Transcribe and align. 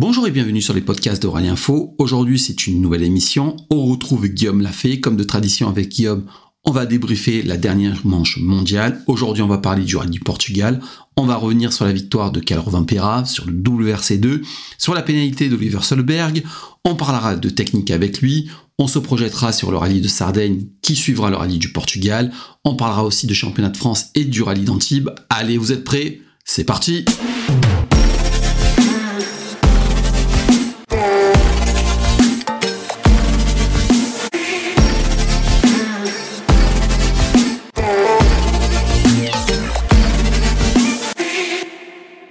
Bonjour 0.00 0.28
et 0.28 0.30
bienvenue 0.30 0.62
sur 0.62 0.74
les 0.74 0.80
podcasts 0.80 1.24
Rallye 1.24 1.48
Info. 1.48 1.96
Aujourd'hui, 1.98 2.38
c'est 2.38 2.68
une 2.68 2.80
nouvelle 2.80 3.02
émission. 3.02 3.56
On 3.68 3.84
retrouve 3.84 4.28
Guillaume 4.28 4.62
Lafay. 4.62 5.00
Comme 5.00 5.16
de 5.16 5.24
tradition 5.24 5.68
avec 5.68 5.88
Guillaume, 5.88 6.24
on 6.64 6.70
va 6.70 6.86
débriefer 6.86 7.42
la 7.42 7.56
dernière 7.56 8.06
manche 8.06 8.38
mondiale. 8.38 9.02
Aujourd'hui, 9.08 9.42
on 9.42 9.48
va 9.48 9.58
parler 9.58 9.82
du 9.82 9.96
Rallye 9.96 10.12
du 10.12 10.20
Portugal. 10.20 10.78
On 11.16 11.26
va 11.26 11.34
revenir 11.34 11.72
sur 11.72 11.84
la 11.84 11.92
victoire 11.92 12.30
de 12.30 12.38
Calor 12.38 12.70
Vampera, 12.70 13.24
sur 13.24 13.44
le 13.44 13.52
WRC2, 13.52 14.42
sur 14.78 14.94
la 14.94 15.02
pénalité 15.02 15.48
d'Oliver 15.48 15.80
Solberg. 15.82 16.44
On 16.84 16.94
parlera 16.94 17.34
de 17.34 17.50
technique 17.50 17.90
avec 17.90 18.20
lui. 18.20 18.48
On 18.78 18.86
se 18.86 19.00
projettera 19.00 19.50
sur 19.50 19.72
le 19.72 19.78
rallye 19.78 20.00
de 20.00 20.06
Sardaigne 20.06 20.66
qui 20.80 20.94
suivra 20.94 21.28
le 21.28 21.36
rallye 21.36 21.58
du 21.58 21.72
Portugal. 21.72 22.32
On 22.64 22.76
parlera 22.76 23.02
aussi 23.02 23.26
de 23.26 23.34
championnat 23.34 23.70
de 23.70 23.76
France 23.76 24.10
et 24.14 24.24
du 24.24 24.42
rallye 24.42 24.64
d'Antibes. 24.64 25.10
Allez, 25.28 25.58
vous 25.58 25.72
êtes 25.72 25.82
prêts? 25.82 26.20
C'est 26.44 26.62
parti 26.62 27.04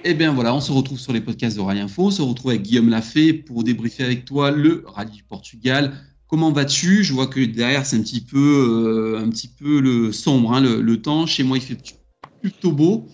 Et 0.08 0.12
eh 0.12 0.14
bien 0.14 0.32
voilà, 0.32 0.54
on 0.54 0.60
se 0.62 0.72
retrouve 0.72 0.98
sur 0.98 1.12
les 1.12 1.20
podcasts 1.20 1.54
de 1.54 1.60
Rallye 1.60 1.82
Info. 1.82 2.04
On 2.06 2.10
se 2.10 2.22
retrouve 2.22 2.52
avec 2.52 2.62
Guillaume 2.62 2.88
Lafay 2.88 3.34
pour 3.34 3.62
débriefer 3.62 4.04
avec 4.04 4.24
toi 4.24 4.50
le 4.50 4.82
rallye 4.86 5.12
du 5.12 5.22
Portugal. 5.22 5.92
Comment 6.26 6.50
vas-tu? 6.50 7.04
Je 7.04 7.12
vois 7.12 7.26
que 7.26 7.44
derrière 7.44 7.84
c'est 7.84 7.96
un 7.96 8.00
petit 8.00 8.22
peu, 8.22 8.38
euh, 8.38 9.22
un 9.22 9.28
petit 9.28 9.48
peu 9.48 9.82
le 9.82 10.10
sombre, 10.10 10.54
hein, 10.54 10.62
le, 10.62 11.02
temps. 11.02 11.26
Chez 11.26 11.42
moi 11.42 11.58
il 11.58 11.62
fait 11.62 11.76
plutôt 12.40 12.72
beau. 12.72 13.06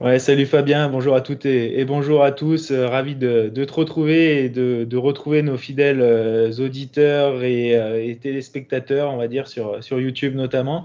Ouais, 0.00 0.20
salut 0.20 0.46
Fabien, 0.46 0.88
bonjour 0.88 1.16
à 1.16 1.20
toutes 1.20 1.46
et, 1.46 1.84
bonjour 1.84 2.22
à 2.22 2.30
tous. 2.30 2.70
Euh, 2.70 2.86
ravi 2.86 3.16
de, 3.16 3.48
te 3.48 3.72
retrouver 3.72 4.44
et 4.44 4.48
de, 4.48 4.96
retrouver 4.96 5.42
nos 5.42 5.56
fidèles 5.56 6.00
euh, 6.00 6.52
auditeurs 6.60 7.42
et, 7.42 8.16
téléspectateurs, 8.22 9.12
on 9.12 9.16
va 9.16 9.26
dire, 9.26 9.48
sur, 9.48 9.82
sur 9.82 9.98
YouTube 9.98 10.36
notamment. 10.36 10.84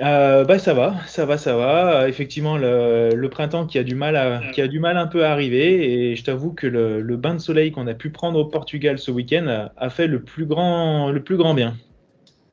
Euh, 0.00 0.44
bah 0.44 0.60
ça 0.60 0.74
va, 0.74 0.94
ça 1.08 1.26
va, 1.26 1.38
ça 1.38 1.56
va. 1.56 2.08
Effectivement, 2.08 2.56
le, 2.56 3.28
printemps 3.30 3.66
qui 3.66 3.78
a 3.78 3.82
du 3.82 3.94
mal 3.94 4.16
un 4.16 5.06
peu 5.06 5.24
à 5.24 5.32
arriver, 5.32 6.10
et 6.10 6.16
je 6.16 6.24
t'avoue 6.24 6.52
que 6.52 6.66
le, 6.66 7.16
bain 7.16 7.34
de 7.34 7.40
soleil 7.40 7.72
qu'on 7.72 7.86
a 7.86 7.94
pu 7.94 8.10
prendre 8.10 8.38
au 8.38 8.44
Portugal 8.44 8.98
ce 8.98 9.10
week-end 9.10 9.68
a, 9.76 9.90
fait 9.90 10.06
le 10.06 10.22
plus 10.22 10.46
grand, 10.46 11.10
le 11.10 11.22
plus 11.22 11.36
grand 11.36 11.54
bien. 11.54 11.76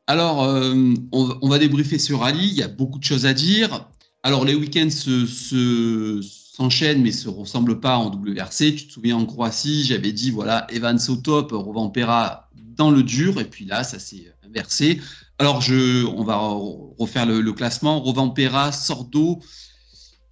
Alors, 0.08 0.44
euh, 0.44 0.73
on, 1.12 1.50
va 1.50 1.58
débriefer 1.60 1.98
ce 1.98 2.14
rallye. 2.14 2.48
Il 2.48 2.58
y 2.58 2.64
a 2.64 2.68
beaucoup 2.68 3.00
de 3.00 3.04
choses 3.04 3.26
à 3.26 3.34
dire. 3.34 3.88
Alors, 4.23 4.46
les 4.46 4.56
week-ends 4.56 4.90
se, 4.90 6.22
s'enchaînent, 6.22 7.02
mais 7.02 7.12
se 7.12 7.30
ressemblent 7.30 7.80
pas 7.80 7.98
en 7.98 8.10
WRC. 8.10 8.76
Tu 8.76 8.88
te 8.88 8.94
souviens 8.94 9.18
en 9.18 9.26
Croatie, 9.26 9.84
j'avais 9.84 10.12
dit 10.12 10.32
voilà, 10.32 10.66
Evans 10.72 11.00
au 11.10 11.16
top, 11.16 11.52
Rovampera 11.52 12.50
dans 12.76 12.92
le 12.92 13.04
dur, 13.04 13.40
et 13.40 13.46
puis 13.46 13.66
là, 13.66 13.84
ça 13.84 14.00
s'est 14.00 14.34
inversé. 14.48 15.00
Alors, 15.38 15.61
on 16.16 16.23
va 16.23 16.38
refaire 16.97 17.25
le, 17.25 17.52
classement. 17.52 18.00
Rovampera, 18.00 18.72
Sordo, 18.72 19.42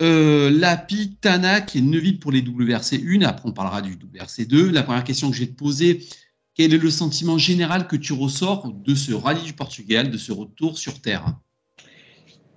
euh, 0.01 0.49
Lapi, 0.49 1.17
Tanak 1.19 1.75
et 1.75 1.81
Neuville 1.81 2.19
pour 2.19 2.31
les 2.31 2.41
WRC 2.41 3.03
1. 3.05 3.21
Après, 3.21 3.49
on 3.49 3.51
parlera 3.51 3.81
du 3.81 3.93
WRC 3.93 4.45
2. 4.47 4.71
La 4.71 4.83
première 4.83 5.03
question 5.03 5.29
que 5.29 5.35
je 5.35 5.41
vais 5.41 5.47
te 5.47 5.55
poser, 5.55 6.07
quel 6.55 6.73
est 6.73 6.77
le 6.77 6.89
sentiment 6.89 7.37
général 7.37 7.87
que 7.87 7.97
tu 7.97 8.13
ressors 8.13 8.71
de 8.71 8.95
ce 8.95 9.11
rallye 9.11 9.43
du 9.43 9.53
Portugal, 9.53 10.09
de 10.09 10.17
ce 10.17 10.31
retour 10.31 10.77
sur 10.77 11.01
Terre? 11.01 11.25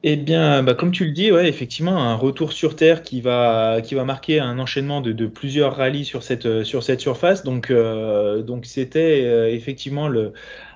Eh 0.02 0.16
bien, 0.16 0.62
bah, 0.62 0.74
comme 0.74 0.92
tu 0.92 1.06
le 1.06 1.10
dis, 1.10 1.32
ouais, 1.32 1.48
effectivement, 1.48 1.96
un 1.98 2.14
retour 2.14 2.52
sur 2.52 2.76
Terre 2.76 3.02
qui 3.02 3.20
va, 3.22 3.80
marquer 4.04 4.40
un 4.40 4.58
enchaînement 4.58 5.00
de, 5.00 5.26
plusieurs 5.26 5.74
rallyes 5.74 6.04
sur 6.04 6.22
cette, 6.22 6.64
cette 6.64 7.00
surface. 7.00 7.44
Donc, 7.44 7.70
euh, 7.70 8.42
c'était 8.62 9.22
euh, 9.24 9.48
effectivement 9.48 10.10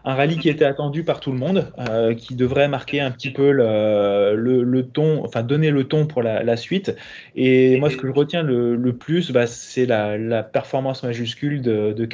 un 0.05 0.15
rallye 0.15 0.39
qui 0.39 0.49
était 0.49 0.65
attendu 0.65 1.05
par 1.05 1.21
tout 1.21 1.33
le 1.33 1.39
monde, 1.39 1.71
euh, 1.79 2.15
qui 2.15 2.35
devrait 2.35 2.69
marquer 2.69 3.01
un 3.01 3.11
petit 3.11 3.31
peu 3.31 3.53
le, 3.53 4.83
ton, 4.93 5.23
enfin 5.25 5.43
donner 5.43 5.71
le 5.71 5.85
ton 5.85 6.07
pour 6.07 6.23
la, 6.23 6.57
suite. 6.57 6.97
Et 7.37 7.79
moi, 7.79 7.91
ce 7.91 7.97
que 7.97 8.07
je 8.07 8.13
retiens 8.13 8.43
le, 8.43 8.93
plus, 8.95 9.31
bah, 9.33 9.47
c'est 9.47 9.87
la, 9.87 10.43
performance 10.43 11.03
majuscule 11.03 11.61
de, 11.63 11.93
de. 11.93 12.09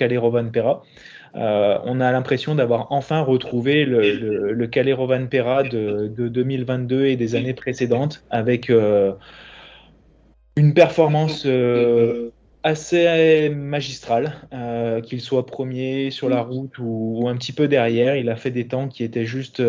Euh, 1.37 1.79
on 1.85 2.01
a 2.01 2.11
l'impression 2.13 2.55
d'avoir 2.55 2.91
enfin 2.91 3.21
retrouvé 3.21 3.85
le, 3.85 4.53
le, 4.53 4.67
Calero 4.67 5.07
Van 5.07 5.27
Pera 5.27 5.63
de, 5.63 6.09
de, 6.09 6.29
2022 6.29 7.07
et 7.07 7.17
des 7.17 7.35
années 7.35 7.55
précédentes, 7.55 8.25
avec 8.31 8.71
euh, 8.71 9.13
une 10.57 10.73
performance 10.73 11.45
euh, 11.47 12.31
assez 12.63 13.51
magistral, 13.51 14.35
euh, 14.55 15.03
qu'il 15.03 15.21
soit 15.21 15.45
premier 15.45 16.11
sur 16.11 16.29
la 16.29 16.41
route 16.41 16.79
ou, 16.79 17.27
un 17.29 17.37
petit 17.37 17.53
peu 17.53 17.69
derrière. 17.69 18.17
Il 18.17 18.31
a 18.31 18.37
fait 18.37 18.51
des 18.51 18.67
temps 18.67 18.89
qui 18.89 19.05
étaient 19.05 19.27
juste 19.27 19.61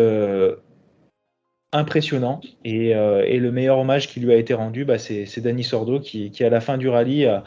impressionnants. 1.72 2.40
Euh, 2.66 3.22
et, 3.26 3.38
le 3.38 3.52
meilleur 3.52 3.78
hommage 3.78 4.08
qui 4.08 4.20
lui 4.20 4.32
a 4.32 4.36
été 4.36 4.54
rendu, 4.54 4.84
bah, 4.84 4.98
c'est 4.98 5.40
Danny 5.40 5.64
Sordo 5.64 6.00
qui, 6.00 6.32
à 6.40 6.50
la 6.50 6.60
fin 6.60 6.78
du 6.78 6.88
rallye, 6.88 7.26
a, 7.26 7.44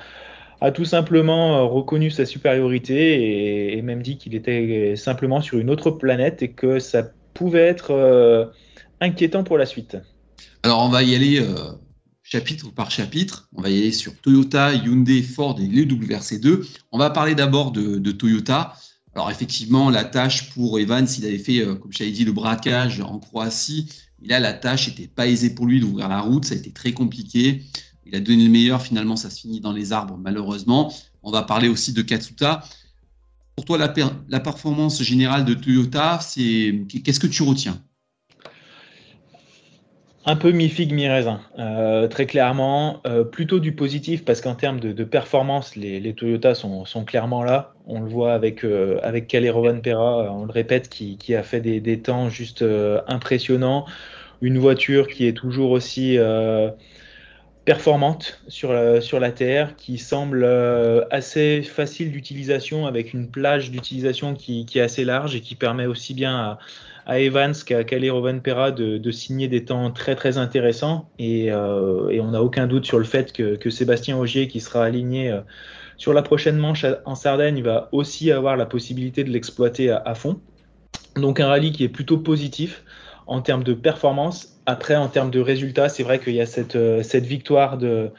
tout 0.69 0.85
simplement 0.85 1.67
reconnu 1.67 2.11
sa 2.11 2.27
supériorité 2.27 3.75
et, 3.75 3.81
même 3.81 4.03
dit 4.03 4.19
qu'il 4.19 4.35
était 4.35 4.95
simplement 4.95 5.41
sur 5.41 5.57
une 5.57 5.71
autre 5.71 5.89
planète 5.89 6.43
et 6.43 6.51
que 6.51 6.77
ça 6.77 7.01
pouvait 7.33 7.65
être 7.65 8.51
inquiétant 8.99 9.43
pour 9.43 9.57
la 9.57 9.65
suite. 9.65 9.97
Alors 10.61 10.83
on 10.83 10.89
va 10.89 11.01
y 11.01 11.15
aller 11.15 11.43
chapitre 12.31 12.71
par 12.73 12.91
chapitre. 12.91 13.49
On 13.53 13.61
va 13.61 13.69
y 13.69 13.77
aller 13.77 13.91
sur 13.91 14.15
Toyota, 14.15 14.73
Hyundai, 14.73 15.21
Ford 15.21 15.59
et 15.59 15.67
les 15.67 15.85
WRC2. 15.85 16.65
On 16.93 16.97
va 16.97 17.09
parler 17.09 17.35
d'abord 17.35 17.71
de, 17.71 18.11
Toyota. 18.11 18.73
Alors 19.13 19.29
effectivement, 19.29 19.89
la 19.89 20.05
tâche 20.05 20.53
pour 20.53 20.79
Evans, 20.79 21.05
il 21.17 21.25
avait 21.25 21.37
fait, 21.37 21.59
euh, 21.59 21.75
comme 21.75 21.91
j'avais 21.91 22.11
dit, 22.11 22.23
le 22.23 22.31
braquage 22.31 23.01
en 23.01 23.19
Croatie. 23.19 23.89
Là, 24.23 24.39
la 24.39 24.53
tâche 24.53 24.87
n'était 24.87 25.09
pas 25.09 25.27
aisée 25.27 25.53
pour 25.53 25.65
lui 25.65 25.81
d'ouvrir 25.81 26.07
la 26.07 26.21
route. 26.21 26.45
Ça 26.45 26.53
a 26.53 26.57
été 26.57 26.71
très 26.71 26.93
compliqué. 26.93 27.63
Il 28.11 28.17
a 28.17 28.19
donné 28.19 28.43
le 28.43 28.49
meilleur. 28.49 28.81
Finalement, 28.81 29.15
ça 29.15 29.29
se 29.29 29.39
finit 29.39 29.61
dans 29.61 29.71
les 29.71 29.93
arbres, 29.93 30.17
malheureusement. 30.17 30.93
On 31.23 31.31
va 31.31 31.43
parler 31.43 31.69
aussi 31.69 31.93
de 31.93 32.01
Katsuta. 32.01 32.61
Pour 33.55 33.65
toi, 33.65 33.77
la, 33.77 34.39
performance 34.39 35.01
générale 35.01 35.45
de 35.45 35.53
Toyota, 35.53 36.19
c'est 36.21 36.81
qu'est-ce 37.03 37.19
que 37.19 37.27
tu 37.27 37.43
retiens? 37.43 37.81
Un 40.25 40.35
peu 40.35 40.51
mi-figue, 40.51 40.93
mi-raisin. 40.93 41.41
Euh, 41.57 42.07
très 42.07 42.25
clairement, 42.25 43.01
euh, 43.07 43.23
plutôt 43.23 43.59
du 43.59 43.73
positif 43.73 44.23
parce 44.23 44.41
qu'en 44.41 44.55
termes 44.55 44.79
de, 44.79 45.03
performance, 45.03 45.75
les, 45.75 45.99
les 45.99 46.13
Toyota 46.13 46.53
sont, 46.53 46.85
clairement 47.05 47.43
là. 47.43 47.73
On 47.87 48.01
le 48.01 48.09
voit 48.09 48.33
avec, 48.33 48.63
euh, 48.63 48.99
avec 49.03 49.27
Pera, 49.27 50.31
on 50.31 50.45
le 50.45 50.51
répète, 50.51 50.89
qui, 50.89 51.35
a 51.35 51.43
fait 51.43 51.61
des, 51.61 51.99
temps 51.99 52.29
juste 52.29 52.63
impressionnants. 53.07 53.85
Une 54.41 54.57
voiture 54.57 55.07
qui 55.07 55.27
est 55.27 55.33
toujours 55.33 55.71
aussi 55.71 56.17
performante 57.65 58.41
sur 58.47 58.73
la, 58.73 59.01
sur 59.01 59.19
la 59.19 59.31
terre, 59.31 59.75
qui 59.75 59.97
semble 59.97 60.45
assez 61.11 61.61
facile 61.61 62.11
d'utilisation 62.11 62.87
avec 62.87 63.13
une 63.13 63.29
plage 63.29 63.71
d'utilisation 63.71 64.33
qui, 64.33 64.65
qui, 64.65 64.79
est 64.79 64.81
assez 64.81 65.05
large 65.05 65.35
et 65.35 65.41
qui 65.41 65.55
permet 65.55 65.85
aussi 65.85 66.13
bien 66.13 66.35
à 66.35 66.59
à 67.05 67.19
Evans 67.19 67.53
qu'à 67.65 67.83
Calero 67.83 68.25
Pera 68.41 68.71
de, 68.71 69.11
signer 69.11 69.47
des 69.47 69.65
temps 69.65 69.91
très 69.91 70.15
très 70.15 70.37
intéressants 70.37 71.09
euh, 71.19 72.09
et, 72.09 72.19
on 72.19 72.31
n'a 72.31 72.41
aucun 72.41 72.67
doute 72.67 72.85
sur 72.85 72.99
le 72.99 73.05
fait 73.05 73.33
que, 73.33 73.69
Sébastien 73.69 74.17
Augier 74.17 74.47
qui 74.47 74.59
sera 74.59 74.83
aligné 74.83 75.31
euh, 75.31 75.41
sur 75.97 76.13
la 76.13 76.21
prochaine 76.21 76.57
manche 76.57 76.85
en 77.05 77.15
Sardaigne 77.15 77.61
va 77.61 77.89
aussi 77.91 78.31
avoir 78.31 78.57
la 78.57 78.65
possibilité 78.65 79.23
de 79.23 79.29
l'exploiter 79.29 79.91
à, 79.91 80.15
fond. 80.15 80.39
Donc 81.15 81.39
un 81.39 81.47
rallye 81.47 81.71
qui 81.71 81.83
est 81.83 81.89
plutôt 81.89 82.17
positif 82.17 82.83
en 83.31 83.41
termes 83.41 83.63
de 83.63 83.73
performance. 83.73 84.61
Après 84.65 84.95
en 84.95 85.07
termes 85.07 85.31
de 85.31 85.39
résultats, 85.39 85.89
c'est 85.89 86.03
vrai 86.03 86.19
qu'il 86.19 86.33
y 86.33 86.41
a 86.41 86.45
cette, 86.45 86.75
euh, 86.75 87.01
cette 87.01 87.25
victoire 87.25 87.77
de 87.77 88.11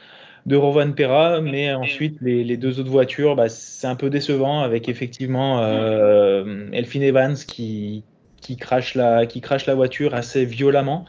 de 0.45 0.57
Rovan 0.57 0.91
Pera, 0.91 1.39
mais 1.39 1.73
ensuite 1.73 2.17
les, 2.19 2.57
deux 2.57 2.81
autres 2.81 2.89
voitures, 2.89 3.37
bah, 3.37 3.47
c'est 3.47 3.87
un 3.87 3.95
peu 3.95 4.09
décevant 4.09 4.61
avec 4.61 4.89
effectivement 4.89 5.63
euh, 5.63 6.67
Elphine 6.73 7.03
Evans 7.03 7.35
qui, 7.35 8.03
qui 8.41 8.57
crache 8.57 8.95
la, 8.95 9.25
qui 9.25 9.39
crache 9.39 9.65
la 9.67 9.73
voiture 9.73 10.13
assez 10.13 10.43
violemment 10.43 11.05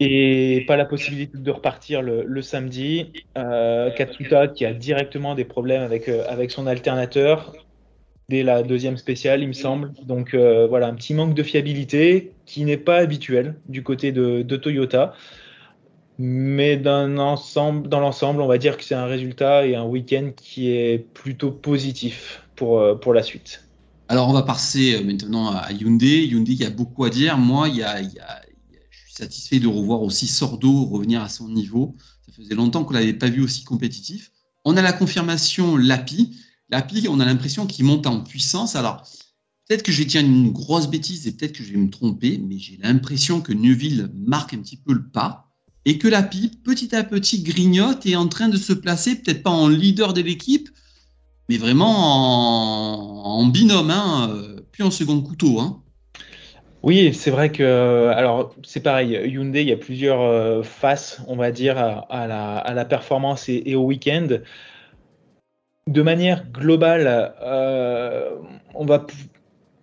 et 0.00 0.64
pas 0.66 0.76
la 0.76 0.86
possibilité 0.86 1.38
de 1.38 1.50
repartir 1.50 2.02
le, 2.02 2.42
samedi. 2.42 3.12
Euh, 3.36 3.90
Katsuta 3.90 4.48
qui 4.48 4.64
a 4.64 4.72
directement 4.72 5.34
des 5.34 5.44
problèmes 5.44 5.82
avec, 5.82 6.08
euh, 6.08 6.24
avec 6.28 6.50
son 6.50 6.66
alternateur 6.66 7.52
dès 8.28 8.42
la 8.42 8.62
deuxième 8.62 8.96
spéciale, 8.96 9.42
il 9.42 9.48
me 9.48 9.52
semble. 9.52 9.92
Donc 10.04 10.34
euh, 10.34 10.66
voilà, 10.66 10.88
un 10.88 10.94
petit 10.94 11.14
manque 11.14 11.34
de 11.34 11.42
fiabilité 11.42 12.32
qui 12.44 12.64
n'est 12.64 12.76
pas 12.76 12.98
habituel 12.98 13.58
du 13.68 13.82
côté 13.82 14.12
de, 14.12 14.56
Toyota. 14.56 15.14
Mais 16.18 16.76
dans 16.76 17.18
ensemble, 17.18 17.88
dans 17.88 18.00
l'ensemble, 18.00 18.40
on 18.40 18.46
va 18.46 18.58
dire 18.58 18.76
que 18.78 18.84
c'est 18.84 18.94
un 18.94 19.04
résultat 19.04 19.66
et 19.66 19.76
un 19.76 19.84
week-end 19.84 20.30
qui 20.34 20.70
est 20.70 20.98
plutôt 21.12 21.50
positif 21.50 22.42
pour, 22.54 22.98
pour 23.00 23.12
la 23.12 23.22
suite. 23.22 23.66
Alors, 24.08 24.28
on 24.28 24.32
va 24.32 24.42
passer 24.42 24.94
euh, 24.94 25.04
maintenant 25.04 25.50
à 25.50 25.72
Hyundai. 25.72 26.26
Hyundai, 26.26 26.52
il 26.52 26.60
y 26.60 26.64
a 26.64 26.70
beaucoup 26.70 27.04
à 27.04 27.10
dire. 27.10 27.36
Moi, 27.38 27.68
je 27.68 28.08
suis 28.92 29.12
satisfait 29.12 29.58
de 29.58 29.66
revoir 29.66 30.02
aussi 30.02 30.28
Sordo 30.28 30.84
revenir 30.84 31.22
à 31.22 31.28
son 31.28 31.48
niveau. 31.48 31.96
Ça 32.24 32.32
faisait 32.32 32.54
longtemps 32.54 32.84
qu'on 32.84 32.94
ne 32.94 33.00
l'avait 33.00 33.14
pas 33.14 33.28
vu 33.28 33.42
aussi 33.42 33.64
compétitif. 33.64 34.30
on 34.64 34.76
a 34.76 34.82
la 34.82 34.92
confirmation 34.92 35.76
Lapi. 35.76 36.36
Lapi, 36.70 37.06
on 37.08 37.20
a 37.20 37.24
l'impression 37.24 37.66
qu'il 37.66 37.84
monte 37.84 38.06
en 38.06 38.20
puissance. 38.20 38.76
Alors, 38.76 39.02
peut-être 39.68 39.82
que 39.82 39.92
je 39.92 39.98
vais 39.98 40.04
dire 40.04 40.20
une 40.20 40.50
grosse 40.50 40.88
bêtise 40.88 41.26
et 41.26 41.32
peut-être 41.32 41.52
que 41.52 41.62
je 41.62 41.72
vais 41.72 41.78
me 41.78 41.90
tromper, 41.90 42.38
mais 42.38 42.58
j'ai 42.58 42.78
l'impression 42.78 43.40
que 43.40 43.52
Neuville 43.52 44.10
marque 44.14 44.54
un 44.54 44.58
petit 44.58 44.76
peu 44.76 44.92
le 44.92 45.08
pas 45.08 45.46
et 45.84 45.98
que 45.98 46.08
Lapi, 46.08 46.50
petit 46.64 46.94
à 46.96 47.04
petit, 47.04 47.42
grignote 47.42 48.04
et 48.06 48.10
est 48.10 48.16
en 48.16 48.26
train 48.26 48.48
de 48.48 48.56
se 48.56 48.72
placer, 48.72 49.14
peut-être 49.14 49.44
pas 49.44 49.50
en 49.50 49.68
leader 49.68 50.12
de 50.12 50.20
l'équipe, 50.20 50.68
mais 51.48 51.58
vraiment 51.58 53.38
en, 53.38 53.46
binôme, 53.46 53.92
hein, 53.92 54.28
euh, 54.30 54.56
puis 54.72 54.82
en 54.82 54.90
second 54.90 55.20
couteau. 55.20 55.60
Hein. 55.60 55.80
Oui, 56.82 57.14
c'est 57.14 57.30
vrai 57.30 57.52
que, 57.52 58.10
alors 58.14 58.52
c'est 58.64 58.80
pareil, 58.80 59.18
Hyundai, 59.26 59.62
il 59.62 59.68
y 59.68 59.72
a 59.72 59.76
plusieurs 59.76 60.22
euh, 60.22 60.62
faces, 60.64 61.20
on 61.28 61.36
va 61.36 61.52
dire, 61.52 61.78
à, 61.78 62.26
la, 62.26 62.84
performance 62.84 63.48
et, 63.48 63.74
au 63.76 63.84
week-end. 63.84 64.26
De 65.86 66.02
manière 66.02 66.44
globale, 66.50 67.32
euh, 67.42 68.30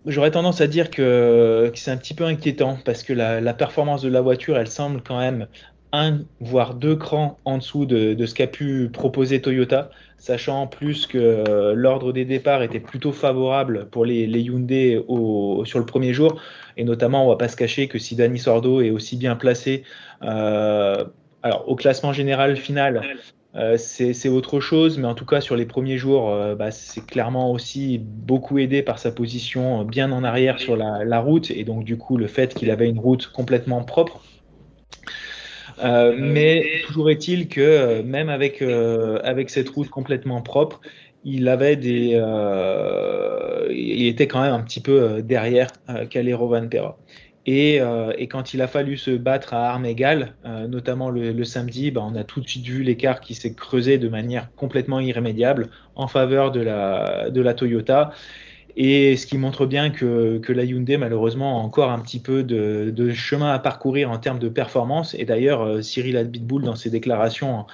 j'aurais 0.04 0.30
tendance 0.30 0.60
à 0.60 0.66
dire 0.66 0.90
que, 0.90 1.72
c'est 1.74 1.90
un 1.90 1.96
petit 1.96 2.12
peu 2.12 2.24
inquiétant 2.24 2.76
parce 2.84 3.02
que 3.02 3.14
la, 3.14 3.54
performance 3.54 4.02
de 4.02 4.10
la 4.10 4.20
voiture, 4.20 4.58
elle 4.58 4.68
semble 4.68 5.00
quand 5.02 5.18
même 5.18 5.46
un, 5.92 6.20
voire 6.40 6.74
deux 6.74 6.94
crans 6.94 7.38
en 7.46 7.56
dessous 7.56 7.86
de, 7.86 8.26
ce 8.26 8.34
qu'a 8.34 8.46
pu 8.46 8.90
proposer 8.92 9.40
Toyota, 9.40 9.88
sachant 10.18 10.62
en 10.62 10.66
plus 10.66 11.06
que 11.06 11.18
euh, 11.48 11.72
l'ordre 11.74 12.12
des 12.12 12.26
départs 12.26 12.62
était 12.62 12.80
plutôt 12.80 13.12
favorable 13.12 13.88
pour 13.90 14.04
les, 14.04 14.26
Hyundai 14.26 15.02
sur 15.64 15.78
le 15.78 15.86
premier 15.86 16.12
jour, 16.12 16.38
et 16.76 16.84
notamment 16.84 17.24
on 17.24 17.30
va 17.30 17.36
pas 17.36 17.48
se 17.48 17.56
cacher 17.56 17.88
que 17.88 17.98
si 17.98 18.14
Dani 18.14 18.38
Sordo 18.38 18.82
est 18.82 18.90
aussi 18.90 19.16
bien 19.16 19.36
placé, 19.36 19.84
euh, 20.22 21.02
au 21.66 21.76
classement 21.76 22.12
général 22.12 22.56
final, 22.56 23.00
euh, 23.56 23.76
c'est 23.76 24.28
autre 24.28 24.60
chose, 24.60 24.98
mais 24.98 25.06
en 25.06 25.14
tout 25.14 25.26
cas 25.26 25.40
sur 25.40 25.56
les 25.56 25.66
premiers 25.66 25.98
jours, 25.98 26.34
bah, 26.56 26.70
c'est 26.70 27.06
clairement 27.06 27.52
aussi 27.52 27.98
beaucoup 27.98 28.58
aidé 28.58 28.82
par 28.82 28.98
sa 28.98 29.12
position 29.12 29.84
bien 29.84 30.10
en 30.12 30.24
arrière 30.24 30.58
sur 30.58 30.76
la 30.76 31.20
route, 31.20 31.50
et 31.50 31.64
donc 31.64 31.84
du 31.84 31.96
coup 31.96 32.16
le 32.16 32.26
fait 32.26 32.54
qu'il 32.54 32.70
avait 32.70 32.88
une 32.88 32.98
route 32.98 33.28
complètement 33.28 33.82
propre 33.84 34.20
euh, 35.80 36.12
euh, 36.12 36.16
mais 36.18 36.82
toujours 36.86 37.10
est-il 37.10 37.48
que 37.48 37.60
euh, 37.60 38.02
même 38.02 38.28
avec, 38.28 38.62
avec 38.62 39.50
cette 39.50 39.68
route 39.68 39.88
complètement 39.88 40.40
propre, 40.42 40.80
il 41.24 41.48
avait 41.48 41.74
il 43.70 44.06
était 44.06 44.28
quand 44.28 44.42
même 44.42 44.52
un 44.52 44.62
petit 44.62 44.80
peu 44.80 45.22
derrière 45.22 45.68
Calero 46.10 46.48
Van 46.48 46.68
Pera. 46.68 46.98
Et, 47.46 47.80
et, 48.18 48.26
quand 48.26 48.54
il 48.54 48.62
a 48.62 48.66
fallu 48.66 48.96
se 48.96 49.10
battre 49.10 49.52
à 49.52 49.68
armes 49.68 49.84
égales, 49.84 50.34
notamment 50.44 51.10
le, 51.10 51.44
samedi, 51.44 51.90
bah, 51.90 52.02
on 52.02 52.14
a 52.14 52.24
tout 52.24 52.40
de 52.40 52.48
suite 52.48 52.64
vu 52.64 52.82
l'écart 52.82 53.20
qui 53.20 53.34
s'est 53.34 53.52
creusé 53.52 53.98
de 53.98 54.08
manière 54.08 54.48
complètement 54.56 54.98
irrémédiable 54.98 55.68
en 55.94 56.08
faveur 56.08 56.52
de 56.52 56.60
la, 56.60 57.54
Toyota. 57.54 58.12
Et 58.76 59.16
ce 59.16 59.26
qui 59.26 59.38
montre 59.38 59.66
bien 59.66 59.90
que, 59.90 60.40
la 60.48 60.64
Hyundai, 60.64 60.96
malheureusement, 60.96 61.60
a 61.60 61.62
encore 61.62 61.90
un 61.90 62.00
petit 62.00 62.18
peu 62.18 62.42
de, 62.42 63.10
chemin 63.12 63.52
à 63.52 63.58
parcourir 63.58 64.10
en 64.10 64.18
termes 64.18 64.38
de 64.38 64.48
performance. 64.48 65.14
Et 65.14 65.24
d'ailleurs, 65.24 65.62
euh, 65.62 65.82
Cyril 65.82 66.16
Adbitbull, 66.16 66.62
dans 66.62 66.74
ses 66.74 66.90
déclarations 66.90 67.66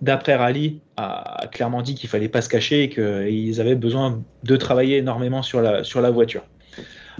d'après 0.00 0.34
rallye, 0.34 0.80
a 0.96 1.46
clairement 1.52 1.82
dit 1.82 1.94
qu'il 1.94 2.08
fallait 2.08 2.28
pas 2.28 2.40
se 2.40 2.48
cacher 2.48 2.84
et 2.84 2.88
qu'ils 2.88 3.60
avaient 3.60 3.74
besoin 3.74 4.22
de 4.44 4.56
travailler 4.56 4.98
énormément 4.98 5.42
sur 5.42 5.60
la 5.60 6.10
voiture. 6.10 6.44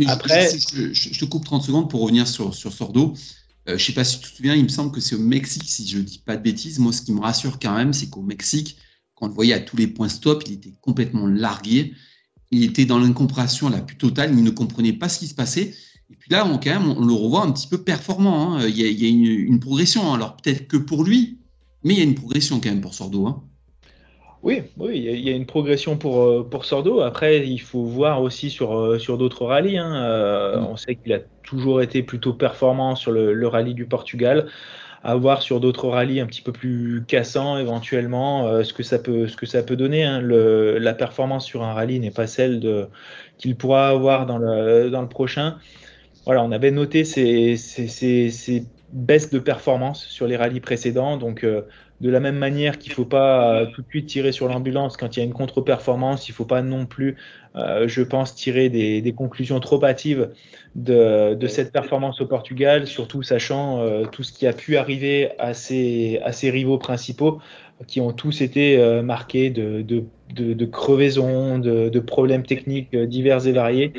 Après, 0.07 0.51
je, 0.59 1.19
te 1.19 1.25
coupe 1.25 1.45
30 1.45 1.63
secondes 1.65 1.91
pour 1.91 2.03
revenir 2.03 2.27
sur, 2.27 2.55
sur 2.55 2.73
Sordo. 2.73 3.15
Euh, 3.69 3.73
je 3.73 3.73
ne 3.73 3.79
sais 3.79 3.93
pas 3.93 4.05
si 4.05 4.21
tu 4.21 4.31
te 4.31 4.37
souviens, 4.37 4.55
il 4.55 4.63
me 4.63 4.69
semble 4.69 4.93
que 4.93 5.01
c'est 5.01 5.15
au 5.15 5.21
Mexique, 5.21 5.65
si 5.67 5.87
je 5.87 5.99
ne 5.99 6.03
dis 6.03 6.23
pas 6.25 6.37
de 6.37 6.43
bêtises. 6.43 6.79
Moi, 6.79 6.93
ce 6.93 7.03
qui 7.03 7.13
me 7.13 7.21
rassure 7.21 7.59
quand 7.59 7.75
même, 7.75 7.93
c'est 7.93 8.09
qu'au 8.09 8.23
Mexique, 8.23 8.77
quand 9.15 9.27
on 9.27 9.29
le 9.29 9.35
voyait 9.35 9.55
à 9.55 9.61
tous 9.61 9.77
les 9.77 9.87
points 9.87 10.09
stop, 10.09 10.45
il 10.47 10.55
était 10.55 10.75
complètement 10.81 11.27
largué 11.27 11.95
il 12.51 12.65
était 12.65 12.87
dans 12.87 12.99
l'incompréhension 12.99 13.69
la 13.69 13.81
plus 13.81 13.97
totale, 13.97 14.33
il 14.33 14.43
ne 14.43 14.51
comprenait 14.51 14.93
pas 14.93 15.09
ce 15.09 15.19
qui 15.19 15.27
se 15.27 15.35
passait. 15.35 15.75
Et 16.11 16.17
puis 16.17 16.31
là, 16.31 16.47
on, 16.47 16.59
quand 16.59 16.71
même, 16.71 16.89
on 16.89 17.05
le 17.05 17.13
revoit 17.13 17.45
un 17.45 17.53
petit 17.53 17.67
peu 17.67 17.79
performant. 17.79 18.55
Hein. 18.55 18.67
Il, 18.67 18.77
y 18.77 19.05
a, 19.05 19.09
une, 19.09 19.61
progression. 19.61 20.13
Alors 20.13 20.37
peut-être 20.37 20.67
que 20.67 20.79
pour 20.79 21.05
lui, 21.05 21.39
mais 21.85 21.95
il 21.95 21.99
y 21.99 22.01
a 22.01 22.05
une 22.05 22.15
progression 22.15 22.61
quand 22.61 22.71
même 22.71 22.81
pour 22.81 22.95
Sordo. 22.95 23.27
Hein. 23.27 23.45
Oui, 24.43 24.63
oui, 24.77 24.99
il 24.99 25.21
y 25.21 25.31
a 25.31 25.37
une 25.37 25.47
progression 25.47 25.97
pour, 25.97 26.23
euh, 26.23 26.47
pour 26.49 26.65
Sordo. 26.65 27.01
Après, 27.01 27.47
il 27.47 27.59
faut 27.59 27.83
voir 27.83 28.23
aussi 28.23 28.51
sur, 28.51 28.79
euh, 28.79 28.99
sur 28.99 29.19
d'autres 29.19 29.45
rallyes. 29.45 29.79
Hein. 29.79 29.95
Euh, 29.97 30.61
mm. 30.61 30.67
On 30.67 30.77
sait 30.77 30.95
qu'il 30.95 31.13
a 31.13 31.19
toujours 31.43 31.83
été 31.83 32.03
plutôt 32.03 32.35
performant 32.35 32.95
sur 32.95 33.11
le, 33.11 33.33
le 33.33 33.49
rallye 33.49 33.75
du 33.75 33.87
Portugal 33.87 34.47
à 35.05 35.15
voir 35.15 35.43
sur 35.43 35.61
d'autres 35.61 35.89
rallyes 35.89 36.21
un 36.21 36.27
petit 36.27 36.43
peu 36.43 36.53
plus 36.53 37.05
cassants 37.07 37.57
éventuellement 37.59 38.47
euh, 38.47 38.65
ce 38.65 38.73
que 38.73 38.83
ça 38.83 38.99
peut 38.99 39.29
ce 39.29 39.37
que 39.37 39.47
ça 39.47 39.63
peut 39.63 39.77
donner. 39.77 40.05
Hein. 40.05 40.21
Le, 40.21 40.79
la 40.79 40.93
performance 40.95 41.45
sur 41.45 41.63
un 41.63 41.73
rallye 41.73 42.01
n'est 42.01 42.11
pas 42.11 42.27
celle 42.27 42.61
de 42.61 42.89
qu'il 43.39 43.57
pourra 43.57 43.89
avoir 43.89 44.27
dans 44.27 44.39
le 44.39 44.91
dans 44.91 45.03
le 45.03 45.09
prochain. 45.09 45.57
Voilà, 46.27 46.43
on 46.45 46.53
avait 46.53 46.73
noté 46.73 47.05
ces, 47.05 47.57
ces, 47.57 47.89
ces, 47.89 48.31
ces 48.31 48.65
baisses 48.93 49.31
de 49.31 49.39
performance 49.39 50.05
sur 50.05 50.27
les 50.27 50.37
rallyes 50.37 50.61
précédents, 50.61 51.17
donc 51.17 51.45
euh, 51.45 51.63
de 52.01 52.11
la 52.11 52.21
même 52.21 52.37
manière 52.37 52.79
qu'il 52.79 52.93
ne 52.93 52.95
faut 52.95 53.05
pas 53.05 53.67
tout 53.75 53.83
de 53.83 53.89
suite 53.89 54.07
tirer 54.07 54.31
sur 54.31 54.49
l'ambulance 54.49 54.97
quand 54.97 55.17
il 55.17 55.21
y 55.21 55.23
a 55.23 55.27
une 55.27 55.33
contre-performance, 55.33 56.29
il 56.29 56.33
ne 56.33 56.37
faut 56.37 56.45
pas 56.45 56.63
non 56.63 56.87
plus, 56.87 57.17
euh, 57.57 57.89
je 57.89 58.03
pense, 58.03 58.35
tirer 58.35 58.69
des, 58.69 59.03
des 59.03 59.13
conclusions 59.13 59.59
trop 59.59 59.85
hâtives 59.85 60.31
de, 60.77 61.35
de, 61.35 61.47
cette 61.49 61.73
performance 61.73 62.21
au 62.21 62.27
Portugal, 62.27 62.87
surtout 62.87 63.23
sachant 63.23 63.81
euh, 63.81 64.05
tout 64.05 64.23
ce 64.23 64.33
qui 64.33 64.47
a 64.47 64.53
pu 64.53 64.77
arriver 64.77 65.31
à 65.41 65.55
ses, 65.55 66.21
à 66.23 66.33
ses 66.33 66.51
rivaux 66.51 66.79
principaux, 66.79 67.41
qui 67.87 68.01
ont 68.01 68.13
tous 68.13 68.43
été 68.43 68.79
euh, 68.79 69.03
marqués 69.03 69.51
de, 69.51 69.83
de, 69.83 70.05
de 70.35 70.67
crevaisons, 70.67 71.59
de, 71.59 72.01
problèmes 72.01 72.45
techniques 72.45 72.97
divers 72.97 73.47
et 73.47 73.53
variés, 73.53 73.93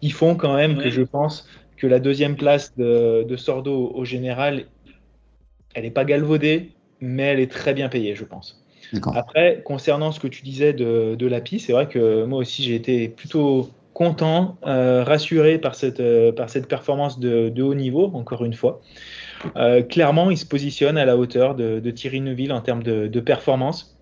qui 0.00 0.10
font 0.10 0.34
quand 0.34 0.54
même 0.54 0.78
que 0.78 0.90
je 0.90 1.02
pense 1.02 1.48
que 1.78 1.86
la 1.86 2.00
deuxième 2.00 2.36
place 2.36 2.76
de, 2.76 3.36
Sordo 3.36 3.92
au 3.94 4.04
général, 4.04 4.66
elle 5.74 5.84
n'est 5.84 5.90
pas 5.90 6.04
galvaudée, 6.04 6.72
mais 7.00 7.24
elle 7.24 7.40
est 7.40 7.50
très 7.50 7.74
bien 7.74 7.88
payée, 7.88 8.14
je 8.14 8.24
pense. 8.24 8.62
Après, 9.14 9.62
concernant 9.64 10.12
ce 10.12 10.20
que 10.20 10.28
tu 10.28 10.42
disais 10.42 10.72
de, 10.72 11.14
de 11.14 11.26
l'API, 11.26 11.60
c'est 11.60 11.72
vrai 11.72 11.88
que 11.88 12.24
moi 12.24 12.38
aussi 12.38 12.62
j'ai 12.62 12.74
été 12.74 13.08
plutôt 13.08 13.70
content, 13.98 14.58
euh, 14.64 15.02
rassuré 15.02 15.58
par 15.58 15.74
cette, 15.74 15.98
euh, 15.98 16.30
par 16.30 16.50
cette 16.50 16.68
performance 16.68 17.18
de, 17.18 17.60
haut 17.60 17.74
niveau, 17.74 18.12
encore 18.14 18.44
une 18.44 18.54
fois. 18.54 18.80
Euh, 19.56 19.82
clairement, 19.82 20.30
il 20.30 20.38
se 20.38 20.46
positionne 20.46 20.96
à 20.96 21.04
la 21.04 21.16
hauteur 21.16 21.56
de, 21.56 21.90
Thierry 21.90 22.20
Neuville 22.20 22.52
en 22.52 22.60
termes 22.60 22.84
de, 22.84 23.20
performance. 23.20 23.98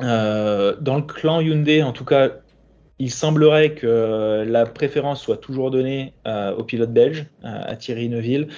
dans 0.00 0.96
le 0.96 1.02
clan 1.02 1.42
Hyundai, 1.42 1.82
en 1.82 1.92
tout 1.92 2.06
cas, 2.06 2.30
il 2.98 3.10
semblerait 3.10 3.72
que 3.72 4.42
la 4.48 4.64
préférence 4.64 5.20
soit 5.20 5.36
toujours 5.36 5.70
donnée 5.70 6.14
au 6.56 6.64
pilote 6.64 6.94
belge, 6.94 7.26
à 7.42 7.76
Thierry 7.76 8.08
Neuville. 8.08 8.48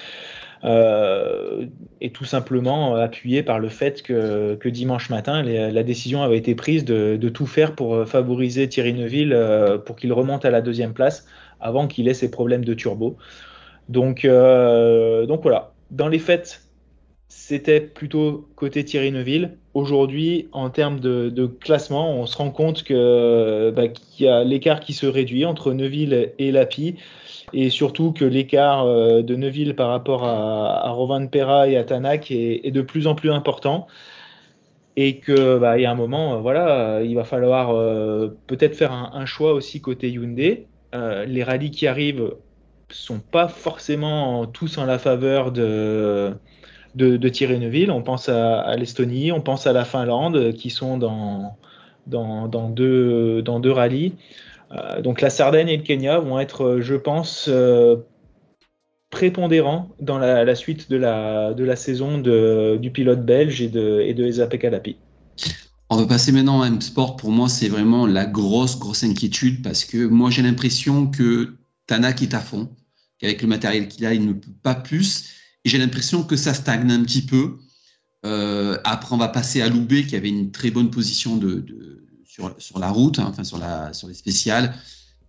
Euh, 0.65 1.67
et 2.01 2.11
tout 2.11 2.25
simplement 2.25 2.95
euh, 2.95 3.03
appuyé 3.03 3.43
par 3.43 3.59
le 3.59 3.69
fait 3.69 4.01
que, 4.01 4.55
que 4.55 4.67
dimanche 4.67 5.09
matin, 5.09 5.41
la 5.41 5.83
décision 5.83 6.21
avait 6.21 6.37
été 6.37 6.53
prise 6.53 6.83
de, 6.83 7.15
de, 7.15 7.29
tout 7.29 7.45
faire 7.45 7.75
pour 7.75 7.95
euh, 7.95 8.05
favoriser 8.05 8.67
Thierry 8.67 8.93
Neuville 8.93 9.37
pour 9.85 9.95
qu'il 9.95 10.11
remonte 10.11 10.45
à 10.45 10.51
la 10.51 10.61
deuxième 10.61 10.93
place 10.93 11.25
avant 11.61 11.87
qu'il 11.87 12.07
ait 12.07 12.13
ses 12.13 12.29
problèmes 12.29 12.65
de 12.65 12.73
turbo. 12.73 13.17
Donc, 13.87 14.25
donc 14.25 15.41
voilà, 15.41 15.73
dans 15.91 16.07
les 16.07 16.19
faits, 16.19 16.61
c'était 17.29 17.79
plutôt 17.79 18.47
côté 18.55 18.83
Thierry 18.83 19.11
Neuville. 19.11 19.57
Aujourd'hui, 19.75 20.49
en 20.51 20.71
termes 20.71 20.99
de, 20.99 21.45
classement, 21.45 22.11
on 22.19 22.25
se 22.25 22.35
rend 22.35 22.49
compte 22.49 22.83
que 22.83 23.71
bah, 23.75 23.87
qu'il 23.87 24.25
y 24.25 24.29
a 24.29 24.43
l'écart 24.43 24.79
qui 24.79 24.93
se 24.93 25.05
réduit 25.05 25.45
entre 25.45 25.71
Neuville 25.73 26.33
et 26.39 26.51
Lapi 26.51 26.95
et 27.53 27.69
surtout 27.69 28.11
que 28.11 28.25
l'écart 28.25 28.83
euh, 28.83 29.21
de 29.21 29.35
Neuville 29.35 29.75
par 29.75 29.89
rapport 29.89 30.25
à, 30.25 30.87
à 30.87 30.89
Rovan 30.89 31.27
Pera 31.27 31.67
et 31.67 31.77
à 31.77 31.83
Tanak 31.83 32.31
est, 32.31 32.71
de 32.71 32.81
plus 32.81 33.07
en 33.07 33.15
plus 33.15 33.31
important 33.31 33.87
et 34.95 35.19
que 35.19 35.57
bah, 35.59 35.77
il 35.77 35.83
y 35.83 35.85
a 35.85 35.91
un 35.91 35.95
moment, 35.95 36.33
euh, 36.33 36.37
voilà, 36.37 37.01
il 37.03 37.15
va 37.15 37.23
falloir 37.23 37.69
euh, 37.71 38.29
peut-être 38.47 38.75
faire 38.75 38.91
un, 38.91 39.25
choix 39.25 39.53
aussi 39.53 39.81
côté 39.81 40.09
Hyundai. 40.09 40.65
les 40.93 41.43
rallyes 41.43 41.71
qui 41.71 41.85
arrivent 41.85 42.33
sont 42.91 43.19
pas 43.19 43.47
forcément 43.47 44.47
tous 44.47 44.79
en 44.79 44.85
la 44.85 44.97
faveur 44.97 45.51
de, 45.51 46.33
de, 46.95 47.29
Thierry 47.29 47.59
Neuville. 47.59 47.91
On 47.91 48.01
pense 48.01 48.29
à, 48.29 48.75
l'Estonie, 48.75 49.31
on 49.31 49.41
pense 49.41 49.67
à 49.67 49.73
la 49.73 49.85
Finlande, 49.85 50.53
qui 50.53 50.69
sont 50.69 50.97
dans, 50.97 51.55
deux, 52.69 53.41
dans 53.41 53.59
deux 53.59 53.71
rallyes. 53.71 54.13
Euh, 54.71 55.01
donc 55.01 55.21
la 55.21 55.29
Sardaigne 55.29 55.69
et 55.69 55.77
le 55.77 55.83
Kenya 55.83 56.19
vont 56.19 56.39
être, 56.39 56.63
euh, 56.63 56.81
je 56.81 56.95
pense, 56.95 57.45
euh, 57.47 57.97
prépondérants 59.09 59.89
dans 59.99 60.19
la, 60.19 60.55
suite 60.55 60.89
de 60.91 60.97
la, 60.97 61.53
de 61.53 61.63
la 61.63 61.75
saison 61.75 62.19
de, 62.19 62.77
du 62.79 62.91
pilote 62.91 63.25
belge 63.25 63.61
et 63.61 63.69
de, 63.69 64.01
et 64.01 64.13
de. 64.13 64.29
On 65.89 65.97
va 65.97 66.05
passer 66.05 66.31
maintenant 66.31 66.61
à 66.61 66.67
M-Sport. 66.67 67.15
Pour 67.15 67.31
moi, 67.31 67.49
c'est 67.49 67.69
vraiment 67.69 68.05
la 68.05 68.25
grosse, 68.25 68.77
grosse 68.77 69.03
inquiétude 69.03 69.63
parce 69.63 69.85
que 69.85 70.05
moi, 70.05 70.29
j'ai 70.29 70.43
l'impression 70.43 71.07
que 71.07 71.55
Tanak 71.87 72.21
est 72.21 72.35
à 72.35 72.39
fond, 72.39 72.69
qu'avec 73.17 73.41
le 73.41 73.47
matériel 73.47 73.87
qu'il 73.87 74.05
a, 74.05 74.13
il 74.13 74.23
ne 74.27 74.33
peut 74.33 74.51
pas 74.61 74.75
plus. 74.75 75.38
Et 75.65 75.69
j'ai 75.69 75.77
l'impression 75.77 76.23
que 76.23 76.35
ça 76.35 76.53
stagne 76.53 76.91
un 76.91 77.03
petit 77.03 77.21
peu. 77.21 77.57
après, 78.23 79.13
on 79.13 79.17
va 79.17 79.27
passer 79.27 79.61
à 79.61 79.69
Loubet 79.69 80.05
qui 80.05 80.15
avait 80.15 80.29
une 80.29 80.51
très 80.51 80.71
bonne 80.71 80.89
position 80.89 81.39
sur, 82.27 82.79
la 82.79 82.89
route, 82.89 83.19
hein, 83.19 83.27
enfin 83.29 83.43
sur, 83.43 83.59
les 84.07 84.13
spéciales, 84.13 84.73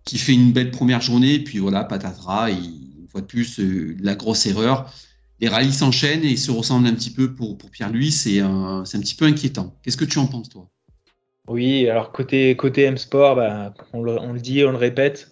qui 0.05 0.17
fait 0.17 0.33
une 0.33 0.51
belle 0.51 0.71
première 0.71 1.01
journée. 1.01 1.39
Puis 1.39 1.59
voilà, 1.59 1.83
patatras, 1.83 2.49
une 2.49 3.07
fois 3.09 3.21
de 3.21 3.25
plus, 3.25 3.59
la 3.59 4.15
grosse 4.15 4.45
erreur 4.45 4.91
les 5.41 5.49
rallyes 5.49 5.73
s'enchaînent 5.73 6.23
et 6.23 6.37
se 6.37 6.51
ressemblent 6.51 6.87
un 6.87 6.93
petit 6.93 7.09
peu 7.09 7.33
pour, 7.33 7.57
Pierre-Louis. 7.57 8.11
C'est 8.11 8.39
un, 8.39 8.81
un, 8.81 8.83
petit 8.83 9.15
peu 9.15 9.25
inquiétant. 9.25 9.75
Qu'est-ce 9.83 9.97
que 9.97 10.05
tu 10.05 10.19
en 10.19 10.27
penses, 10.27 10.49
toi? 10.49 10.69
Oui, 11.47 11.89
alors 11.89 12.11
côté, 12.11 12.55
côté 12.55 12.83
M-Sport, 12.83 13.35
bah, 13.35 13.73
on, 13.91 14.07
on, 14.07 14.33
le, 14.33 14.39
dit, 14.39 14.63
on 14.63 14.71
le 14.71 14.77
répète, 14.77 15.31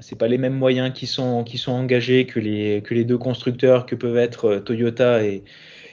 c'est 0.00 0.18
pas 0.18 0.28
les 0.28 0.38
mêmes 0.38 0.54
moyens 0.54 0.92
qui 0.92 1.06
sont, 1.06 1.44
qui 1.44 1.58
sont 1.58 1.72
engagés 1.72 2.26
que 2.26 2.40
les, 2.40 2.82
que 2.82 2.94
les 2.94 3.04
deux 3.04 3.18
constructeurs 3.18 3.86
que 3.86 3.94
peuvent 3.94 4.16
être 4.16 4.46
euh, 4.46 4.60
Toyota 4.60 5.24
et, 5.24 5.42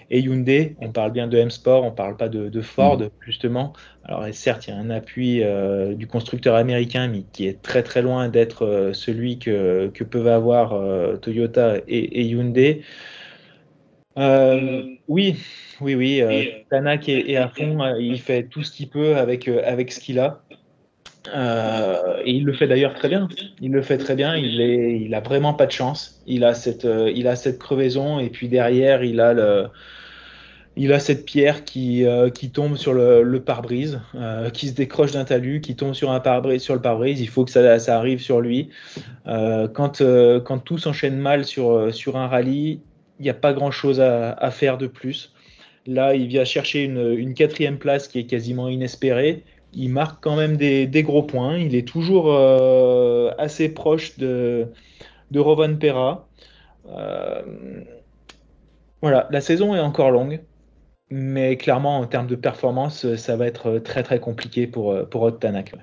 et 0.09 0.19
Hyundai. 0.19 0.75
On 0.79 0.91
parle 0.91 1.11
bien 1.11 1.27
de 1.27 1.37
M-Sport, 1.37 1.83
on 1.83 1.91
parle 1.91 2.17
pas 2.17 2.29
de, 2.29 2.49
de 2.49 2.61
Ford, 2.61 2.99
mmh. 2.99 3.09
justement. 3.21 3.73
Alors, 4.03 4.25
certes, 4.31 4.67
il 4.67 4.71
y 4.71 4.73
a 4.73 4.77
un 4.77 4.89
appui 4.89 5.43
euh, 5.43 5.93
du 5.93 6.07
constructeur 6.07 6.55
américain, 6.55 7.07
mais 7.07 7.23
qui 7.31 7.47
est 7.47 7.61
très 7.61 7.83
très 7.83 8.01
loin 8.01 8.27
d'être 8.29 8.65
euh, 8.65 8.93
celui 8.93 9.37
que, 9.37 9.91
que 9.93 10.03
peuvent 10.03 10.27
avoir 10.27 10.73
euh, 10.73 11.17
Toyota 11.17 11.77
et, 11.87 12.21
et 12.21 12.23
Hyundai. 12.23 12.81
Oui, 15.07 15.37
oui, 15.79 15.95
oui. 15.95 16.23
Tanak 16.69 17.07
est, 17.07 17.35
à 17.37 17.47
fond. 17.47 17.95
Il 17.99 18.19
fait 18.19 18.43
tout 18.43 18.63
ce 18.63 18.71
qu'il 18.71 18.89
peut 18.89 19.15
avec, 19.15 19.47
avec 19.47 19.91
ce 19.91 19.99
qu'il 19.99 20.19
a. 20.19 20.41
et 21.27 22.31
il 22.31 22.45
le 22.45 22.53
fait 22.53 22.67
d'ailleurs 22.67 22.93
très 22.93 23.09
bien. 23.09 23.27
Il 23.61 23.71
le 23.71 23.81
fait 23.81 23.97
très 23.97 24.15
bien. 24.15 24.35
Il, 24.35 24.61
est, 24.61 25.13
a 25.13 25.19
vraiment 25.19 25.53
pas 25.53 25.65
de 25.65 25.71
chance. 25.71 26.21
Il 26.27 26.43
a 26.43 26.53
cette, 26.53 26.87
il 27.13 27.27
a 27.27 27.35
cette 27.35 27.59
crevaison 27.59 28.19
et 28.19 28.29
puis 28.29 28.47
derrière 28.47 29.03
il 29.03 29.19
a 29.19 30.99
cette 30.99 31.25
pierre 31.25 31.65
qui, 31.65 32.05
qui 32.33 32.51
tombe 32.51 32.77
sur 32.77 32.93
le, 32.93 33.39
pare-brise, 33.39 33.99
qui 34.53 34.69
se 34.69 34.73
décroche 34.73 35.11
d'un 35.11 35.25
talus, 35.25 35.61
qui 35.61 35.75
tombe 35.75 35.93
sur 35.93 36.11
le 36.11 36.19
pare-brise. 36.19 37.21
Il 37.21 37.29
faut 37.29 37.45
que 37.45 37.51
ça, 37.51 37.97
arrive 37.97 38.21
sur 38.21 38.41
lui. 38.41 38.69
quand, 39.25 40.01
tout 40.63 40.77
s'enchaîne 40.77 41.17
mal 41.17 41.45
sur, 41.45 41.93
sur 41.93 42.17
un 42.17 42.27
rallye, 42.27 42.79
il 43.19 43.23
n'y 43.23 43.29
a 43.29 43.33
pas 43.33 43.53
grand-chose 43.53 43.99
à, 43.99 44.51
faire 44.51 44.77
de 44.77 44.87
plus. 44.87 45.33
Là, 45.85 46.15
il 46.15 46.27
vient 46.27 46.45
chercher 46.45 46.83
une, 46.83 47.33
quatrième 47.33 47.77
place 47.77 48.07
qui 48.07 48.19
est 48.19 48.25
quasiment 48.25 48.69
inespérée. 48.69 49.43
Il 49.73 49.89
marque 49.89 50.23
quand 50.23 50.35
même 50.35 50.57
des, 50.57 51.03
gros 51.03 51.23
points. 51.23 51.57
Il 51.57 51.75
est 51.75 51.87
toujours 51.87 52.31
euh, 52.33 53.31
assez 53.37 53.69
proche 53.69 54.17
de, 54.17 54.67
de 55.31 55.39
Rovan 55.39 55.75
Pera. 55.75 56.27
Euh, 56.87 57.41
voilà, 59.01 59.27
la 59.31 59.41
saison 59.41 59.75
est 59.75 59.79
encore 59.79 60.11
longue, 60.11 60.41
mais 61.09 61.55
clairement, 61.55 61.99
en 61.99 62.05
termes 62.05 62.27
de 62.27 62.35
performance, 62.35 63.15
ça 63.15 63.37
va 63.37 63.45
être 63.45 63.79
très 63.79 64.03
très 64.03 64.19
compliqué 64.19 64.67
pour, 64.67 65.07
pour 65.09 65.21
Ott 65.21 65.39
Tanak. 65.39 65.73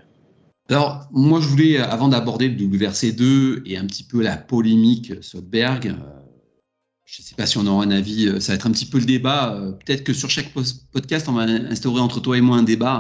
Alors, 0.69 1.07
moi, 1.13 1.41
je 1.41 1.47
voulais, 1.47 1.79
avant 1.79 2.09
d'aborder 2.09 2.49
le 2.49 2.57
WRC2 2.57 3.63
et 3.67 3.77
un 3.79 3.87
petit 3.87 4.03
peu 4.03 4.21
la 4.21 4.37
polémique 4.37 5.23
Sotberg, 5.23 5.95
je 7.07 7.23
ne 7.23 7.25
sais 7.25 7.37
pas 7.37 7.47
si 7.47 7.57
on 7.57 7.67
aura 7.67 7.85
un 7.85 7.91
avis, 7.93 8.27
euh, 8.27 8.41
ça 8.41 8.53
va 8.53 8.57
être 8.57 8.67
un 8.67 8.73
petit 8.73 8.85
peu 8.85 8.99
le 8.99 9.05
débat. 9.05 9.55
Euh, 9.55 9.71
peut-être 9.71 10.03
que 10.03 10.13
sur 10.13 10.29
chaque 10.29 10.53
podcast, 10.91 11.29
on 11.29 11.35
va 11.35 11.43
instaurer 11.45 12.01
entre 12.01 12.21
toi 12.21 12.37
et 12.37 12.41
moi 12.41 12.57
un 12.57 12.65
débat, 12.65 12.97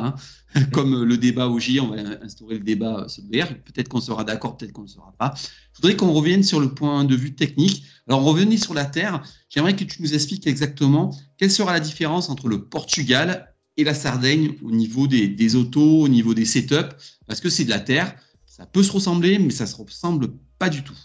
hein. 0.54 0.64
comme 0.72 0.94
euh, 0.94 1.04
le 1.04 1.18
débat 1.18 1.48
au 1.48 1.58
J, 1.58 1.80
on 1.80 1.88
va 1.88 1.96
instaurer 2.22 2.58
le 2.58 2.64
débat 2.64 3.06
sur 3.08 3.24
Peut-être 3.24 3.88
qu'on 3.88 4.00
sera 4.00 4.22
d'accord, 4.22 4.56
peut-être 4.56 4.72
qu'on 4.72 4.84
ne 4.84 4.88
sera 4.88 5.12
pas. 5.18 5.34
Je 5.36 5.82
voudrais 5.82 5.96
qu'on 5.96 6.12
revienne 6.12 6.44
sur 6.44 6.60
le 6.60 6.72
point 6.72 7.04
de 7.04 7.16
vue 7.16 7.34
technique. 7.34 7.82
Alors, 8.08 8.22
revenir 8.22 8.62
sur 8.62 8.74
la 8.74 8.84
Terre, 8.84 9.22
j'aimerais 9.50 9.74
que 9.74 9.82
tu 9.82 10.00
nous 10.00 10.14
expliques 10.14 10.46
exactement 10.46 11.12
quelle 11.36 11.50
sera 11.50 11.72
la 11.72 11.80
différence 11.80 12.30
entre 12.30 12.48
le 12.48 12.64
Portugal 12.64 13.52
et 13.76 13.82
la 13.82 13.92
Sardaigne 13.92 14.54
au 14.62 14.70
niveau 14.70 15.08
des, 15.08 15.26
des 15.26 15.56
autos, 15.56 16.02
au 16.02 16.08
niveau 16.08 16.32
des 16.32 16.44
setups, 16.44 16.94
parce 17.26 17.40
que 17.40 17.50
c'est 17.50 17.64
de 17.64 17.70
la 17.70 17.80
Terre. 17.80 18.14
Ça 18.46 18.66
peut 18.66 18.84
se 18.84 18.92
ressembler, 18.92 19.40
mais 19.40 19.50
ça 19.50 19.64
ne 19.64 19.68
se 19.68 19.76
ressemble 19.76 20.28
pas 20.58 20.70
du 20.70 20.84
tout. 20.84 20.96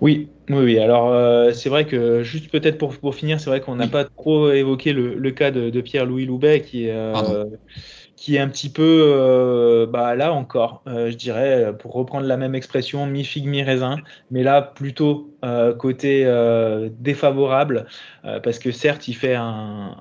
Oui, 0.00 0.28
oui, 0.50 0.56
oui. 0.56 0.78
Alors, 0.78 1.12
euh, 1.12 1.52
c'est 1.52 1.68
vrai 1.68 1.86
que, 1.86 2.22
juste 2.22 2.50
peut-être 2.50 2.78
pour, 2.78 2.96
pour 2.98 3.14
finir, 3.14 3.40
c'est 3.40 3.48
vrai 3.50 3.60
qu'on 3.60 3.76
n'a 3.76 3.86
pas 3.86 4.04
trop 4.04 4.50
évoqué 4.50 4.92
le, 4.92 5.14
le 5.14 5.30
cas 5.30 5.50
de, 5.50 5.70
de 5.70 5.80
Pierre-Louis 5.80 6.26
Loubet, 6.26 6.62
qui, 6.62 6.88
euh, 6.90 7.44
qui 8.16 8.36
est 8.36 8.38
un 8.38 8.48
petit 8.48 8.70
peu, 8.70 8.82
euh, 8.82 9.86
bah, 9.86 10.14
là 10.14 10.32
encore, 10.32 10.82
je 10.86 11.14
dirais, 11.14 11.72
pour 11.78 11.92
reprendre 11.92 12.26
la 12.26 12.36
même 12.36 12.54
expression, 12.54 13.06
mi-figue, 13.06 13.46
mi-raisin, 13.46 13.96
mais 14.30 14.42
là, 14.42 14.62
plutôt 14.62 15.30
côté 15.78 16.24
défavorable, 16.98 17.86
parce 18.22 18.58
que 18.58 18.72
certes, 18.72 19.08
il 19.08 19.14
fait 19.14 19.34
un, 19.34 19.96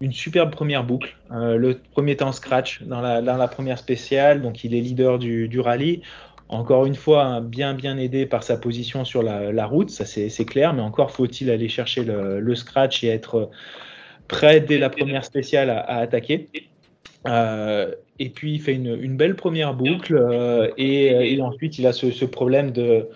une 0.00 0.12
superbe 0.12 0.50
première 0.50 0.84
boucle. 0.84 1.16
le 1.30 1.80
premier 1.92 2.16
temps 2.16 2.32
scratch 2.32 2.82
dans 2.82 3.00
la, 3.00 3.22
dans 3.22 3.36
la 3.36 3.48
première 3.48 3.78
spéciale, 3.78 4.42
donc 4.42 4.64
il 4.64 4.74
est 4.74 4.80
leader 4.80 5.18
du, 5.18 5.48
du 5.48 5.60
rallye. 5.60 6.02
Encore 6.54 6.86
une 6.86 6.94
fois, 6.94 7.24
hein, 7.24 7.40
bien 7.40 7.74
bien 7.74 7.98
aidé 7.98 8.26
par 8.26 8.44
sa 8.44 8.56
position 8.56 9.04
sur 9.04 9.24
la, 9.24 9.66
route, 9.66 9.90
ça 9.90 10.04
c'est 10.04 10.44
clair, 10.44 10.72
mais 10.72 10.82
encore 10.82 11.10
faut-il 11.10 11.50
aller 11.50 11.68
chercher 11.68 12.04
le, 12.04 12.54
scratch 12.54 13.02
et 13.02 13.08
être 13.08 13.50
prêt 14.28 14.60
dès 14.60 14.78
la 14.78 14.88
première 14.88 15.24
spéciale 15.24 15.68
à, 15.68 15.96
attaquer. 15.96 16.48
Euh, 17.26 17.92
et 18.20 18.28
puis 18.28 18.52
il 18.52 18.60
fait 18.60 18.74
une, 18.74 19.16
belle 19.16 19.34
première 19.34 19.74
boucle 19.74 20.16
euh, 20.16 20.70
et, 20.76 21.40
ensuite 21.40 21.78
il 21.78 21.88
a 21.88 21.92
ce 21.92 22.24
problème 22.24 22.70
de, 22.70 23.08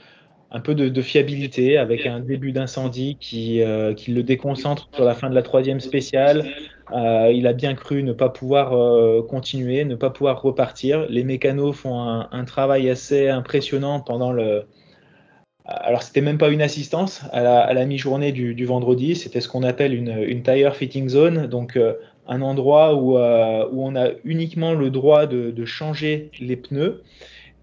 un 0.51 0.61
peu 0.61 0.75
de, 0.75 1.03
fiabilité 1.03 1.77
avec 1.77 2.07
un 2.07 2.21
début 2.21 2.53
d'incendie 2.53 3.19
qui, 3.21 3.63
euh, 3.63 3.93
qui, 3.93 4.13
le 4.13 4.23
déconcentre 4.23 4.89
sur 4.95 5.05
la 5.05 5.15
fin 5.15 5.29
de 5.29 5.35
la 5.35 5.43
troisième 5.43 5.81
spéciale. 5.81 6.49
Euh, 6.93 7.31
il 7.35 7.47
a 7.47 7.53
bien 7.53 7.75
cru 7.75 8.03
ne 8.03 8.15
pas 8.15 8.31
pouvoir 8.31 8.73
euh, 8.73 9.23
continuer, 9.23 9.85
ne 9.85 9.95
pas 9.95 10.09
pouvoir 10.09 10.41
repartir. 10.41 11.07
Les 11.11 11.23
mécanos 11.23 11.77
font 11.77 12.01
un, 12.01 12.45
travail 12.45 12.89
assez 12.89 13.29
impressionnant 13.29 14.01
pendant 14.01 14.33
le. 14.33 14.65
Alors, 15.67 16.03
c'était 16.03 16.23
même 16.23 16.39
pas 16.39 16.49
une 16.49 16.63
assistance 16.63 17.23
à 17.31 17.75
la, 17.75 17.85
mi-journée 17.85 18.33
du, 18.33 18.65
vendredi, 18.65 19.17
c'était 19.17 19.43
ce 19.43 19.49
qu'on 19.49 19.63
appelle 19.63 19.93
une, 19.93 20.43
tire 20.43 20.75
fitting 20.75 21.11
zone, 21.11 21.47
donc 21.47 21.79
un 22.27 22.41
endroit 22.41 22.95
où, 22.95 23.19
on 23.19 23.95
a 23.95 24.09
uniquement 24.25 24.73
le 24.73 24.89
droit 24.89 25.27
de 25.27 25.65
changer 25.67 26.31
les 26.41 26.57
pneus 26.57 27.03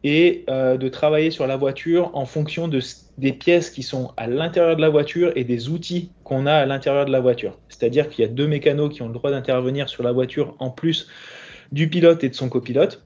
et 0.05 0.45
euh, 0.51 0.77
de 0.77 0.87
travailler 0.87 1.31
sur 1.31 1.47
la 1.47 1.57
voiture 1.57 2.11
en 2.13 2.25
fonction 2.25 2.67
de, 2.67 2.79
des 3.17 3.33
pièces 3.33 3.71
qui 3.71 3.81
sont 3.81 4.11
à 4.17 4.27
l'intérieur 4.27 4.75
de 4.75 4.81
la 4.81 4.89
voiture 4.89 5.31
et 5.35 5.43
des 5.43 5.67
outils 5.69 6.11
qu'on 6.23 6.45
a 6.45 6.53
à 6.53 6.65
l'intérieur 6.67 7.07
de 7.07 7.11
la 7.11 7.19
voiture. 7.19 7.57
C'est-à-dire 7.69 8.07
qu'il 8.07 8.23
y 8.23 8.27
a 8.27 8.31
deux 8.31 8.45
mécanos 8.45 8.93
qui 8.93 9.01
ont 9.01 9.07
le 9.07 9.15
droit 9.15 9.31
d'intervenir 9.31 9.89
sur 9.89 10.03
la 10.03 10.11
voiture 10.11 10.55
en 10.59 10.69
plus 10.69 11.07
du 11.71 11.89
pilote 11.89 12.23
et 12.23 12.29
de 12.29 12.35
son 12.35 12.49
copilote, 12.49 13.01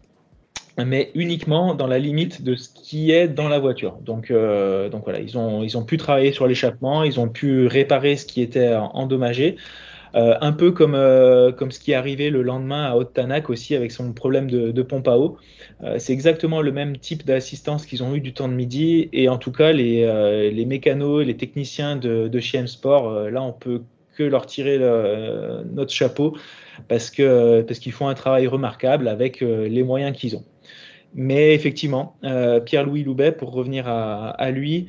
mais 0.77 1.11
uniquement 1.15 1.73
dans 1.73 1.87
la 1.87 1.99
limite 1.99 2.43
de 2.43 2.57
ce 2.57 2.67
qui 2.67 3.11
est 3.11 3.29
dans 3.29 3.47
la 3.47 3.59
voiture. 3.59 3.93
Donc, 4.01 4.29
euh, 4.29 4.89
voilà, 5.01 5.21
ils 5.21 5.37
ont 5.37 5.85
pu 5.85 5.95
travailler 5.95 6.33
sur 6.33 6.47
l'échappement, 6.47 7.03
ils 7.03 7.17
ont 7.17 7.29
pu 7.29 7.65
réparer 7.65 8.17
ce 8.17 8.25
qui 8.25 8.41
était 8.41 8.75
endommagé. 8.75 9.55
Euh, 10.15 10.35
un 10.41 10.51
peu 10.51 10.71
comme, 10.71 10.95
euh, 10.95 11.51
comme 11.51 11.71
ce 11.71 11.79
qui 11.79 11.91
est 11.91 11.95
arrivé 11.95 12.29
le 12.29 12.41
lendemain 12.41 12.85
à 12.85 12.95
Haute-Tanak 12.95 13.49
aussi 13.49 13.75
avec 13.75 13.91
son 13.91 14.11
problème 14.13 14.49
de, 14.49 14.81
pompe 14.81 15.07
à 15.07 15.17
eau. 15.17 15.37
Euh, 15.83 15.97
c'est 15.99 16.13
exactement 16.13 16.61
le 16.61 16.71
même 16.71 16.97
type 16.97 17.25
d'assistance 17.25 17.85
qu'ils 17.85 18.03
ont 18.03 18.15
eu 18.15 18.21
du 18.21 18.33
temps 18.33 18.47
de 18.47 18.53
midi. 18.53 19.09
Et 19.13 19.29
en 19.29 19.37
tout 19.37 19.51
cas, 19.51 19.71
les, 19.71 20.51
les 20.51 20.65
mécanos, 20.65 21.25
les 21.25 21.37
techniciens 21.37 21.95
de, 21.95 22.27
de 22.27 22.39
chez 22.39 22.57
M-Sport, 22.57 23.29
là, 23.29 23.41
on 23.43 23.53
peut 23.53 23.83
que 24.15 24.23
leur 24.23 24.45
tirer 24.45 24.79
notre 25.71 25.93
chapeau 25.93 26.35
parce 26.87 27.11
parce 27.11 27.79
qu'ils 27.79 27.91
font 27.91 28.07
un 28.07 28.13
travail 28.15 28.47
remarquable 28.47 29.07
avec 29.07 29.41
les 29.41 29.83
moyens 29.83 30.17
qu'ils 30.17 30.35
ont. 30.35 30.43
Mais 31.13 31.53
effectivement, 31.53 32.15
Pierre-Louis 32.65 33.03
Loubet, 33.03 33.31
pour 33.31 33.51
revenir 33.51 33.87
à 33.87 34.51
lui, 34.51 34.87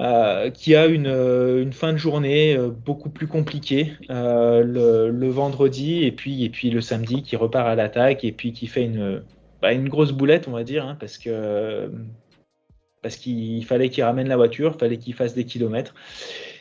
euh, 0.00 0.50
qui 0.50 0.74
a 0.74 0.86
une, 0.86 1.06
euh, 1.06 1.62
une, 1.62 1.72
fin 1.72 1.92
de 1.92 1.98
journée 1.98 2.56
euh, 2.56 2.68
beaucoup 2.68 3.10
plus 3.10 3.28
compliquée 3.28 3.92
le, 4.08 5.28
vendredi 5.28 6.02
et 6.02 6.10
puis, 6.10 6.42
et 6.42 6.50
puis 6.50 6.70
le 6.70 6.80
samedi 6.80 7.22
qui 7.22 7.36
repart 7.36 7.68
à 7.68 7.76
l'attaque 7.76 8.24
et 8.24 8.32
puis 8.32 8.52
qui 8.52 8.66
fait 8.66 8.84
une, 8.84 9.22
bah, 9.62 9.72
une 9.72 9.88
grosse 9.88 10.10
boulette, 10.10 10.48
on 10.48 10.50
va 10.50 10.64
dire, 10.64 10.84
hein, 10.84 10.96
parce 10.98 11.16
que 11.16 11.88
parce 13.02 13.16
qu'il 13.16 13.64
fallait 13.66 13.88
qu'il 13.88 14.02
ramène 14.02 14.26
la 14.28 14.36
voiture, 14.36 14.76
fallait 14.76 14.96
qu'il 14.96 15.14
fasse 15.14 15.34
des 15.34 15.44
kilomètres. 15.44 15.94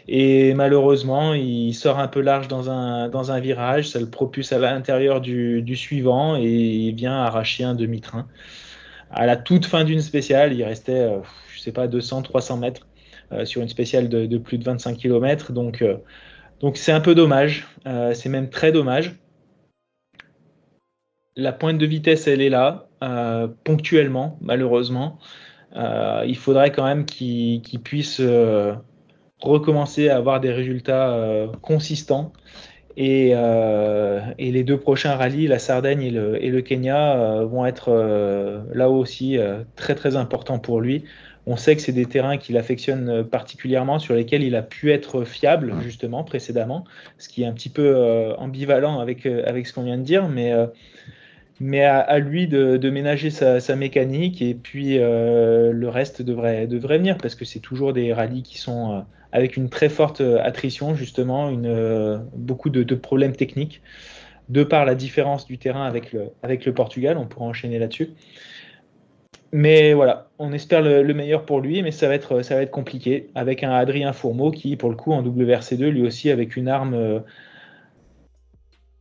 Et 0.08 0.54
malheureusement, 0.54 1.34
il 1.34 1.74
sort 1.74 1.98
un 2.00 2.10
peu 2.10 2.22
large 2.22 2.50
dans 2.50 2.70
un, 2.70 3.10
dans 3.10 3.32
un 3.32 3.40
virage, 3.40 3.90
ça 3.90 4.00
le 4.00 4.10
propulse 4.10 4.52
à 4.52 4.60
l'intérieur 4.60 5.22
du, 5.22 5.64
du, 5.64 5.76
suivant 5.76 6.36
et 6.36 6.44
il 6.44 6.96
vient 6.96 7.16
arracher 7.16 7.64
un 7.64 7.74
demi-train. 7.74 8.28
À 9.10 9.26
la 9.26 9.38
toute 9.38 9.66
fin 9.66 9.86
d'une 9.86 10.02
spéciale, 10.02 10.54
il 10.54 10.64
restait, 10.64 11.10
je 11.56 11.62
sais 11.62 11.72
pas, 11.72 11.88
200, 11.88 12.24
300 12.24 12.58
mètres. 12.58 12.86
Euh, 13.34 13.46
sur 13.46 13.62
une 13.62 13.70
spéciale 13.70 14.10
de, 14.10 14.38
plus 14.38 14.58
de 14.58 14.64
25 14.64 14.98
km. 14.98 15.54
Donc, 15.54 15.82
euh, 15.82 15.98
donc 16.60 16.78
c'est 16.78 16.92
un 16.92 17.00
peu 17.00 17.16
dommage. 17.16 17.68
Euh, 17.88 18.14
c'est 18.14 18.30
même 18.30 18.50
très 18.50 18.72
dommage. 18.72 19.16
La 21.36 21.52
pointe 21.52 21.78
de 21.78 21.86
vitesse, 21.86 22.28
elle 22.28 22.42
est 22.42 22.50
là, 22.50 22.88
ponctuellement, 23.64 24.38
malheureusement. 24.40 25.18
il 25.76 26.38
faudrait 26.38 26.72
quand 26.72 26.86
même 26.86 27.06
qu'il 27.06 27.82
puisse 27.84 28.22
recommencer 29.42 30.10
à 30.10 30.18
avoir 30.18 30.40
des 30.42 30.52
résultats 30.52 31.48
consistants 31.64 32.34
Et, 32.98 33.34
les 33.34 34.64
deux 34.64 34.80
prochains 34.80 35.16
rallyes, 35.16 35.48
la 35.48 35.58
Sardaigne 35.58 36.04
et 36.04 36.52
le 36.52 36.62
Kenya, 36.62 37.42
vont 37.46 37.66
être 37.66 37.90
là 38.72 38.92
aussi 38.92 39.40
très 39.76 39.96
très 39.96 40.16
importants 40.16 40.60
pour 40.60 40.82
lui. 40.82 41.04
On 41.46 41.58
sait 41.58 41.76
que 41.76 41.82
c'est 41.82 41.92
des 41.92 42.06
terrains 42.06 42.38
qu'il 42.38 42.58
affectionne 42.58 43.26
particulièrement, 43.26 44.00
sur 44.00 44.16
lesquels 44.16 44.44
il 44.44 44.56
a 44.56 44.62
pu 44.62 44.92
être 44.92 45.26
fiable 45.26 45.74
justement 45.82 46.24
précédemment, 46.24 46.86
ce 47.18 47.28
qui 47.28 47.44
est 47.44 47.46
un 47.46 47.52
petit 47.52 47.70
peu 47.70 48.34
ambivalent 48.38 49.00
avec, 49.00 49.26
avec 49.26 49.68
ce 49.68 49.74
qu'on 49.74 49.84
vient 49.84 49.98
de 49.98 50.04
dire, 50.04 50.30
mais 50.30 50.54
mais 51.60 51.84
à, 51.84 52.20
lui 52.20 52.48
de, 52.48 52.90
ménager 52.90 53.30
sa, 53.30 53.76
mécanique 53.76 54.42
et 54.42 54.54
puis 54.54 54.98
euh, 54.98 55.72
le 55.72 55.90
reste 55.90 56.22
devrait, 56.22 56.68
devrait 56.68 56.98
venir 56.98 57.18
parce 57.18 57.36
que 57.36 57.46
c'est 57.46 57.60
toujours 57.60 57.94
des 57.94 58.14
rallyes 58.14 58.44
qui 58.44 58.58
sont 58.58 58.92
euh, 58.92 59.00
avec 59.32 59.56
une 59.56 59.70
très 59.70 59.90
forte 59.90 60.22
euh, 60.22 60.40
attrition 60.44 60.96
justement, 60.96 61.50
une, 61.50 62.22
beaucoup 62.36 62.70
de, 62.70 62.96
problèmes 62.96 63.36
techniques 63.36 63.82
de 64.50 64.64
par 64.64 64.86
la 64.86 64.96
différence 64.96 65.46
du 65.46 65.58
terrain 65.58 65.86
avec 65.86 66.12
le, 66.12 66.30
avec 66.42 66.66
le 66.66 66.74
Portugal, 66.74 67.18
on 67.18 67.26
pourra 67.26 67.46
enchaîner 67.46 67.80
là-dessus. 67.80 68.10
Mais 69.54 69.94
voilà, 69.94 70.30
on 70.40 70.52
espère 70.52 70.82
le, 70.82 71.14
meilleur 71.14 71.46
pour 71.46 71.62
lui, 71.62 71.84
mais 71.84 71.92
ça 71.92 72.08
va, 72.08 72.16
être, 72.16 72.72
compliqué 72.72 73.30
avec 73.36 73.64
un 73.64 73.72
Adrien 73.72 74.12
Fourmeau 74.12 74.52
qui, 74.52 74.76
pour 74.76 74.90
le 74.90 74.96
coup, 74.96 75.14
en 75.14 75.24
WRC2, 75.24 75.90
lui 75.90 76.06
aussi 76.06 76.32
avec 76.32 76.58
une 76.58 76.68
arme 76.68 77.24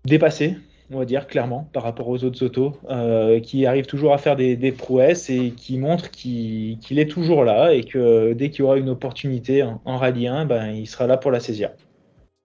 dépassée, 0.04 0.56
on 0.92 0.99
va 0.99 1.04
dire 1.04 1.26
clairement, 1.26 1.68
par 1.73 1.82
rapport 1.82 2.09
aux 2.09 2.23
autres 2.25 2.44
autos, 2.44 2.76
euh, 2.90 3.40
qui 3.40 3.66
arrivent 3.66 3.87
toujours 3.87 4.12
à 4.12 4.18
faire 4.18 4.37
des, 4.37 4.73
prouesses 4.73 5.30
et 5.30 5.52
qui 5.52 5.78
montrent 5.78 6.11
qu'il 6.11 6.78
est 6.90 7.11
toujours 7.11 7.44
là 7.44 7.73
et 7.73 7.85
que 7.85 8.32
dès 8.35 8.50
qu'il 8.50 8.64
aura 8.64 8.76
une 8.76 8.90
opportunité 8.90 9.62
en, 9.62 9.97
rallye 9.97 10.26
1, 10.26 10.44
ben, 10.44 10.68
il 10.68 10.87
sera 10.87 11.06
là 11.06 11.16
pour 11.16 11.30
la 11.30 11.40
saisir. 11.40 11.71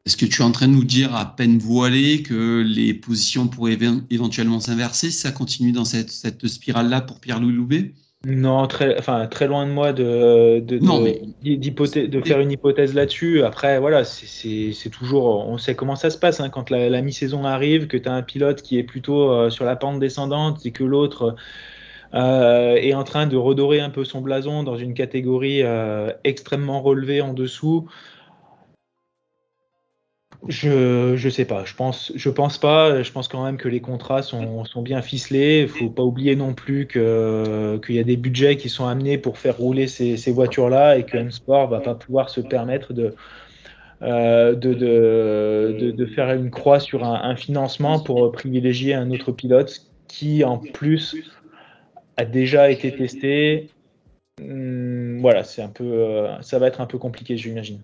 Est-ce 0.08 0.16
que 0.16 0.26
tu 0.26 0.42
es 0.42 0.46
en 0.46 0.54
train 0.54 0.70
de 0.70 0.72
nous 0.72 0.86
dire 0.86 1.14
à 1.14 1.36
peine 1.36 1.58
voilé 1.58 2.24
que 2.24 2.64
les 2.66 2.94
positions 2.94 3.50
pourraient 3.50 3.78
éventuellement 4.10 4.62
s'inverser 4.62 5.12
si 5.12 5.18
ça 5.18 5.34
continue 5.34 5.74
dans 5.74 5.84
cette, 5.84 6.12
cette 6.12 6.48
spirale-là 6.48 7.02
pour 7.02 7.20
Pierre-Louis 7.20 7.52
Louvet 7.52 7.92
non, 8.26 8.68
très, 8.68 8.98
enfin, 8.98 9.28
très 9.28 9.48
loin 9.48 9.68
de 9.68 9.72
moi 9.72 9.92
de, 9.92 10.62
de, 10.62 10.78
de, 10.78 12.22
faire 12.22 12.40
une 12.40 12.52
hypothèse 12.54 12.94
là-dessus. 12.94 13.44
Après, 13.44 13.80
voilà, 13.80 14.06
c'est 14.06 14.90
toujours, 14.90 15.46
on 15.46 15.58
sait 15.58 15.76
comment 15.76 15.98
ça 15.98 16.10
se 16.10 16.18
passe 16.18 16.40
hein, 16.40 16.48
quand 16.48 16.70
la, 16.70 17.02
mi-saison 17.02 17.44
arrive, 17.44 17.88
que 17.88 17.98
tu 17.98 18.08
as 18.08 18.14
un 18.14 18.24
pilote 18.24 18.62
qui 18.62 18.80
est 18.80 18.84
plutôt 18.84 19.30
euh, 19.30 19.50
sur 19.50 19.66
la 19.66 19.76
pente 19.76 20.00
descendante 20.00 20.66
et 20.66 20.72
que 20.72 20.86
l'autre 20.86 21.36
euh, 22.14 22.76
est 22.76 22.94
en 22.94 23.04
train 23.04 23.28
de 23.28 23.36
redorer 23.36 23.82
un 23.82 23.90
peu 23.90 24.06
son 24.06 24.22
blason 24.22 24.64
dans 24.64 24.78
une 24.78 24.94
catégorie 24.94 25.64
euh, 25.64 26.12
extrêmement 26.24 26.82
relevée 26.82 27.20
en 27.20 27.34
dessous. 27.34 27.90
Je 30.48 31.16
je 31.16 31.30
sais 31.30 31.46
pas. 31.46 31.66
Je 31.66 31.74
pense 31.74 32.12
je 32.16 32.30
pense 32.30 32.58
pas. 32.58 33.02
Je 33.02 33.12
pense 33.12 33.28
quand 33.28 33.44
même 33.44 33.58
que 33.58 33.68
les 33.68 33.82
contrats 33.82 34.22
sont, 34.22 34.64
bien 34.82 35.02
ficelés. 35.02 35.62
Il 35.62 35.68
faut 35.68 35.90
pas 35.90 36.04
oublier 36.04 36.36
non 36.36 36.54
plus 36.54 36.88
qu'il 36.88 37.96
y 37.96 38.00
a 38.00 38.04
des 38.04 38.18
budgets 38.18 38.58
qui 38.58 38.70
sont 38.70 38.86
amenés 38.86 39.18
pour 39.18 39.38
faire 39.38 39.58
rouler 39.58 39.88
ces, 39.88 40.32
voitures 40.32 40.70
là 40.70 40.98
et 40.98 41.04
que 41.04 41.18
M 41.18 41.32
Sport 41.32 41.70
va 41.70 41.80
pas 41.80 41.96
pouvoir 41.96 42.30
se 42.30 42.42
permettre 42.42 42.94
de 42.94 43.16
euh, 44.04 44.56
faire 46.14 46.32
une 46.34 46.52
croix 46.52 46.80
sur 46.80 47.04
un, 47.04 47.36
financement 47.36 48.00
pour 48.00 48.32
privilégier 48.32 48.94
un 48.94 49.10
autre 49.12 49.32
pilote 49.32 49.82
qui 50.08 50.44
en 50.44 50.60
plus 50.60 51.16
a 52.16 52.26
déjà 52.26 52.70
été 52.70 52.96
testé. 52.96 53.70
Hum, 54.40 55.20
voilà, 55.20 55.44
c'est 55.44 55.64
un 55.64 55.70
peu, 55.70 55.84
euh, 55.84 56.42
ça 56.42 56.60
va 56.60 56.68
être 56.68 56.80
un 56.80 56.86
peu 56.86 57.00
compliqué, 57.00 57.38
j'imagine. 57.38 57.82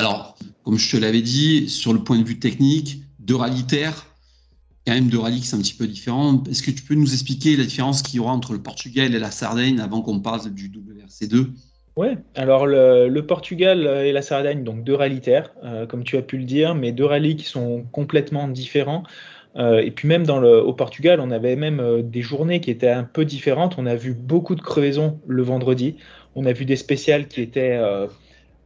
Alors, 0.00 0.34
comme 0.64 0.78
je 0.78 0.90
te 0.90 0.96
l'avais 0.96 1.20
dit, 1.20 1.68
sur 1.68 1.92
le 1.92 1.98
point 1.98 2.18
de 2.18 2.26
vue 2.26 2.38
technique, 2.38 3.02
deux 3.18 3.36
rallyes 3.36 3.66
quand 4.86 4.94
même 4.94 5.10
deux 5.10 5.18
rallyes 5.18 5.42
qui 5.42 5.46
sont 5.46 5.58
un 5.58 5.60
petit 5.60 5.74
peu 5.74 5.86
différents. 5.86 6.42
Est-ce 6.48 6.62
que 6.62 6.70
tu 6.70 6.82
peux 6.84 6.94
nous 6.94 7.12
expliquer 7.12 7.54
la 7.54 7.64
différence 7.64 8.00
qu'il 8.00 8.16
y 8.16 8.18
aura 8.18 8.32
entre 8.32 8.54
le 8.54 8.62
Portugal 8.62 9.14
et 9.14 9.18
la 9.18 9.30
Sardaigne 9.30 9.78
avant 9.78 10.00
qu'on 10.00 10.20
passe 10.20 10.50
du 10.50 10.70
WRC2 10.70 11.48
Oui, 11.96 12.08
alors 12.34 12.66
le, 12.66 13.20
Portugal 13.20 13.86
et 14.02 14.12
la 14.12 14.22
Sardaigne, 14.22 14.64
donc 14.64 14.84
deux 14.84 14.94
rallyes 14.94 15.20
euh, 15.64 15.84
comme 15.84 16.02
tu 16.02 16.16
as 16.16 16.22
pu 16.22 16.38
le 16.38 16.44
dire, 16.44 16.74
mais 16.74 16.92
deux 16.92 17.04
rallyes 17.04 17.36
qui 17.36 17.44
sont 17.44 17.84
complètement 17.92 18.48
différents. 18.48 19.02
Euh, 19.56 19.80
et 19.80 19.90
puis 19.90 20.08
même 20.08 20.24
au 20.30 20.72
Portugal, 20.72 21.20
on 21.20 21.30
avait 21.30 21.56
même 21.56 21.78
euh, 21.78 22.00
des 22.00 22.22
journées 22.22 22.62
qui 22.62 22.70
étaient 22.70 22.88
un 22.88 23.04
peu 23.04 23.26
différentes. 23.26 23.74
On 23.76 23.84
a 23.84 23.96
vu 23.96 24.14
beaucoup 24.14 24.54
de 24.54 24.62
crevaisons 24.62 25.20
le 25.26 25.42
vendredi. 25.42 25.96
On 26.36 26.46
a 26.46 26.54
vu 26.54 26.64
des 26.64 26.76
spéciales 26.76 27.28
qui 27.28 27.42
étaient 27.42 27.78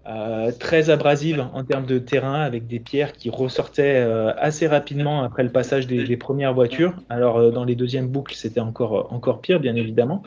euh, 0.07 0.53
très 0.53 0.91
abrasive 0.91 1.47
en 1.55 1.65
termes 1.65 1.87
de 1.87 1.99
terrain, 1.99 2.43
avec 2.43 2.67
des 2.67 2.79
pierres 2.79 3.13
qui 3.13 3.31
ressortaient 3.31 4.03
euh, 4.05 4.35
assez 4.37 4.67
rapidement 4.67 5.23
après 5.23 5.43
le 5.43 5.49
passage 5.49 5.87
des, 5.87 6.17
premières 6.19 6.53
voitures. 6.53 6.95
Alors 7.09 7.39
euh, 7.39 7.51
dans 7.51 7.65
les 7.65 7.75
deuxièmes 7.75 8.09
boucles, 8.09 8.35
c'était 8.35 8.61
encore, 8.61 9.11
encore 9.15 9.41
pire, 9.41 9.61
bien 9.61 9.75
évidemment. 9.77 10.23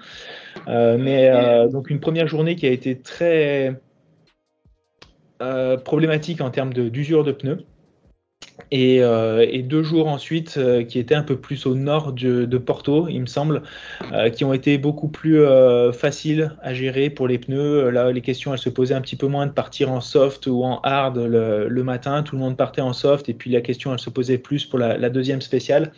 mais 0.68 1.32
donc 1.72 1.92
une 1.92 2.00
première 2.00 2.28
journée 2.28 2.56
qui 2.56 2.66
a 2.66 2.72
été 2.72 2.98
très 2.98 3.80
problématique 5.84 6.42
en 6.42 6.50
termes 6.50 6.74
d'usure 6.74 7.24
de 7.24 7.32
pneus. 7.32 7.64
Euh, 8.74 9.46
et, 9.50 9.62
deux 9.64 9.84
jours 9.84 10.08
ensuite 10.08 10.56
euh, 10.58 10.84
qui 10.84 11.00
étaient 11.00 11.16
un 11.16 11.24
peu 11.24 11.38
plus 11.38 11.66
au 11.66 11.76
nord 11.76 12.12
de, 12.12 12.58
Porto, 12.58 13.08
il 13.08 13.22
me 13.22 13.26
semble, 13.26 13.62
euh, 14.12 14.30
qui 14.30 14.44
ont 14.44 14.54
été 14.54 14.78
beaucoup 14.78 15.08
plus 15.08 15.46
faciles 15.94 16.52
à 16.62 16.74
gérer 16.74 17.10
pour 17.10 17.28
les 17.28 17.38
pneus. 17.38 17.90
Là, 17.90 18.12
les 18.12 18.22
questions, 18.22 18.54
elles 18.54 18.60
se 18.60 18.70
posaient 18.70 18.96
un 18.96 19.02
petit 19.02 19.16
peu 19.16 19.28
moins 19.28 19.46
de 19.46 19.52
partir 19.52 19.92
en 19.92 20.02
soft 20.02 20.48
ou 20.48 20.64
en 20.64 20.80
hard 20.82 21.18
le, 21.18 21.84
matin. 21.84 22.24
Tout 22.24 22.36
le 22.36 22.42
monde 22.42 22.58
partait 22.58 22.82
en 22.82 22.94
soft 22.94 23.30
et 23.30 23.34
puis 23.34 23.52
la 23.52 23.62
question, 23.62 23.94
elle 23.94 24.00
se 24.00 24.10
posait 24.10 24.38
plus 24.38 24.66
pour 24.66 24.80
la, 24.80 25.10
deuxième 25.10 25.42
spéciale. 25.42 25.92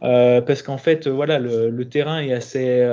parce 0.00 0.62
qu'en 0.62 0.78
fait, 0.78 1.08
voilà, 1.08 1.38
le, 1.38 1.70
le, 1.70 1.84
terrain 1.88 2.20
est 2.20 2.32
assez, 2.32 2.86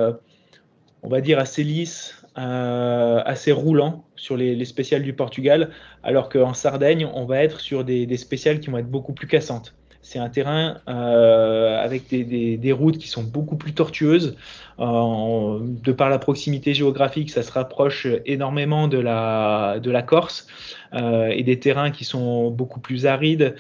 on 1.04 1.10
va 1.10 1.22
dire, 1.22 1.40
assez 1.40 1.64
lisse, 1.64 2.15
euh, 2.38 3.22
assez 3.24 3.54
roulant 3.54 4.04
sur 4.18 4.36
les, 4.36 4.66
spéciales 4.66 5.04
du 5.04 5.14
Portugal, 5.14 5.70
alors 6.04 6.28
qu'en 6.28 6.54
Sardaigne, 6.54 7.08
on 7.14 7.24
va 7.24 7.42
être 7.42 7.62
sur 7.62 7.86
des, 7.86 8.18
spéciales 8.18 8.60
qui 8.60 8.70
vont 8.70 8.78
être 8.78 8.92
beaucoup 8.92 9.14
plus 9.14 9.28
cassantes. 9.28 9.74
C'est 10.02 10.20
un 10.20 10.28
terrain 10.28 10.80
euh, 10.90 11.82
avec 11.82 12.10
des, 12.10 12.72
routes 12.74 12.98
qui 12.98 13.08
sont 13.08 13.24
beaucoup 13.24 13.56
plus 13.56 13.74
tortueuses. 13.74 14.36
Euh, 14.82 15.60
de 15.62 15.92
par 15.94 16.10
la 16.10 16.20
proximité 16.20 16.74
géographique, 16.74 17.32
ça 17.32 17.42
se 17.42 17.54
rapproche 17.54 18.06
énormément 18.26 18.90
de 18.90 18.98
la, 18.98 20.04
Corse 20.06 20.48
et 20.92 21.44
des 21.44 21.60
terrains 21.60 21.92
qui 21.92 22.04
sont 22.04 22.52
beaucoup 22.52 22.82
plus 22.82 23.06
arides, 23.06 23.56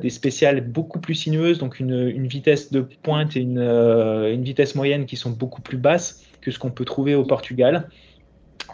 des 0.00 0.10
spéciales 0.10 0.62
beaucoup 0.62 0.98
plus 0.98 1.14
sinueuses, 1.14 1.58
donc 1.58 1.78
une, 1.78 2.08
une 2.08 2.26
vitesse 2.26 2.72
de 2.72 2.80
pointe 2.80 3.36
et 3.36 3.40
une, 3.40 3.58
une 3.60 4.42
vitesse 4.44 4.74
moyenne 4.74 5.04
qui 5.04 5.16
sont 5.16 5.30
beaucoup 5.30 5.60
plus 5.60 5.78
basses 5.78 6.24
que 6.40 6.50
ce 6.50 6.58
qu'on 6.58 6.70
peut 6.70 6.84
trouver 6.84 7.14
au 7.14 7.24
Portugal. 7.24 7.88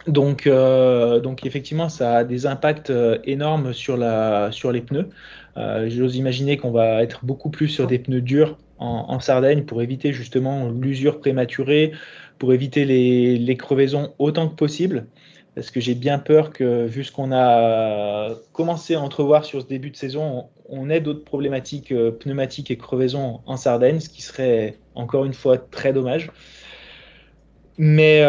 Donc, 0.07 0.47
euh, 0.47 1.19
donc 1.19 1.45
effectivement, 1.45 1.89
ça 1.89 2.17
a 2.17 2.23
des 2.23 2.45
impacts 2.45 2.89
euh, 2.89 3.19
énormes 3.23 3.73
sur, 3.73 3.97
la, 3.97 4.51
sur 4.51 4.71
les 4.71 4.81
pneus. 4.81 5.09
Euh, 5.57 5.89
j'ose 5.89 6.15
imaginer 6.15 6.57
qu'on 6.57 6.71
va 6.71 7.03
être 7.03 7.25
beaucoup 7.25 7.49
plus 7.49 7.67
sur 7.67 7.87
des 7.87 7.99
pneus 7.99 8.21
durs 8.21 8.57
en, 8.79 9.19
Sardaigne 9.19 9.63
pour 9.63 9.83
éviter 9.83 10.11
justement 10.11 10.71
l'usure 10.71 11.19
prématurée, 11.19 11.91
pour 12.39 12.51
éviter 12.51 12.83
les, 12.83 13.57
crevaisons 13.57 14.13
autant 14.17 14.47
que 14.47 14.55
possible. 14.55 15.05
Parce 15.53 15.69
que 15.69 15.79
j'ai 15.79 15.93
bien 15.93 16.17
peur 16.17 16.51
que, 16.51 16.87
vu 16.87 17.03
ce 17.03 17.11
qu'on 17.11 17.31
a 17.31 18.29
commencé 18.53 18.95
à 18.95 19.01
entrevoir 19.01 19.45
sur 19.45 19.61
ce 19.61 19.67
début 19.67 19.91
de 19.91 19.97
saison, 19.97 20.45
on, 20.67 20.89
ait 20.89 20.99
d'autres 20.99 21.23
problématiques 21.23 21.93
pneumatiques 22.21 22.71
et 22.71 22.77
crevaisons 22.77 23.41
en 23.45 23.55
Sardaigne, 23.55 23.99
ce 23.99 24.09
qui 24.09 24.23
serait 24.23 24.77
encore 24.95 25.25
une 25.25 25.35
fois 25.35 25.59
très 25.59 25.93
dommage. 25.93 26.31
Mais, 27.77 28.23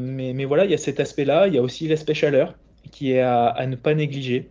mais, 0.00 0.31
voilà, 0.52 0.66
il 0.66 0.70
y 0.70 0.74
a 0.74 0.78
cet 0.78 1.00
aspect-là. 1.00 1.48
Il 1.48 1.54
y 1.54 1.56
a 1.56 1.62
aussi 1.62 1.88
l'aspect 1.88 2.12
chaleur 2.12 2.52
qui 2.90 3.12
est 3.12 3.22
à, 3.22 3.64
ne 3.66 3.74
pas 3.74 3.94
négliger. 3.94 4.50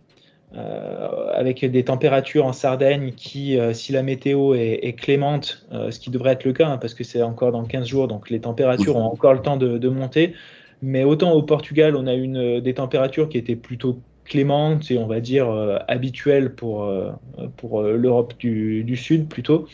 Euh, 0.52 1.30
avec 1.32 1.64
des 1.64 1.84
températures 1.84 2.44
en 2.44 2.52
Sardaigne 2.52 3.12
qui, 3.12 3.56
euh, 3.56 3.72
si 3.72 3.92
la 3.92 4.02
météo 4.02 4.52
est, 4.54 4.98
clémente, 4.98 5.64
ce 5.70 5.96
qui 6.00 6.10
devrait 6.10 6.32
être 6.32 6.44
le 6.44 6.52
cas, 6.52 6.66
hein, 6.66 6.76
parce 6.76 6.94
que 6.94 7.04
c'est 7.04 7.22
encore 7.22 7.52
dans 7.52 7.62
15 7.62 7.86
jours, 7.86 8.08
donc 8.08 8.30
les 8.30 8.40
températures 8.40 8.96
ont 8.96 9.04
encore 9.04 9.32
le 9.32 9.42
temps 9.42 9.56
de, 9.56 9.88
monter. 9.88 10.34
Mais 10.82 11.04
autant 11.04 11.34
au 11.34 11.42
Portugal, 11.42 11.94
on 11.94 12.08
a 12.08 12.14
une, 12.14 12.58
des 12.58 12.74
températures 12.74 13.28
qui 13.28 13.38
étaient 13.38 13.54
plutôt 13.54 14.00
clémentes 14.24 14.90
et 14.90 14.98
on 14.98 15.06
va 15.06 15.20
dire 15.20 15.46
habituelles 15.86 16.52
pour, 16.52 16.84
l'Europe 16.84 18.34
du, 18.40 18.96
Sud 18.96 19.28
plutôt. 19.28 19.68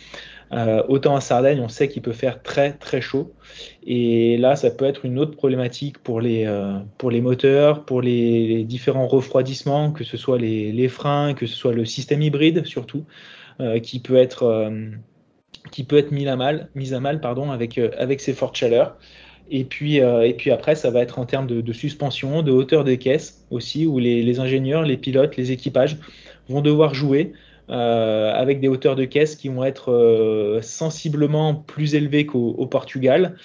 Euh, 0.53 0.83
autant 0.89 1.15
en 1.15 1.21
Sardaigne, 1.21 1.61
on 1.61 1.69
sait 1.69 1.89
qu'il 1.89 2.03
peut 2.03 2.13
faire 2.13 2.43
très 2.43 2.73
très 2.73 3.01
chaud. 3.01 3.33
Et 3.87 4.37
là, 4.39 4.57
ça 4.57 4.71
peut 4.71 4.85
être 4.85 5.05
une 5.05 5.19
autre 5.19 5.37
problématique 5.37 5.99
pour 5.99 6.21
les, 6.21 6.47
euh, 6.47 6.79
pour 6.97 7.11
les 7.11 7.21
moteurs, 7.21 7.85
pour 7.85 8.01
les, 8.01 8.65
différents 8.65 9.07
refroidissements, 9.07 9.93
que 9.93 10.05
ce 10.05 10.17
soit 10.17 10.39
les, 10.39 10.89
freins, 10.89 11.35
que 11.35 11.47
ce 11.47 11.55
soit 11.55 11.73
le 11.73 11.85
système 11.85 12.23
hybride 12.23 12.65
surtout, 12.65 13.05
euh, 13.61 13.79
qui 13.79 14.01
peut 14.01 14.17
être 14.17 14.73
qui 15.73 15.85
peut 15.85 15.99
être 15.99 16.13
mis 16.13 16.27
à 16.29 16.37
mal, 16.37 16.69
mis 16.75 16.95
à 16.95 17.01
mal 17.01 17.21
pardon, 17.21 17.51
avec, 17.51 17.79
avec 17.79 18.21
ces 18.21 18.33
fortes 18.33 18.57
chaleurs. 18.57 18.97
Et 19.51 19.65
puis, 19.65 19.97
et 19.97 20.35
puis 20.37 20.51
après, 20.51 20.75
ça 20.75 20.91
va 20.91 21.01
être 21.01 21.19
en 21.19 21.25
termes 21.25 21.47
de, 21.47 21.73
suspension, 21.73 22.43
de 22.43 22.53
hauteur 22.53 22.85
des 22.85 22.99
caisses 22.99 23.47
aussi, 23.51 23.87
où 23.87 23.99
les, 23.99 24.23
les, 24.23 24.41
ingénieurs, 24.41 24.83
les 24.83 24.97
pilotes, 24.97 25.37
les 25.37 25.53
équipages 25.53 25.99
vont 26.49 26.61
devoir 26.61 26.95
jouer 26.95 27.33
avec 27.69 28.61
des 28.61 28.69
hauteurs 28.69 28.97
de 28.97 29.05
caisse 29.05 29.37
qui 29.37 29.49
vont 29.49 29.65
être 29.65 30.61
sensiblement 30.63 31.55
plus 31.55 31.95
élevées 31.95 32.27
qu'au 32.27 32.67
Portugal. 32.67 33.37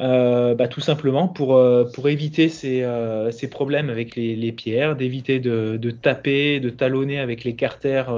Euh, 0.00 0.56
bah, 0.56 0.66
tout 0.66 0.80
simplement 0.80 1.28
pour, 1.28 1.54
euh, 1.54 1.84
pour 1.84 2.08
éviter 2.08 2.48
ces, 2.48 2.82
euh, 2.82 3.30
ces, 3.30 3.48
problèmes 3.48 3.90
avec 3.90 4.16
les, 4.16 4.50
pierres, 4.50 4.96
d'éviter 4.96 5.38
de, 5.38 5.90
taper, 5.90 6.58
de 6.58 6.68
talonner 6.68 7.20
avec 7.20 7.44
les 7.44 7.54
carters 7.54 8.12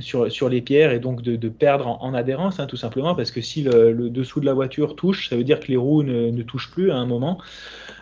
sur, 0.00 0.30
sur, 0.30 0.48
les 0.50 0.60
pierres 0.60 0.92
et 0.92 0.98
donc 0.98 1.22
de, 1.22 1.48
perdre 1.48 1.96
en, 2.02 2.12
adhérence, 2.12 2.60
hein, 2.60 2.66
tout 2.66 2.76
simplement, 2.76 3.14
parce 3.14 3.30
que 3.30 3.40
si 3.40 3.62
le, 3.62 4.10
dessous 4.10 4.40
de 4.40 4.46
la 4.46 4.52
voiture 4.52 4.94
touche, 4.94 5.30
ça 5.30 5.36
veut 5.36 5.44
dire 5.44 5.58
que 5.58 5.68
les 5.68 5.76
roues 5.76 6.02
ne, 6.02 6.42
touchent 6.42 6.70
plus 6.70 6.90
à 6.90 6.96
un 6.96 7.06
moment. 7.06 7.38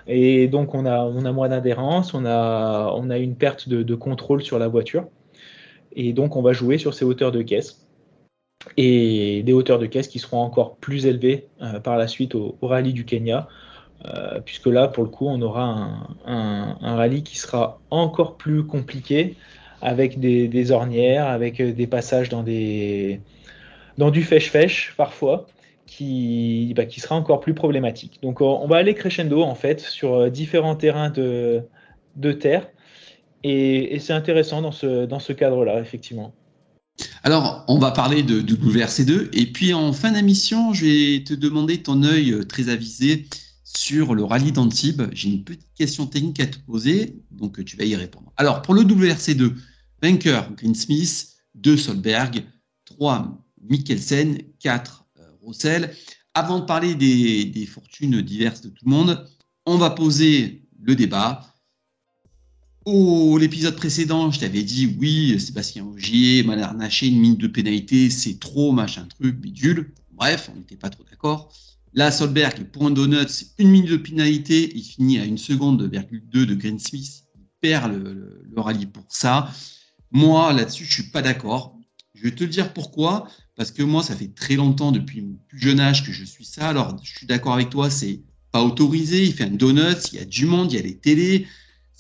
Et 0.09 0.49
donc 0.49 0.75
on 0.75 0.87
a, 0.87 1.05
on 1.05 1.25
a 1.25 1.31
moins 1.31 1.51
d'adhérence, 1.51 2.15
on 2.15 2.27
a, 2.27 2.93
on 2.97 3.11
a 3.11 3.19
une 3.19 3.37
perte 3.37 3.69
de 3.69 3.95
contrôle 3.95 4.43
sur 4.43 4.59
la 4.59 4.67
voiture. 4.67 5.07
Et 5.93 6.13
donc 6.13 6.37
on 6.37 6.43
va 6.43 6.53
jouer 6.53 6.79
sur 6.79 6.95
ces 6.95 7.05
hauteurs 7.05 7.33
de 7.33 7.43
caisse. 7.43 7.87
Et 8.77 9.43
des 9.43 9.53
hauteurs 9.53 9.79
de 9.79 9.87
caisse 9.87 10.09
qui 10.09 10.19
seront 10.19 10.41
encore 10.41 10.77
plus 10.77 11.07
élevées 11.07 11.47
euh, 11.63 11.81
par 11.81 11.97
la 11.97 12.07
suite 12.07 12.35
au, 12.35 12.57
rallye 12.61 12.93
du 12.93 13.05
Kenya, 13.05 13.49
euh, 14.05 14.41
puisque 14.41 14.67
là, 14.67 14.87
pour 14.87 15.03
le 15.05 15.09
coup, 15.09 15.27
on 15.29 15.41
aura 15.41 16.09
un, 16.27 16.77
rallye 16.83 17.23
qui 17.23 17.39
sera 17.39 17.81
encore 17.91 18.37
plus 18.37 18.67
compliqué, 18.67 19.37
avec 19.83 20.21
des, 20.21 20.73
ornières, 20.73 21.27
avec 21.27 21.63
des 21.63 21.87
passages 21.87 22.29
dans, 22.29 22.43
des, 22.43 23.23
dans 23.97 24.11
du 24.11 24.23
fèche-fèche 24.23 24.95
parfois, 24.97 25.47
qui, 25.87 26.73
bah, 26.77 26.87
qui 26.87 27.01
sera 27.01 27.17
encore 27.17 27.41
plus 27.41 27.55
problématique. 27.55 28.21
Donc 28.23 28.41
on 28.41 28.67
va 28.69 28.77
aller 28.77 28.95
crescendo 28.95 29.43
en 29.43 29.55
fait 29.55 29.81
sur 29.81 30.15
euh, 30.15 30.31
différents 30.31 30.77
terrains 30.77 31.11
de, 31.11 31.63
de 32.17 32.33
terre, 32.33 32.69
et, 33.43 33.99
c'est 34.01 34.13
intéressant 34.13 34.63
dans 34.63 34.73
ce, 34.73 35.33
cadre-là, 35.33 35.81
effectivement. 35.81 36.35
Alors, 37.23 37.65
on 37.69 37.79
va 37.79 37.91
parler 37.91 38.23
de, 38.23 38.41
WRC2. 38.41 39.29
Et 39.33 39.47
puis, 39.47 39.73
en 39.73 39.93
fin 39.93 40.13
d'émission, 40.13 40.73
je 40.75 40.85
vais 40.87 41.25
te 41.25 41.35
demander 41.35 41.83
ton 41.83 42.03
œil 42.03 42.33
euh, 42.33 42.45
très 42.45 42.69
avisé 42.69 43.27
sur 43.65 44.15
le 44.15 44.25
rallye 44.25 44.53
d'Antibes. 44.53 45.03
J'ai 45.13 45.31
une 45.31 45.45
petite 45.45 45.73
question 45.75 46.07
technique 46.07 46.41
à 46.41 46.47
te 46.47 46.59
poser, 46.59 47.17
donc 47.31 47.65
tu 47.65 47.77
vas 47.77 47.85
y 47.85 47.97
répondre. 47.97 48.33
Alors, 48.37 48.63
pour 48.63 48.75
le 48.75 48.83
WRC2, 48.83 49.55
vainqueur 50.03 50.53
Greensmith, 50.55 51.29
2 51.55 51.77
Solberg, 51.77 52.45
3 52.85 53.39
Mikkelsen, 53.63 54.39
4 54.59 55.05
euh, 55.19 55.23
Rossel. 55.43 55.95
Avant 56.35 56.61
de 56.61 56.65
parler 56.65 56.95
des 56.95 57.67
fortunes 57.67 58.21
diverses 58.23 58.61
de 58.61 58.69
tout 58.69 58.85
le 58.85 58.91
monde, 58.91 59.27
on 59.67 59.79
va 59.79 59.91
poser 59.91 60.63
le 60.81 60.95
débat 60.95 61.50
au 62.85 63.39
l'épisode 63.39 63.77
précédent, 63.77 64.31
je 64.31 64.41
t'avais 64.41 64.63
dit 64.63 64.97
oui, 64.99 65.39
Sébastien 65.39 65.85
Ogier, 65.85 66.43
mal 66.43 66.63
arnaché, 66.63 67.07
une 67.07 67.21
mine 67.21 67.37
de 67.37 67.47
pénalité, 67.47 68.11
c'est 68.11 68.39
trop, 68.39 68.73
machin 68.73 69.07
truc, 69.07 69.37
bidule. 69.37 69.93
Bref, 70.13 70.51
on 70.53 70.59
n'était 70.59 70.77
pas 70.77 70.91
trop 70.91 71.05
d'accord. 71.11 71.53
Là, 71.93 72.11
Solberg, 72.11 72.65
pour 72.71 72.87
un 72.87 72.91
donut, 72.91 73.29
c'est 73.29 73.49
une 73.59 73.71
minute 73.71 73.91
de 73.91 73.97
pénalité. 73.97 74.71
Il 74.75 74.83
finit 74.83 75.19
à 75.19 75.25
une 75.25 75.39
seconde, 75.39 75.83
virgule 75.83 76.23
2 76.29 76.47
de 76.47 76.55
Greensmith. 76.55 77.25
Il 77.35 77.47
perd 77.61 77.93
le, 77.93 78.45
rallye 78.57 78.87
pour 78.87 79.05
ça. 79.09 79.51
Moi, 80.13 80.53
là-dessus, 80.53 80.85
je 80.85 80.93
suis 80.93 81.11
pas 81.11 81.23
d'accord. 81.23 81.77
Je 82.15 82.23
vais 82.23 82.35
te 82.35 82.45
dire 82.45 82.73
pourquoi. 82.73 83.29
Parce 83.57 83.73
que 83.73 83.83
moi, 83.83 84.03
ça 84.03 84.15
fait 84.15 84.33
très 84.33 84.55
longtemps, 84.55 84.93
depuis 84.93 85.21
mon 85.21 85.37
plus 85.49 85.59
jeune 85.59 85.81
âge, 85.81 86.07
que 86.07 86.13
je 86.13 86.25
suis 86.25 86.45
ça. 86.45 86.69
Alors, 86.69 86.97
je 87.03 87.17
suis 87.17 87.27
d'accord 87.27 87.55
avec 87.55 87.71
toi, 87.71 87.91
c'est 87.91 88.21
pas 88.53 88.63
autorisé. 88.63 89.25
Il 89.25 89.33
fait 89.33 89.45
un 89.45 89.51
donut, 89.51 90.13
il 90.13 90.19
y 90.19 90.23
a 90.23 90.25
du 90.25 90.47
monde, 90.47 90.73
il 90.73 90.77
y 90.77 90.79
a 90.79 90.83
les 90.83 90.97
télés 90.97 91.47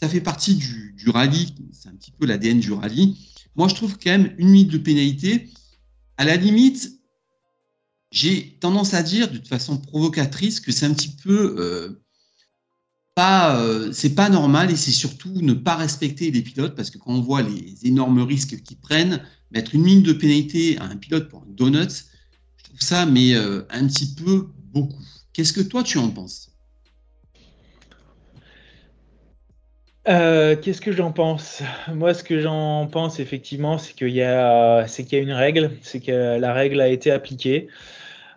ça 0.01 0.09
fait 0.09 0.21
partie 0.21 0.55
du, 0.55 0.95
rallye, 1.09 1.55
c'est 1.73 1.89
un 1.89 1.95
petit 1.95 2.11
peu 2.11 2.25
l'ADN 2.27 2.59
du 2.59 2.73
rallye. 2.73 3.19
Moi, 3.55 3.69
je 3.69 3.75
trouve 3.75 3.99
quand 3.99 4.11
même 4.11 4.35
une 4.39 4.49
minute 4.49 4.71
de 4.71 4.79
pénalité, 4.79 5.51
à 6.17 6.25
la 6.25 6.37
limite, 6.37 6.93
j'ai 8.11 8.57
tendance 8.61 8.95
à 8.95 9.03
dire 9.03 9.31
de 9.31 9.39
façon 9.47 9.77
provocatrice 9.77 10.61
que 10.61 10.73
c'est 10.73 10.87
un 10.87 10.95
petit 10.95 11.15
peu 11.23 11.55
euh, 11.59 12.03
pas, 13.15 13.61
euh, 13.61 13.93
c'est 13.93 14.15
pas 14.15 14.31
normal 14.31 14.71
et 14.71 14.77
c'est 14.77 14.91
surtout 14.91 15.33
ne 15.43 15.53
pas 15.53 15.77
respecter 15.77 16.31
les 16.31 16.43
pilotes 16.43 16.75
parce 16.75 16.91
que 16.91 16.99
quand 16.99 17.13
on 17.13 17.21
voit 17.21 17.43
les 17.43 17.77
énormes 17.85 18.23
risques 18.23 18.63
qu'ils 18.63 18.79
prennent, 18.79 19.23
mettre 19.51 19.75
une 19.75 19.83
minute 19.83 20.07
de 20.07 20.13
pénalité 20.13 20.79
à 20.79 20.85
un 20.85 20.97
pilote 20.97 21.29
pour 21.29 21.43
un 21.43 21.51
donut, 21.51 21.89
je 22.57 22.65
trouve 22.65 22.81
ça 22.81 23.05
mais 23.07 23.35
euh, 23.35 23.63
un 23.71 23.87
petit 23.87 24.15
peu 24.15 24.49
beaucoup. 24.73 25.05
Qu'est-ce 25.33 25.53
que 25.53 25.61
toi 25.61 25.83
tu 25.83 25.99
en 25.99 26.09
penses? 26.09 26.51
Euh, 30.11 30.57
qu'est-ce 30.61 30.81
que 30.81 30.91
j'en 30.91 31.13
pense? 31.13 31.63
Moi, 31.93 32.15
ce 32.15 32.25
que 32.25 32.41
j'en 32.41 32.87
pense 32.87 33.21
effectivement, 33.21 33.79
c'est 33.79 33.95
qu'il 33.95 34.09
y 34.09 34.23
a, 34.23 34.85
y 34.85 35.17
une 35.17 35.33
règle, 35.33 35.71
c'est 35.83 36.01
que 36.01 36.39
la 36.39 36.53
règle 36.53 36.81
a 36.81 36.89
été 36.89 37.13
appliquée. 37.13 37.69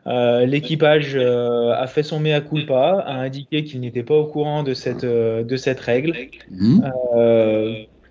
Euh, 0.06 0.46
l'équipage 0.46 1.16
euh, 1.16 1.72
a 1.72 1.88
fait 1.88 2.04
son 2.04 2.20
mea 2.20 2.42
culpa, 2.42 3.04
a 3.08 3.14
indiqué 3.14 3.64
qu'il 3.64 3.80
n'était 3.80 4.04
pas 4.04 4.16
au 4.16 4.26
courant 4.26 4.62
de 4.62 4.74
cette, 4.74 5.06
de 5.06 5.58
cette 5.58 5.80
règle. 5.80 6.14
Mmh. 6.52 6.82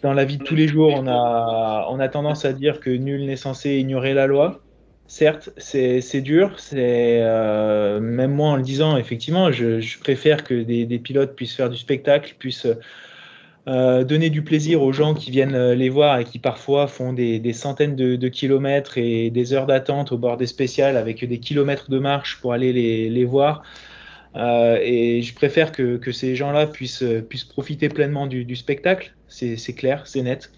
dans 0.02 0.14
la 0.14 0.24
vie 0.24 0.38
de 0.38 0.42
tous 0.42 0.56
les 0.56 0.66
jours, 0.66 0.92
on 0.96 1.06
a, 1.06 1.86
on 1.88 2.00
a 2.00 2.08
tendance 2.08 2.44
à 2.44 2.52
dire 2.52 2.80
que 2.80 2.90
nul 2.90 3.26
n'est 3.26 3.36
censé 3.36 3.76
ignorer 3.76 4.14
la 4.14 4.26
loi. 4.26 4.60
Certes, 5.06 5.50
c'est, 5.58 6.00
dur. 6.22 6.58
C'est 6.58 7.20
même 8.00 8.32
moi 8.32 8.48
en 8.48 8.56
le 8.56 8.62
disant, 8.62 8.96
effectivement, 8.96 9.52
je, 9.52 10.00
préfère 10.00 10.42
que 10.42 10.62
des, 10.62 10.84
des, 10.86 10.98
pilotes 10.98 11.36
puissent 11.36 11.54
faire 11.54 11.70
du 11.70 11.76
spectacle, 11.76 12.34
puissent 12.38 12.66
euh, 13.68 14.02
donner 14.02 14.28
du 14.28 14.42
plaisir 14.42 14.82
aux 14.82 14.92
gens 14.92 15.14
qui 15.14 15.30
viennent 15.30 15.54
euh, 15.54 15.76
les 15.76 15.88
voir 15.88 16.18
et 16.18 16.24
qui 16.24 16.40
parfois 16.40 16.88
font 16.88 17.12
des, 17.12 17.52
centaines 17.52 17.94
de, 17.94 18.28
kilomètres 18.28 18.98
et 18.98 19.30
des 19.30 19.52
heures 19.52 19.66
d'attente 19.66 20.10
au 20.10 20.18
bord 20.18 20.36
des 20.36 20.48
spéciales 20.48 20.96
avec 20.96 21.24
des 21.24 21.38
kilomètres 21.38 21.88
de 21.88 22.00
marche 22.00 22.40
pour 22.40 22.52
aller 22.52 22.72
les, 22.72 23.24
voir. 23.24 23.62
Euh, 24.34 24.78
et 24.82 25.22
je 25.22 25.32
préfère 25.34 25.70
que, 25.70 26.00
ces 26.10 26.34
gens-là 26.34 26.66
puissent, 26.66 27.04
puissent 27.28 27.44
profiter 27.44 27.88
pleinement 27.88 28.26
du, 28.26 28.56
spectacle, 28.56 29.14
c'est 29.28 29.74
clair, 29.74 30.08
c'est 30.08 30.22
net. 30.22 30.50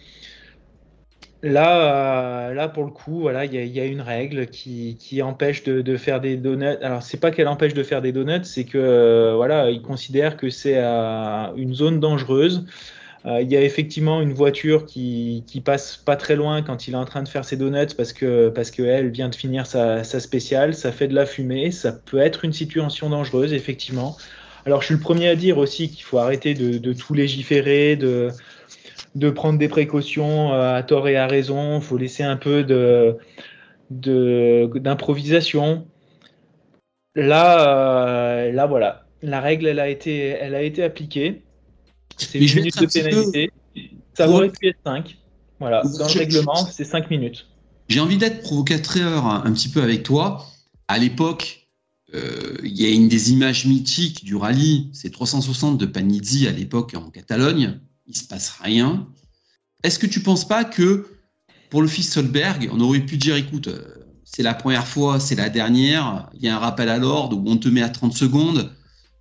Là, 1.45 2.55
là, 2.55 2.69
pour 2.69 2.85
le 2.85 2.91
coup, 2.91 3.21
voilà, 3.21 3.45
il 3.45 3.55
y, 3.55 3.81
a 3.81 3.85
une 3.85 4.01
règle 4.01 4.47
qui, 4.47 5.21
empêche 5.23 5.63
de, 5.63 5.97
faire 5.97 6.21
des 6.21 6.37
donuts. 6.37 6.79
Alors, 6.81 7.03
c'est 7.03 7.21
pas 7.21 7.31
qu'elle 7.31 7.49
empêche 7.49 7.75
de 7.75 7.83
faire 7.83 8.01
des 8.01 8.13
donuts, 8.13 8.45
c'est 8.45 8.65
que 8.65 9.35
voilà, 9.37 9.71
ils 9.71 9.83
considèrent 9.83 10.39
que 10.39 10.49
c'est 10.49 10.79
une 10.79 11.75
zone 11.75 12.01
dangereuse. 12.01 12.65
Euh, 13.27 13.41
il 13.41 13.51
y 13.51 13.57
a 13.57 13.63
effectivement 13.63 14.21
une 14.21 14.33
voiture 14.33 14.85
qui, 14.85 15.45
passe 15.65 15.97
pas 15.97 16.17
très 16.17 16.37
loin 16.37 16.63
quand 16.63 16.89
il 16.89 16.95
est 16.95 16.97
en 16.97 17.07
train 17.07 17.23
de 17.23 17.29
faire 17.29 17.45
ses 17.45 17.57
donuts 17.57 17.95
parce 17.97 18.13
que 18.13 18.51
parce 18.51 18.71
qu'elle 18.71 19.11
vient 19.11 19.31
de 19.31 19.35
finir 19.35 19.67
sa, 19.67 20.05
spéciale, 20.05 20.75
ça 20.75 20.93
fait 20.93 21.09
de 21.09 21.15
la 21.15 21.25
fumée, 21.25 21.71
ça 21.71 21.93
peut 21.93 22.19
être 22.19 22.45
une 22.45 22.53
situation 22.53 23.09
dangereuse 23.09 23.55
effectivement. 23.55 24.17
Alors 24.67 24.81
je 24.81 24.87
suis 24.87 24.95
le 24.95 25.01
premier 25.01 25.29
à 25.29 25.37
dire 25.37 25.57
aussi 25.59 25.91
qu'il 25.91 26.05
faut 26.05 26.19
arrêter 26.19 26.55
de, 26.55 26.93
tout 26.93 27.15
légiférer, 27.15 27.97
de, 27.97 28.29
de 29.14 29.31
prendre 29.31 29.59
des 29.59 29.68
précautions 29.68 30.53
euh, 30.53 30.77
à 30.77 30.83
tort 30.83 31.09
et 31.09 31.16
à 31.16 31.27
raison, 31.27 31.77
il 31.77 31.83
faut 31.83 31.96
laisser 31.96 32.22
un 32.22 32.37
peu 32.37 32.64
de 32.64 33.16
d'improvisation. 33.90 35.87
Là, 37.14 37.68
euh, 37.68 38.50
là 38.50 38.66
voilà, 38.66 39.07
la 39.22 39.40
règle 39.40 39.66
elle 39.66 39.79
a 39.79 39.88
été, 39.88 40.29
elle 40.29 40.55
a 40.55 40.62
été 40.62 40.83
appliquée. 40.83 41.42
C'est 42.16 42.38
une 42.38 42.55
minute 42.55 42.81
de 42.81 42.87
pénalité. 42.87 43.50
Ça 44.14 44.29
aurait 44.29 44.50
pu 44.50 44.68
être 44.68 44.79
5. 44.85 45.16
Voilà, 45.61 45.83
dans 45.83 46.07
le 46.07 46.18
règlement, 46.18 46.57
c'est 46.57 46.85
5 46.85 47.11
minutes. 47.11 47.46
J'ai 47.88 48.00
envie 48.00 48.16
d'être 48.16 48.40
provocateur 48.40 49.27
un, 49.27 49.53
petit 49.53 49.68
peu 49.68 49.83
avec 49.83 50.03
toi. 50.03 50.44
À 50.88 50.98
l'époque, 50.98 51.68
euh, 52.14 52.57
il 52.62 52.81
y 52.81 52.87
a 52.87 52.90
une 52.90 53.09
des 53.09 53.33
images 53.33 53.66
mythiques 53.66 54.24
du 54.24 54.37
rallye, 54.37 54.90
c'est 54.92 55.11
360 55.11 55.79
de 55.79 55.87
Panizzi 55.87 56.46
à 56.46 56.50
l'époque 56.50 56.94
en 56.94 57.11
Catalogne. 57.11 57.81
Il 58.07 58.17
se 58.17 58.25
passe 58.25 58.51
rien. 58.61 59.09
Est-ce 59.83 59.99
que 59.99 60.07
tu 60.07 60.21
penses 60.21 60.47
pas 60.47 60.64
que 60.64 61.07
pour 61.71 61.83
le 61.83 61.88
fils 61.88 62.12
Solberg, 62.12 62.69
on 62.73 62.81
aurait 62.81 63.01
pu 63.01 63.17
dire 63.17 63.37
écoute, 63.37 63.69
euh, 63.69 63.83
c'est 64.25 64.43
la 64.43 64.55
première 64.55 64.87
fois, 64.87 65.21
c'est 65.21 65.35
la 65.35 65.51
dernière, 65.51 66.31
il 66.35 66.43
y 66.43 66.49
a 66.49 66.57
un 66.57 66.59
rappel 66.59 66.88
à 66.88 66.99
l'ordre 66.99 67.37
où 67.37 67.45
on 67.47 67.57
te 67.57 67.69
met 67.69 67.83
à 67.83 67.88
30 67.88 68.14
secondes. 68.14 68.75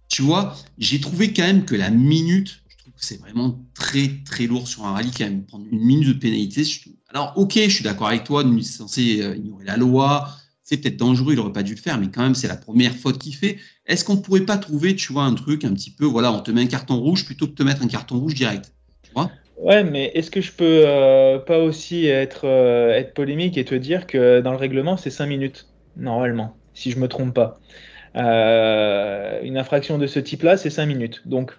Tu 0.08 0.22
vois, 0.22 0.56
j'ai 0.78 1.00
trouvé 1.00 1.34
quand 1.34 1.44
même 1.44 1.66
que 1.66 1.76
la 1.76 1.90
minute 1.90 2.64
c'est 3.04 3.20
vraiment 3.20 3.60
très 3.74 4.22
très 4.26 4.48
lourd 4.48 4.68
sur 4.68 4.86
un 4.86 4.94
rallye 4.94 5.12
quand 5.12 5.26
même 5.26 5.46
prendre 5.46 5.66
une 5.70 5.84
minute 5.84 6.08
de 6.08 6.14
pénalité. 6.14 6.64
Alors 7.10 7.34
ok, 7.36 7.54
je 7.56 7.70
suis 7.70 7.84
d'accord 7.84 8.08
avec 8.08 8.24
toi, 8.24 8.44
il 8.46 8.58
est 8.58 8.64
censé 8.64 9.22
euh, 9.22 9.36
ignorer 9.36 9.66
la 9.66 9.78
loi, 9.78 10.30
c'est 10.64 10.78
peut-être 10.78 10.98
dangereux, 10.98 11.34
il 11.34 11.40
aurait 11.40 11.54
pas 11.54 11.64
dû 11.64 11.76
le 11.76 11.80
faire, 11.80 12.00
mais 12.00 12.08
quand 12.08 12.22
même 12.22 12.36
c'est 12.36 12.48
la 12.48 12.56
première 12.56 12.94
faute 12.94 13.18
qu'il 13.18 13.36
fait. 13.36 13.58
Est-ce 13.86 14.06
qu'on 14.06 14.18
pourrait 14.18 14.46
pas 14.46 14.58
trouver, 14.58 14.96
tu 14.96 15.14
vois, 15.14 15.24
un 15.24 15.34
truc 15.34 15.66
un 15.66 15.74
petit 15.74 15.92
peu, 15.92 16.06
voilà, 16.06 16.32
on 16.32 16.40
te 16.40 16.52
met 16.52 16.62
un 16.62 16.68
carton 16.68 16.98
rouge 16.98 17.26
plutôt 17.26 17.46
que 17.46 17.52
de 17.52 17.56
te 17.56 17.64
mettre 17.64 17.84
un 17.84 17.88
carton 17.88 18.20
rouge 18.20 18.34
direct, 18.34 18.74
tu 19.04 19.12
vois? 19.14 19.32
Ouais, 19.58 19.84
mais 19.84 20.12
est-ce 20.16 20.32
que 20.32 20.42
je 20.42 20.52
peux 20.52 20.84
euh, 20.86 21.38
pas 21.40 21.60
aussi 21.60 22.08
être, 22.08 22.48
euh, 22.48 22.92
être 22.92 23.14
polémique 23.14 23.58
et 23.58 23.66
te 23.66 23.76
dire 23.76 24.08
que 24.08 24.42
dans 24.42 24.52
le 24.52 24.58
règlement 24.58 24.98
c'est 24.98 25.10
5 25.10 25.28
minutes 25.28 25.68
normalement, 25.96 26.58
si 26.74 26.92
je 26.92 27.00
me 27.00 27.08
trompe 27.08 27.34
pas. 27.34 27.60
une 28.16 29.58
infraction 29.58 29.98
de 29.98 30.08
ce 30.08 30.20
type-là, 30.20 30.58
c'est 30.58 30.70
5 30.70 30.86
minutes. 30.86 31.22
Donc 31.26 31.54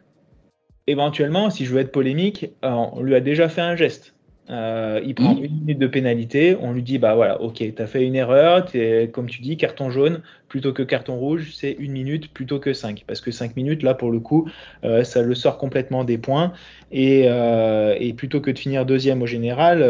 éventuellement, 0.87 1.51
si 1.51 1.65
je 1.65 1.73
veux 1.73 1.81
être 1.81 1.93
polémique, 1.93 2.47
euh, 2.65 2.71
on 2.71 3.03
lui 3.03 3.15
a 3.15 3.21
déjà 3.21 3.49
fait 3.49 3.61
un 3.61 3.77
geste. 3.77 4.14
Euh, 4.51 5.01
il 5.05 5.15
prend 5.15 5.37
une 5.37 5.61
minute 5.61 5.79
de 5.79 5.87
pénalité. 5.87 6.57
On 6.61 6.73
lui 6.73 6.83
dit 6.83 6.99
bah 6.99 7.15
voilà, 7.15 7.41
ok, 7.41 7.57
tu 7.57 7.83
as 7.83 7.87
fait 7.87 8.05
une 8.05 8.15
erreur. 8.15 8.67
Es, 8.75 9.09
comme 9.09 9.29
tu 9.29 9.41
dis, 9.41 9.57
carton 9.57 9.91
jaune 9.91 10.21
plutôt 10.49 10.73
que 10.73 10.83
carton 10.83 11.17
rouge, 11.17 11.53
c'est 11.55 11.73
une 11.73 11.93
minute 11.93 12.33
plutôt 12.33 12.59
que 12.59 12.73
cinq. 12.73 13.05
Parce 13.07 13.21
que 13.21 13.31
cinq 13.31 13.57
minutes, 13.57 13.83
là, 13.83 13.95
pour 13.95 14.11
le 14.11 14.21
coup, 14.21 14.49
euh, 14.85 15.03
ça 15.03 15.23
le 15.23 15.35
sort 15.35 15.59
complètement 15.59 16.05
des 16.05 16.19
points. 16.19 16.53
Et, 16.93 17.25
euh, 17.27 17.97
et, 17.99 18.13
plutôt 18.13 18.41
que 18.41 18.51
de 18.51 18.59
finir 18.59 18.87
deuxième 18.87 19.23
au 19.23 19.27
général, 19.27 19.81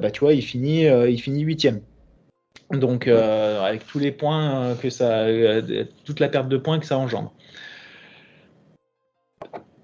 bah, 0.00 0.10
tu 0.10 0.20
vois, 0.20 0.34
il 0.34 0.42
finit, 0.42 0.84
il 0.84 1.18
finit 1.18 1.42
huitième. 1.42 1.80
Donc, 2.70 3.08
avec 3.08 3.86
tous 3.86 3.98
les 3.98 4.12
points 4.12 4.76
que 4.80 4.90
ça, 4.90 5.26
toute 6.04 6.20
la 6.20 6.28
perte 6.28 6.48
de 6.48 6.58
points 6.58 6.78
que 6.78 6.86
ça 6.86 6.98
engendre. 6.98 7.32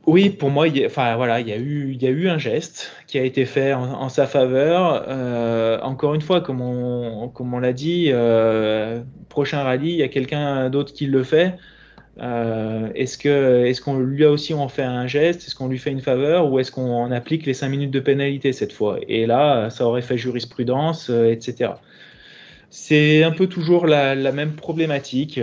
Oui, 0.06 0.28
pour 0.28 0.50
moi, 0.50 0.68
il 0.68 0.76
y 0.76 0.84
a, 0.84 0.86
enfin 0.86 1.16
voilà, 1.16 1.40
il 1.40 1.48
y 1.48 1.52
a 1.52 1.56
eu, 1.56 1.92
il 1.92 2.02
y 2.02 2.06
a 2.06 2.10
eu 2.10 2.28
un 2.28 2.36
geste 2.36 2.92
qui 3.06 3.18
a 3.18 3.22
été 3.22 3.46
fait 3.46 3.72
en, 3.72 4.08
sa 4.10 4.26
faveur. 4.26 5.04
Euh, 5.08 5.80
encore 5.80 6.14
une 6.14 6.20
fois, 6.20 6.42
comme 6.42 6.60
on, 6.60 7.28
comme 7.28 7.54
on 7.54 7.58
l'a 7.58 7.72
dit, 7.72 8.08
euh, 8.10 9.02
prochain 9.30 9.62
rallye, 9.62 9.92
il 9.92 9.96
y 9.96 10.02
a 10.02 10.08
quelqu'un 10.08 10.68
d'autre 10.68 10.92
qui 10.92 11.06
le 11.06 11.22
fait. 11.22 11.54
Euh, 12.20 12.90
est-ce 12.94 13.16
que, 13.16 13.64
est-ce 13.64 13.80
qu'on 13.80 13.98
lui 13.98 14.24
a 14.24 14.30
aussi 14.30 14.52
on 14.54 14.68
fait 14.68 14.82
un 14.82 15.06
geste, 15.06 15.46
est-ce 15.46 15.54
qu'on 15.54 15.68
lui 15.68 15.78
fait 15.78 15.90
une 15.90 16.02
faveur, 16.02 16.52
ou 16.52 16.58
est-ce 16.60 16.70
qu'on 16.70 17.10
applique 17.10 17.46
les 17.46 17.54
5 17.54 17.68
minutes 17.70 17.90
de 17.90 18.00
pénalité 18.00 18.52
cette 18.52 18.72
fois? 18.72 18.98
Et 19.08 19.26
là, 19.26 19.70
ça 19.70 19.86
aurait 19.86 20.02
fait 20.02 20.18
jurisprudence, 20.18 21.08
etc. 21.08 21.72
C'est 22.70 23.22
un 23.24 23.32
peu 23.32 23.46
toujours 23.46 23.86
la, 23.86 24.14
la 24.14 24.32
même 24.32 24.52
problématique 24.52 25.40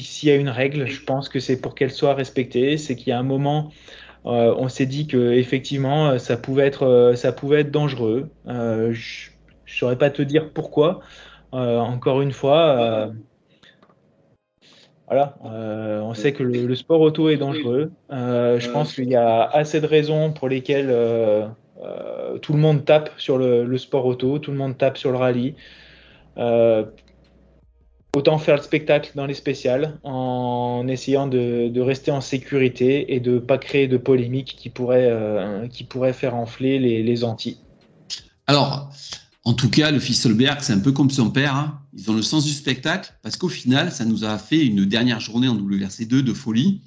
s'il 0.00 0.28
y 0.28 0.32
a 0.32 0.36
une 0.36 0.48
règle, 0.48 0.86
je 0.86 1.02
pense 1.02 1.28
que 1.28 1.40
c'est 1.40 1.60
pour 1.60 1.74
qu'elle 1.74 1.90
soit 1.90 2.14
respectée. 2.14 2.76
C'est 2.78 2.96
qu'il 2.96 3.08
y 3.08 3.12
a 3.12 3.18
un 3.18 3.22
moment, 3.22 3.70
euh, 4.26 4.54
on 4.56 4.68
s'est 4.68 4.86
dit 4.86 5.06
que 5.06 5.32
effectivement, 5.32 6.10
euh, 6.10 6.18
ça 6.18 6.36
pouvait 6.36 6.66
être, 6.66 6.84
euh, 6.84 7.14
ça 7.14 7.32
pouvait 7.32 7.60
être 7.60 7.70
dangereux. 7.70 8.30
je 8.46 8.50
ne 8.50 8.94
saurais 9.66 9.98
pas 9.98 10.10
te 10.10 10.22
dire 10.22 10.50
pourquoi. 10.52 11.00
encore 11.52 12.22
une 12.22 12.32
fois, 12.32 13.10
voilà, 15.08 15.36
on 15.42 16.14
sait 16.14 16.32
que 16.32 16.42
le, 16.42 16.74
sport 16.74 17.00
auto 17.00 17.28
est 17.28 17.36
dangereux. 17.36 17.92
je 18.10 18.70
pense 18.70 18.94
qu'il 18.94 19.08
y 19.08 19.16
a 19.16 19.42
assez 19.42 19.80
de 19.80 19.86
raisons 19.86 20.32
pour 20.32 20.48
lesquelles 20.48 20.94
tout 22.40 22.52
le 22.52 22.58
monde 22.58 22.84
tape 22.84 23.10
sur 23.18 23.38
le, 23.38 23.64
le, 23.64 23.78
sport 23.78 24.06
auto, 24.06 24.38
tout 24.38 24.52
le 24.52 24.56
monde 24.56 24.78
tape 24.78 24.96
sur 24.96 25.10
le 25.10 25.18
rallye. 25.18 25.54
Autant 28.14 28.38
faire 28.38 28.56
le 28.56 28.62
spectacle 28.62 29.12
dans 29.14 29.24
les 29.24 29.34
spéciales 29.34 29.98
en 30.02 30.86
essayant 30.86 31.26
de, 31.26 31.80
rester 31.80 32.10
en 32.10 32.20
sécurité 32.20 33.14
et 33.14 33.20
de 33.20 33.32
ne 33.32 33.38
pas 33.38 33.56
créer 33.58 33.88
de 33.88 33.96
polémiques 33.96 34.54
qui 34.58 34.68
pourraient, 34.68 35.10
euh, 35.10 35.66
qui 35.68 35.84
pourraient 35.84 36.12
faire 36.12 36.34
enfler 36.34 36.78
les, 36.78 37.02
les 37.02 37.24
anti. 37.24 37.58
Alors, 38.46 38.92
en 39.44 39.54
tout 39.54 39.68
cas, 39.68 39.90
le 39.90 39.98
Fisselberg, 39.98 40.58
c'est 40.60 40.72
un 40.72 40.78
peu 40.78 40.92
comme 40.92 41.10
son 41.10 41.30
père. 41.30 41.56
Hein. 41.56 41.80
Ils 41.94 42.10
ont 42.10 42.14
le 42.14 42.22
sens 42.22 42.44
du 42.44 42.52
spectacle 42.52 43.12
parce 43.22 43.36
qu'au 43.36 43.48
final, 43.48 43.90
ça 43.90 44.04
nous 44.04 44.24
a 44.24 44.38
fait 44.38 44.64
une 44.64 44.84
dernière 44.84 45.20
journée 45.20 45.48
en 45.48 45.56
WRC2 45.56 46.22
de 46.22 46.32
folie. 46.32 46.82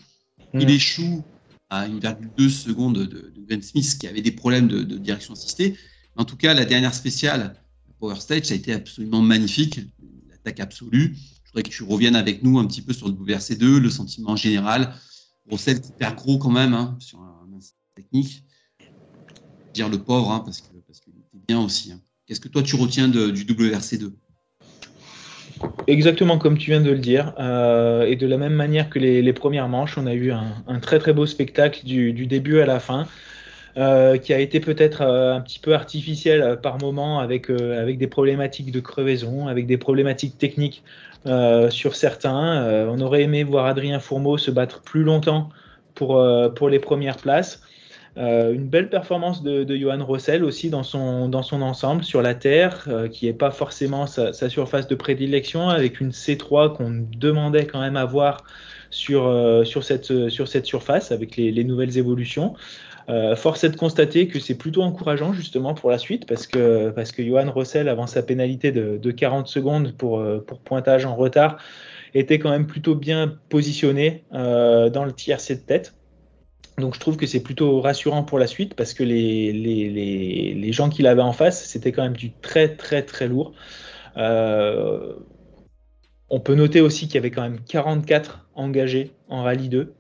Il 0.54 0.70
échoue 0.70 1.24
à 1.70 1.88
1,2 1.88 2.50
secondes 2.50 2.98
de, 2.98 3.34
de 3.36 3.62
Smith 3.62 3.98
qui 4.00 4.08
avait 4.08 4.22
des 4.22 4.32
problèmes 4.32 4.68
de, 4.68 4.84
direction 4.84 5.34
assistée. 5.34 5.76
En 6.16 6.24
tout 6.24 6.38
cas, 6.38 6.54
la 6.54 6.64
dernière 6.64 6.94
spéciale, 6.94 7.56
Power 8.00 8.16
Stage, 8.20 8.46
ça 8.46 8.54
a 8.54 8.58
été 8.58 8.72
absolument 8.72 9.22
magnifique 9.22 9.82
absolue. 10.60 11.16
Je 11.44 11.50
voudrais 11.52 11.64
que 11.64 11.70
tu 11.70 11.84
reviennes 11.84 12.16
avec 12.16 12.44
nous 12.44 12.60
un 12.60 12.66
petit 12.66 12.82
peu 12.82 12.94
sur 12.94 13.08
le 13.08 13.14
WRC2, 13.14 13.78
le 13.78 13.90
sentiment 13.90 14.36
général. 14.36 14.94
Rossel 15.50 15.82
qui 15.82 15.92
perd 15.92 16.16
gros 16.16 16.38
quand 16.38 16.52
même 16.52 16.74
hein, 16.74 16.96
sur 17.00 17.20
un, 17.20 17.36
technique. 17.96 18.44
Dire 19.74 19.90
le 19.90 19.98
pauvre, 19.98 20.32
hein, 20.32 20.42
parce 20.44 20.62
qu'il 20.62 20.82
parce 20.82 21.00
était 21.00 21.46
bien 21.48 21.60
aussi. 21.60 21.92
Hein. 21.92 22.02
Qu'est-ce 22.26 22.40
que 22.40 22.48
toi 22.48 22.64
tu 22.64 22.76
retiens 22.76 23.08
du 23.08 23.46
WRC2 23.46 24.12
Exactement 25.88 26.38
comme 26.38 26.58
tu 26.58 26.72
viens 26.72 26.82
de 26.82 26.92
le 26.92 26.98
dire. 26.98 27.34
Euh, 27.40 28.04
et 28.04 28.16
de 28.16 28.28
la 28.28 28.38
même 28.38 28.54
manière 28.54 28.90
que 28.90 29.00
les, 29.00 29.34
premières 29.34 29.70
manches, 29.70 29.98
on 29.98 30.08
a 30.08 30.14
eu 30.14 30.32
un, 30.32 30.80
très 30.82 31.00
très 31.00 31.14
beau 31.14 31.26
spectacle 31.26 31.86
du 31.86 32.28
début 32.28 32.60
à 32.60 32.66
la 32.66 32.80
fin. 32.80 33.08
Euh, 33.78 34.18
qui 34.18 34.34
a 34.34 34.40
été 34.40 34.62
peut-être 34.62 35.02
euh, 35.02 35.36
un 35.36 35.42
petit 35.42 35.60
peu 35.60 35.74
artificiel 35.74 36.42
euh, 36.42 36.56
par 36.56 36.80
moment 36.80 37.20
avec, 37.20 37.50
avec 37.50 37.98
des 37.98 38.08
problématiques 38.08 38.72
de 38.72 38.80
crevaison, 38.80 39.50
avec 39.50 39.68
des 39.68 39.78
problématiques 39.78 40.38
techniques 40.38 40.84
sur 41.72 41.96
certains. 41.96 42.86
on 42.88 43.02
aurait 43.02 43.24
aimé 43.24 43.44
voir 43.44 43.66
Adrien 43.66 44.00
Fourmeau 44.00 44.38
se 44.38 44.52
battre 44.52 44.82
plus 44.82 45.02
longtemps 45.02 45.50
pour, 45.96 46.24
pour 46.56 46.70
les 46.70 46.78
premières 46.78 47.18
places. 47.18 47.64
une 48.16 48.68
belle 48.68 48.90
performance 48.90 49.42
de, 49.42 49.76
Johan 49.76 50.06
Rossel 50.06 50.44
aussi 50.44 50.70
dans 50.70 50.84
son, 50.84 51.28
dans 51.28 51.42
son 51.42 51.64
ensemble 51.64 52.04
sur 52.04 52.22
la 52.22 52.36
terre, 52.36 52.88
qui 53.12 53.26
n'est 53.26 53.34
pas 53.34 53.50
forcément 53.50 54.06
sa, 54.06 54.34
surface 54.50 54.88
de 54.88 54.94
prédilection, 54.94 55.70
avec 55.70 56.00
une 56.00 56.12
C3 56.12 56.76
qu'on 56.76 57.08
demandait 57.18 57.66
quand 57.66 57.82
même 57.82 57.98
à 57.98 58.06
voir 58.06 58.44
sur, 58.92 59.64
sur, 59.66 59.84
cette, 59.84 60.30
sur 60.30 60.48
cette 60.48 60.68
surface 60.68 61.12
avec 61.12 61.38
les 61.38 61.64
nouvelles 61.64 61.98
évolutions. 61.98 62.54
Euh, 63.08 63.36
force 63.36 63.64
est 63.64 63.70
de 63.70 63.76
constater 63.76 64.28
que 64.28 64.40
c'est 64.40 64.56
plutôt 64.56 64.82
encourageant 64.82 65.32
justement 65.32 65.76
pour 65.76 65.92
la 65.92 66.00
suite 66.00 66.26
parce 66.26 66.48
que, 66.48 66.90
parce 66.90 67.12
que 67.12 67.24
Johan 67.24 67.52
Rossel, 67.52 67.88
avant 67.88 68.08
sa 68.08 68.24
pénalité 68.24 68.72
de, 68.72 68.98
de 68.98 69.12
40 69.12 69.48
secondes 69.48 69.96
pour, 69.96 70.20
euh, 70.20 70.44
pour, 70.46 70.60
pointage 70.60 71.06
en 71.06 71.16
retard, 71.16 71.58
était 72.16 72.40
quand 72.40 72.50
même 72.50 72.66
plutôt 72.66 72.96
bien 72.96 73.38
positionné 73.50 74.24
euh, 74.34 74.90
dans 74.90 75.06
le 75.06 75.12
tiercé 75.12 75.56
de 75.56 75.62
tête. 75.62 75.94
Donc 76.80 76.96
je 76.96 77.00
trouve 77.00 77.16
que 77.16 77.28
c'est 77.28 77.44
plutôt 77.44 77.80
rassurant 77.80 78.24
pour 78.24 78.40
la 78.40 78.48
suite 78.48 78.74
parce 78.74 78.94
que 78.94 79.04
les, 79.04 79.54
les, 79.54 79.90
les, 79.90 80.54
les 80.56 80.74
gens 80.74 80.90
qu'il 80.90 81.08
avait 81.08 81.22
en 81.22 81.32
face, 81.32 81.64
c'était 81.66 81.92
quand 81.92 82.04
même 82.04 82.18
du 82.18 82.32
très 82.32 82.76
très 82.76 83.04
très 83.04 83.28
lourd. 83.28 83.54
On 86.30 86.40
peut 86.40 86.56
noter 86.56 86.82
aussi 86.82 87.06
qu'il 87.06 87.16
y 87.16 87.18
avait 87.20 87.32
quand 87.32 87.44
même 87.44 87.60
44 87.62 88.48
engagés 88.56 89.12
en 89.30 89.44
rallye 89.44 89.70
2. 89.70 89.94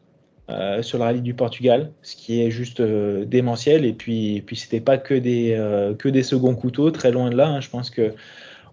Euh, 0.52 0.84
sur 0.84 1.00
le 1.00 1.06
rallye 1.06 1.22
du 1.22 1.34
Portugal, 1.34 1.92
ce 2.04 2.16
qui 2.16 2.40
est 2.40 2.52
juste 2.52 2.80
euh, 2.80 3.26
démentiel. 3.26 3.84
Et 3.84 3.94
puis, 3.94 4.36
et 4.36 4.42
puis 4.42 4.56
c'était 4.56 4.80
pas 4.80 5.00
que 5.00 5.16
des, 5.16 5.56
euh, 5.58 5.96
que 5.96 6.08
des 6.08 6.22
seconds 6.22 6.54
couteaux, 6.54 6.92
très 6.92 7.12
loin 7.12 7.32
de 7.32 7.36
là. 7.36 7.48
Hein. 7.48 7.62
Je 7.62 7.70
pense 7.70 7.90
que 7.90 8.14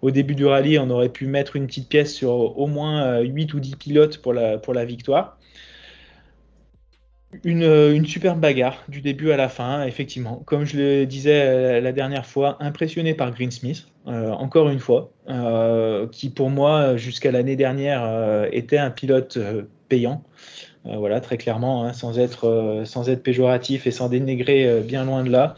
au 0.02 0.10
début 0.10 0.34
du 0.34 0.44
rallye, 0.44 0.78
on 0.78 0.90
aurait 0.90 1.08
pu 1.08 1.26
mettre 1.26 1.56
une 1.56 1.66
petite 1.66 1.88
pièce 1.88 2.12
sur 2.12 2.58
au 2.58 2.66
moins 2.66 3.20
8 3.20 3.54
ou 3.54 3.60
10 3.60 3.76
pilotes 3.76 4.18
pour 4.18 4.34
la, 4.34 4.58
pour 4.58 4.74
la 4.74 4.84
victoire. 4.84 5.38
Une, 7.44 7.62
une, 7.62 8.04
superbe 8.04 8.40
bagarre 8.40 8.84
du 8.88 9.00
début 9.00 9.30
à 9.30 9.38
la 9.38 9.48
fin, 9.48 9.84
effectivement. 9.86 10.42
Comme 10.44 10.66
je 10.66 10.76
le 10.76 11.06
disais 11.06 11.80
la 11.80 11.92
dernière 11.92 12.26
fois, 12.26 12.58
impressionné 12.60 13.14
par 13.14 13.30
Greensmith, 13.30 13.86
encore 14.04 14.68
une 14.70 14.80
fois, 14.80 15.12
qui 16.10 16.30
pour 16.30 16.50
moi, 16.50 16.96
jusqu'à 16.96 17.30
l'année 17.30 17.56
dernière, 17.56 18.48
était 18.50 18.78
un 18.78 18.90
pilote 18.90 19.38
payant. 19.88 20.24
Euh, 20.86 20.96
voilà, 20.96 21.20
très 21.20 21.36
clairement, 21.36 21.84
hein, 21.84 21.92
sans, 21.92 22.18
être, 22.18 22.48
euh, 22.48 22.84
sans 22.84 23.08
être 23.08 23.22
péjoratif 23.22 23.86
et 23.86 23.92
sans 23.92 24.08
dénigrer 24.08 24.68
euh, 24.68 24.80
bien 24.80 25.04
loin 25.04 25.22
de 25.22 25.30
là. 25.30 25.54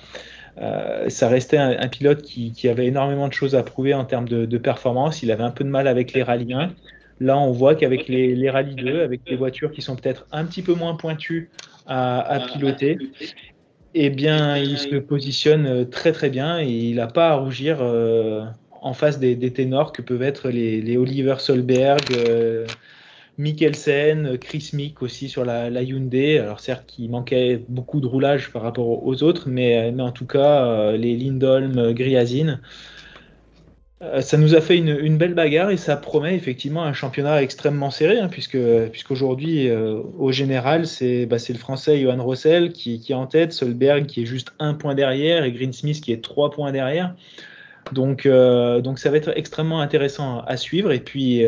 ça 1.08 1.28
restait 1.28 1.56
un, 1.56 1.88
pilote 1.88 2.22
qui, 2.22 2.68
avait 2.68 2.86
énormément 2.86 3.28
de 3.28 3.32
choses 3.32 3.54
à 3.54 3.62
prouver 3.62 3.94
en 3.94 4.04
termes 4.04 4.28
de, 4.28 4.58
performance. 4.58 5.22
Il 5.22 5.32
avait 5.32 5.42
un 5.42 5.50
peu 5.50 5.64
de 5.64 5.70
mal 5.70 5.88
avec 5.88 6.12
les 6.12 6.22
rallyes 6.22 6.52
1. 6.52 6.70
Là, 7.20 7.38
on 7.38 7.52
voit 7.52 7.74
qu'avec 7.74 8.08
les, 8.08 8.34
les 8.34 8.50
rallyes 8.50 8.74
2, 8.74 9.02
avec 9.02 9.24
des 9.24 9.36
voitures 9.36 9.72
qui 9.72 9.82
sont 9.82 9.96
peut-être 9.96 10.26
un 10.30 10.44
petit 10.44 10.62
peu 10.62 10.74
moins 10.74 10.94
pointues 10.94 11.50
à, 11.86 12.40
piloter, 12.52 12.98
eh 13.94 14.10
bien, 14.10 14.56
il 14.56 14.78
se 14.78 14.96
positionne 14.96 15.88
très 15.90 16.12
très 16.12 16.30
bien 16.30 16.60
et 16.60 16.68
il 16.68 16.96
n'a 16.96 17.06
pas 17.06 17.30
à 17.30 17.34
rougir 17.34 17.82
en 18.80 18.92
face 18.92 19.18
des, 19.18 19.52
ténors 19.52 19.92
que 19.92 20.02
peuvent 20.02 20.22
être 20.22 20.50
les, 20.50 20.80
les 20.80 20.96
Oliver 20.96 21.36
Solberg, 21.38 22.04
Mikkelsen, 23.36 24.38
Chris 24.38 24.70
Mick 24.72 25.02
aussi 25.02 25.28
sur 25.28 25.44
la, 25.44 25.82
Hyundai. 25.82 26.38
Alors 26.38 26.60
certes, 26.60 26.84
qui 26.86 27.08
manquait 27.08 27.62
beaucoup 27.68 28.00
de 28.00 28.06
roulage 28.06 28.52
par 28.52 28.62
rapport 28.62 29.04
aux 29.04 29.22
autres, 29.22 29.48
mais, 29.48 29.92
en 29.98 30.12
tout 30.12 30.26
cas, 30.26 30.66
euh, 30.66 30.96
les 30.96 31.16
Lindholm, 31.16 31.92
Griazin, 31.92 32.60
euh, 34.02 34.20
ça 34.20 34.36
nous 34.36 34.54
a 34.54 34.60
fait 34.60 34.76
une, 34.76 35.16
belle 35.16 35.34
bagarre 35.34 35.70
et 35.70 35.76
ça 35.76 35.96
promet 35.96 36.34
effectivement 36.36 36.84
un 36.84 36.92
championnat 36.92 37.42
extrêmement 37.42 37.90
serré, 37.90 38.18
hein, 38.18 38.28
puisque 38.28 38.58
puisqu'aujourd'hui, 38.92 39.68
euh, 39.68 40.00
au 40.18 40.30
général, 40.30 40.86
c'est 40.86 41.26
bah, 41.26 41.36
le 41.48 41.54
Français 41.54 42.00
Johan 42.00 42.22
Rossel 42.22 42.72
qui, 42.72 43.00
qui, 43.00 43.12
est 43.12 43.16
en 43.16 43.26
tête, 43.26 43.52
Solberg 43.52 44.06
qui 44.06 44.22
est 44.22 44.26
juste 44.26 44.52
un 44.58 44.74
point 44.74 44.94
derrière 44.94 45.44
et 45.44 45.52
Greensmith 45.52 46.00
qui 46.00 46.12
est 46.12 46.22
trois 46.22 46.50
points 46.50 46.72
derrière. 46.72 47.14
Donc, 47.92 48.26
donc 48.26 48.98
ça 48.98 49.10
va 49.10 49.18
être 49.18 49.32
extrêmement 49.36 49.80
intéressant 49.80 50.40
à 50.40 50.56
suivre. 50.56 50.90
Et 50.90 51.00
puis, 51.00 51.44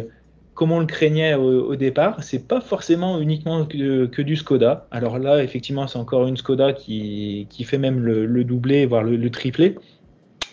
comme 0.57 0.73
on 0.73 0.81
le 0.81 0.87
craignait 0.87 1.35
au, 1.35 1.77
départ, 1.77 2.25
c'est 2.25 2.49
pas 2.49 2.63
forcément 2.63 3.21
uniquement 3.21 3.67
que, 3.67 4.23
du 4.23 4.37
Skoda. 4.37 4.89
Alors 4.91 5.19
là, 5.19 5.45
effectivement, 5.45 5.87
c'est 5.87 5.99
encore 5.99 6.27
une 6.27 6.39
Skoda 6.39 6.73
qui, 6.73 7.47
fait 7.65 7.77
même 7.77 8.01
le, 8.01 8.43
doublé, 8.43 8.87
voire 8.87 9.05
le, 9.05 9.31
triplé. 9.31 9.77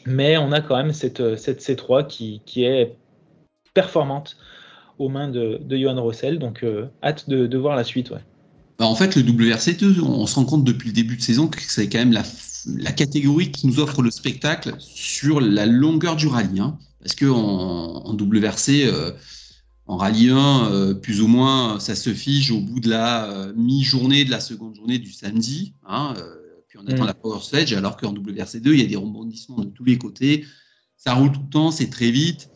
Mais 0.05 0.35
on 0.37 0.51
a 0.51 0.59
quand 0.59 0.75
même 0.75 0.91
cette, 0.91 1.37
cette 1.37 1.61
C3 1.63 2.05
qui, 2.05 2.63
est 2.65 2.97
performante 3.73 4.35
aux 4.99 5.07
mains 5.07 5.29
de, 5.29 5.61
Johan 5.71 6.01
Rossel. 6.01 6.37
Donc, 6.37 6.63
euh, 6.63 6.87
hâte 7.01 7.29
de, 7.29 7.57
voir 7.57 7.77
la 7.77 7.85
suite. 7.85 8.11
Bah, 8.77 8.85
en 8.85 8.95
fait, 8.95 9.15
le 9.15 9.21
WRC2, 9.21 10.01
on 10.01 10.27
se 10.27 10.35
rend 10.35 10.43
compte 10.43 10.65
depuis 10.65 10.89
le 10.89 10.93
début 10.93 11.15
de 11.15 11.21
saison 11.21 11.47
que 11.47 11.61
c'est 11.61 11.87
quand 11.87 11.99
même 11.99 12.11
la 12.11 12.91
catégorie 12.91 13.53
qui 13.53 13.67
nous 13.67 13.79
offre 13.79 14.01
le 14.01 14.11
spectacle 14.11 14.73
sur 14.79 15.39
la 15.39 15.65
longueur 15.65 16.17
du 16.17 16.27
rallye. 16.27 16.59
Hein. 16.59 16.77
parce 16.99 17.15
que 17.15 17.25
en, 17.25 18.17
WRC, 18.17 18.83
euh, 18.83 19.11
en 19.85 19.97
rallye 19.97 20.29
1, 20.29 20.71
euh, 20.71 20.93
plus 20.93 21.21
ou 21.21 21.27
moins, 21.27 21.79
ça 21.79 21.95
se 21.95 22.13
fige 22.13 22.51
au 22.51 22.59
bout 22.59 22.79
de 22.79 22.89
la 22.89 23.29
euh, 23.29 23.53
mi-journée 23.55 24.23
de 24.23 24.31
la 24.31 24.39
seconde 24.39 24.75
journée 24.75 24.97
du 24.97 25.11
samedi. 25.11 25.73
Hein, 25.85 26.13
puis 26.67 26.79
on 26.81 26.87
attend 26.87 27.03
mm. 27.03 27.07
la 27.07 27.13
Power 27.13 27.39
Sledge, 27.41 27.73
alors 27.73 27.97
qu'en 27.97 28.13
WRC 28.13 28.61
2, 28.61 28.73
il 28.73 28.81
y 28.81 28.83
a 28.83 28.87
des 28.87 28.95
rebondissements 28.95 29.59
de 29.59 29.69
tous 29.69 29.83
les 29.83 29.97
côtés. 29.97 30.45
Ça 30.95 31.13
roule 31.13 31.31
tout 31.31 31.41
le 31.41 31.49
temps, 31.49 31.71
c'est 31.71 31.89
très 31.89 32.11
vite. 32.11 32.49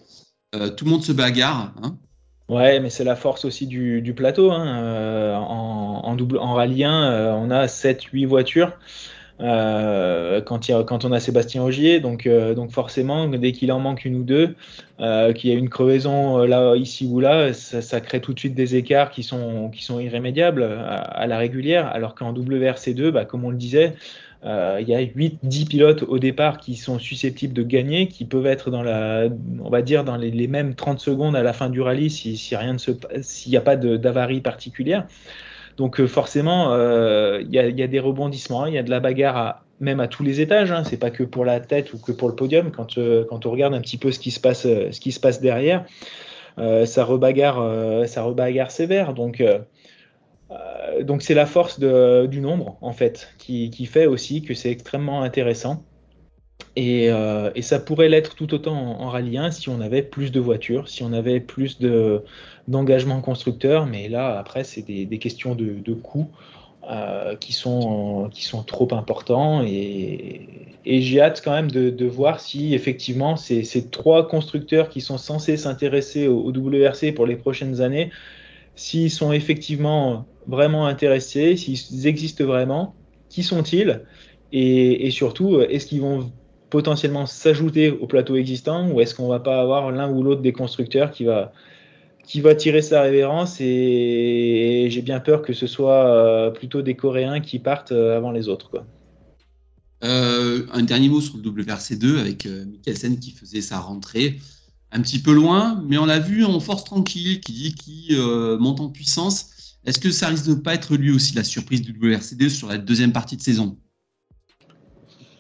tout 0.78 0.86
le 0.86 0.92
monde 0.92 1.04
se 1.04 1.12
bagarre. 1.12 1.74
Hein. 1.84 1.98
Ouais, 2.48 2.80
mais 2.80 2.90
c'est 2.90 3.04
la 3.04 3.18
force 3.18 3.44
aussi 3.44 3.68
du, 3.68 4.14
plateau. 4.16 4.52
Hein. 4.52 5.38
en, 5.38 6.02
en, 6.06 6.16
double, 6.16 6.38
en 6.38 6.54
rallye 6.54 6.86
1, 6.86 7.36
on 7.36 7.52
a 7.52 7.66
7-8 7.66 8.26
voitures. 8.26 8.72
Euh, 9.40 10.42
quand, 10.42 11.06
on 11.06 11.12
a 11.12 11.20
Sébastien 11.20 11.64
Augier. 11.64 12.00
Donc, 12.00 12.26
euh, 12.26 12.56
donc 12.56 12.72
forcément, 12.72 13.28
dès 13.28 13.52
qu'il 13.52 13.72
en 13.72 13.80
manque 13.80 14.06
une 14.06 14.16
ou 14.16 14.24
deux, 14.24 14.56
euh, 15.00 15.34
qu'il 15.34 15.50
y 15.50 15.54
a 15.54 15.56
une 15.56 15.70
crevaison 15.70 16.40
là, 16.40 16.76
ici 16.76 17.06
ou 17.06 17.20
là, 17.20 17.54
ça, 17.54 18.02
crée 18.02 18.20
tout 18.20 18.34
de 18.34 18.40
suite 18.40 18.56
des 18.56 18.76
écarts 18.76 19.12
qui 19.12 19.24
sont, 19.24 19.72
irrémédiables 20.00 20.64
à, 20.64 21.28
la 21.28 21.38
régulière. 21.38 21.88
Alors 21.88 22.16
qu'en 22.16 22.34
WRC2, 22.34 23.12
bah, 23.12 23.26
comme 23.26 23.46
on 23.46 23.52
le 23.52 23.58
disait, 23.58 23.94
il 24.44 24.88
y 24.88 24.96
a 24.96 25.02
8-10 25.02 25.68
pilotes 25.68 26.04
au 26.04 26.20
départ 26.20 26.58
qui 26.58 26.76
sont 26.76 27.00
susceptibles 27.00 27.54
de 27.54 27.64
gagner, 27.64 28.08
qui 28.08 28.26
peuvent 28.26 28.46
être 28.48 28.72
dans 28.72 28.82
les, 28.82 30.48
mêmes 30.48 30.74
30 30.74 31.00
secondes 31.00 31.36
à 31.36 31.44
la 31.44 31.54
fin 31.54 31.70
du 31.70 31.82
rallye 31.82 32.10
si, 32.10 32.38
si 32.38 32.56
rien 32.56 32.74
ne 32.74 32.78
se, 32.78 32.92
s'il 33.22 33.52
n'y 33.52 33.58
a 33.58 33.62
pas 33.62 33.76
d'avarie 33.76 34.42
particulière. 34.42 35.06
Donc 35.78 36.00
euh, 36.00 36.08
forcément, 36.08 36.74
euh, 36.74 37.42
il 37.44 37.54
y, 37.54 37.60
a 37.60 37.88
des 37.88 38.00
rebondissements, 38.00 38.66
il 38.66 38.74
y 38.74 38.78
a 38.80 38.84
de 38.84 38.90
la 38.90 39.00
bagarre 39.00 39.64
même 39.80 40.00
à 40.00 40.08
tous 40.08 40.24
les 40.24 40.42
étages. 40.42 40.72
Hein. 40.72 40.84
C'est 40.84 40.98
pas 40.98 41.12
que 41.12 41.24
pour 41.24 41.46
la 41.46 41.60
tête 41.60 41.94
ou 41.94 42.00
que 42.00 42.12
pour 42.12 42.28
le 42.28 42.36
podium. 42.36 42.72
Quand, 42.72 42.98
euh, 42.98 43.24
quand 43.30 43.46
on 43.46 43.52
regarde 43.52 43.76
un 43.76 43.82
petit 43.82 43.98
peu 43.98 44.12
ce 44.12 44.20
qui 44.20 44.32
se 44.32 44.40
passe, 44.40 44.64
ce 44.64 45.00
qui 45.00 45.12
se 45.12 45.20
passe 45.20 45.40
derrière, 45.40 45.86
ça 46.58 47.06
rebagarre, 47.06 48.08
ça 48.08 48.24
rebagarre 48.24 48.72
sévère. 48.72 49.14
Donc 49.14 49.44
donc 51.04 51.22
c'est 51.22 51.36
la 51.36 51.46
force 51.46 51.80
du 51.80 52.42
nombre 52.42 52.78
en 52.82 52.94
fait 52.94 53.36
qui, 53.38 53.70
qui 53.70 53.86
fait 53.86 54.08
aussi 54.08 54.42
que 54.42 54.56
c'est 54.56 54.72
extrêmement 54.72 55.22
intéressant. 55.22 55.84
Et, 56.76 57.08
et, 57.56 57.62
ça 57.64 57.80
pourrait 57.80 58.08
l'être 58.08 58.36
tout 58.36 58.54
autant 58.54 58.76
en, 58.76 59.02
en, 59.02 59.10
rallye 59.10 59.38
1 59.38 59.50
si 59.50 59.68
on 59.70 59.82
avait 59.82 60.04
plus 60.04 60.32
de 60.32 60.40
voitures, 60.40 60.88
si 60.88 61.04
on 61.04 61.12
avait 61.12 61.40
plus 61.40 61.80
de, 61.80 62.24
d'engagement 62.68 63.22
constructeur, 63.22 63.86
mais 63.86 64.10
là, 64.10 64.38
après, 64.38 64.64
c'est 64.64 64.82
des, 64.82 65.18
questions 65.18 65.56
de, 65.56 65.80
de 65.80 65.94
coûts 65.94 66.30
euh, 66.90 67.36
qui, 67.36 67.52
sont, 67.52 68.30
qui 68.32 68.46
sont 68.46 68.64
trop 68.64 68.88
importants. 68.94 69.62
Et, 69.62 70.48
j'ai 70.86 71.20
hâte 71.20 71.42
quand 71.44 71.52
même 71.52 71.70
de, 71.70 72.06
voir 72.06 72.40
si 72.40 72.74
effectivement 72.74 73.36
ces, 73.36 73.66
ces, 73.66 73.90
trois 73.90 74.26
constructeurs 74.28 74.88
qui 74.88 75.02
sont 75.02 75.18
censés 75.18 75.58
s'intéresser 75.58 76.30
au, 76.30 76.50
WRC 76.50 77.12
pour 77.14 77.26
les 77.26 77.36
prochaines 77.36 77.82
années, 77.82 78.10
s'ils 78.76 79.12
sont 79.12 79.34
effectivement 79.34 80.26
vraiment 80.48 80.88
intéressés, 80.88 81.58
s'ils 81.58 82.08
existent 82.08 82.46
vraiment, 82.46 82.96
qui 83.28 83.44
sont-ils? 83.44 84.02
Et, 84.54 85.12
surtout, 85.12 85.60
est-ce 85.60 85.88
qu'ils 85.88 86.02
vont 86.02 86.32
potentiellement 86.70 87.26
s'ajouter 87.26 87.90
au 87.90 88.08
plateau 88.08 88.36
existant 88.36 88.90
ou 88.90 89.02
est-ce 89.02 89.16
qu'on 89.16 89.28
va 89.28 89.40
pas 89.40 89.62
avoir 89.62 89.92
l'un 89.92 90.10
ou 90.10 90.24
l'autre 90.24 90.42
des 90.42 90.54
constructeurs 90.54 91.12
qui 91.12 91.24
va, 91.24 91.54
qui 92.26 92.42
va 92.42 92.56
tirer 92.56 92.82
sa 92.82 93.02
révérence 93.02 93.58
et 93.62 94.88
j'ai 94.90 95.02
bien 95.02 95.20
peur 95.20 95.42
que 95.42 95.54
ce 95.54 95.66
soit 95.66 96.06
euh, 96.06 96.52
plutôt 96.52 96.82
des 96.82 96.96
Coréens 96.96 97.40
qui 97.40 97.60
partent 97.60 97.94
euh, 97.94 98.18
avant 98.18 98.32
les 98.32 98.50
autres. 98.50 98.70
Quoi. 98.70 98.86
Euh, 100.04 100.66
un 100.74 100.84
dernier 100.84 101.10
mot 101.10 101.22
sur 101.22 101.38
le 101.38 101.44
WRC2 101.44 102.20
avec 102.20 102.46
Mikkelsen 102.46 103.18
qui 103.20 103.32
faisait 103.32 103.62
sa 103.62 103.80
rentrée 103.80 104.40
un 104.92 105.02
petit 105.02 105.20
peu 105.20 105.34
loin, 105.34 105.84
mais 105.88 105.98
on 105.98 106.06
l'a 106.06 106.20
vu 106.20 106.46
en 106.46 106.60
force 106.60 106.86
tranquille, 106.86 107.42
qui 107.42 107.52
dit 107.52 107.76
qu'il 107.76 108.18
monte 108.58 108.80
en 108.80 108.88
puissance. 108.88 109.76
Est-ce 109.86 110.00
que 110.00 110.12
ça 110.12 110.30
risque 110.30 110.46
de 110.46 110.52
ne 110.52 110.60
pas 110.62 110.76
être 110.76 110.96
lui 110.96 111.12
aussi 111.12 111.36
la 111.36 111.44
surprise 111.44 111.82
du 111.82 111.92
WRC2 111.92 112.48
sur 112.48 112.70
la 112.70 112.78
deuxième 112.78 113.12
partie 113.12 113.36
de 113.36 113.42
saison? 113.42 113.78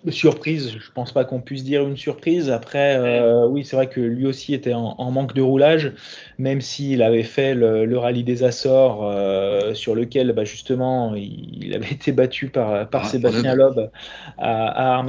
Surprise, 0.09 0.77
je 0.79 0.91
pense 0.91 1.11
pas 1.11 1.25
qu'on 1.25 1.41
puisse 1.41 1.63
dire 1.63 1.85
une 1.85 1.97
surprise. 1.97 2.49
Après, 2.49 2.97
euh, 2.97 3.45
oui, 3.47 3.65
c'est 3.65 3.75
vrai 3.75 3.87
que 3.87 3.99
lui 3.99 4.25
aussi 4.25 4.53
était 4.53 4.73
en, 4.73 5.11
manque 5.11 5.33
de 5.33 5.41
roulage, 5.41 5.93
même 6.37 6.61
s'il 6.61 7.01
avait 7.01 7.23
fait 7.23 7.53
le, 7.53 7.97
rallye 7.97 8.23
des 8.23 8.43
Açores, 8.43 9.09
euh, 9.09 9.73
sur 9.73 9.95
lequel 9.95 10.31
bah, 10.31 10.43
justement 10.43 11.13
il, 11.15 11.73
avait 11.75 11.87
été 11.91 12.11
battu 12.11 12.49
par, 12.49 12.89
par 12.89 13.05
ah, 13.05 13.07
Sébastien 13.07 13.55
Loeb 13.55 13.89
à, 14.37 14.99
à. 14.99 15.03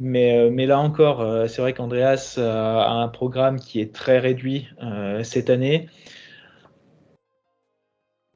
Mais, 0.00 0.38
euh, 0.38 0.50
mais, 0.50 0.66
là 0.66 0.78
encore, 0.78 1.48
c'est 1.48 1.60
vrai 1.60 1.72
qu'Andreas 1.72 2.36
a 2.38 2.90
un 2.90 3.08
programme 3.08 3.58
qui 3.58 3.80
est 3.80 3.92
très 3.92 4.18
réduit 4.18 4.68
cette 5.22 5.50
année. 5.50 5.88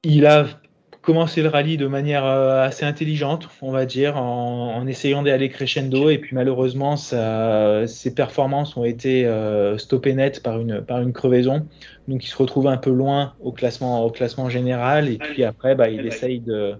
Il 0.03 0.27
a 0.27 0.47
commencer 1.03 1.43
le 1.43 1.49
rallye 1.49 1.77
de 1.77 1.89
manière 1.89 2.25
euh, 2.25 2.63
assez 2.63 2.85
intelligente, 2.85 3.49
on 3.61 3.73
va 3.73 3.87
dire, 3.87 4.17
en, 4.17 4.87
essayant 4.87 5.23
d'aller 5.23 5.49
crescendo. 5.49 6.09
Et 6.11 6.19
puis 6.19 6.35
malheureusement, 6.35 6.97
ses 6.97 8.15
performances 8.15 8.77
ont 8.77 8.85
été 8.85 9.27
euh, 9.27 9.77
stoppées 9.79 10.15
net 10.15 10.43
par 10.43 10.61
une, 10.61 11.13
crevaison. 11.13 11.67
Donc 12.09 12.25
il 12.25 12.29
se 12.29 12.37
retrouve 12.37 12.69
un 12.69 12.77
peu 12.77 12.91
loin 12.91 13.35
au 13.41 13.53
classement, 13.53 14.49
général. 14.49 15.09
Et 15.09 15.19
puis 15.19 15.45
après, 15.45 15.75
bah, 15.75 15.91
il 15.91 16.07
essaye 16.07 16.41
de, 16.41 16.75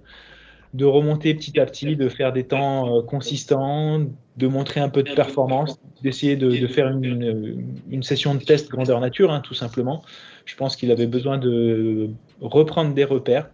remonter 0.81 1.33
petit 1.33 1.59
à 1.59 1.65
petit, 1.65 1.95
de 1.97 2.07
faire 2.07 2.31
des 2.31 2.45
temps 2.45 2.97
euh, 2.97 3.01
consistants, 3.01 4.01
de 4.37 4.47
montrer 4.47 4.79
un 4.79 4.89
peu 4.89 5.03
de 5.03 5.13
performance, 5.13 5.77
d'essayer 6.01 6.37
de, 6.37 6.67
faire 6.67 6.87
une, 6.87 7.65
une, 7.89 8.03
session 8.03 8.35
de 8.35 8.43
test 8.43 8.69
grandeur 8.69 9.01
nature, 9.01 9.31
hein, 9.31 9.41
tout 9.41 9.53
simplement. 9.53 10.01
Je 10.45 10.55
pense 10.55 10.75
qu'il 10.75 10.91
avait 10.91 11.07
besoin 11.07 11.37
de 11.37 12.09
reprendre 12.41 12.93
des 12.93 13.03
repères 13.03 13.49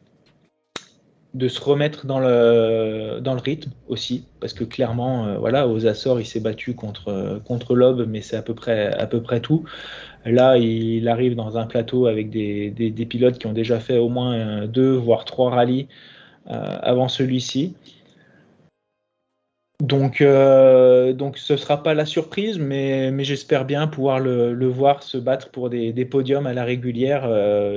de 1.36 1.48
se 1.48 1.62
remettre 1.62 2.08
dans 2.08 2.20
le, 2.20 3.20
dans 3.22 3.34
le 3.34 3.40
rythme 3.40 3.72
aussi, 3.88 4.26
parce 4.40 4.54
que 4.54 4.64
clairement, 4.64 5.28
euh, 5.28 5.38
voilà, 5.38 5.68
aux 5.68 5.86
Açores, 5.86 6.20
il 6.20 6.26
s'est 6.26 6.40
battu 6.40 6.74
contre, 6.74 7.40
contre 7.46 7.76
l'Aube, 7.76 8.06
mais 8.08 8.22
c'est 8.22 8.36
à 8.36 8.42
peu 8.42 8.56
près, 8.56 8.92
à 8.94 9.06
peu 9.06 9.22
près 9.22 9.40
tout. 9.40 9.64
Là, 10.26 10.58
il 10.58 11.08
arrive 11.08 11.36
dans 11.36 11.58
un 11.58 11.66
plateau 11.66 12.08
avec 12.08 12.30
des, 12.30 12.72
des, 12.72 13.06
pilotes 13.06 13.38
qui 13.38 13.48
ont 13.48 13.54
déjà 13.54 13.80
fait 13.80 13.98
au 13.98 14.10
moins 14.10 14.66
deux, 14.66 14.94
voire 14.94 15.24
trois 15.24 15.52
rallyes 15.52 15.88
euh, 16.50 16.78
avant 16.82 17.08
celui-ci. 17.08 17.76
Donc, 19.82 20.20
euh, 20.20 21.14
donc 21.14 21.38
ce 21.38 21.54
ne 21.54 21.58
sera 21.58 21.82
pas 21.84 21.94
la 21.94 22.06
surprise, 22.06 22.60
mais, 22.60 23.12
mais 23.12 23.24
j'espère 23.24 23.64
bien 23.64 23.88
pouvoir 23.88 24.20
le, 24.20 24.68
voir 24.68 25.04
se 25.04 25.18
battre 25.18 25.52
pour 25.52 25.70
des, 25.70 25.94
podiums 26.06 26.48
à 26.48 26.54
la 26.54 26.66
régulière 26.66 27.26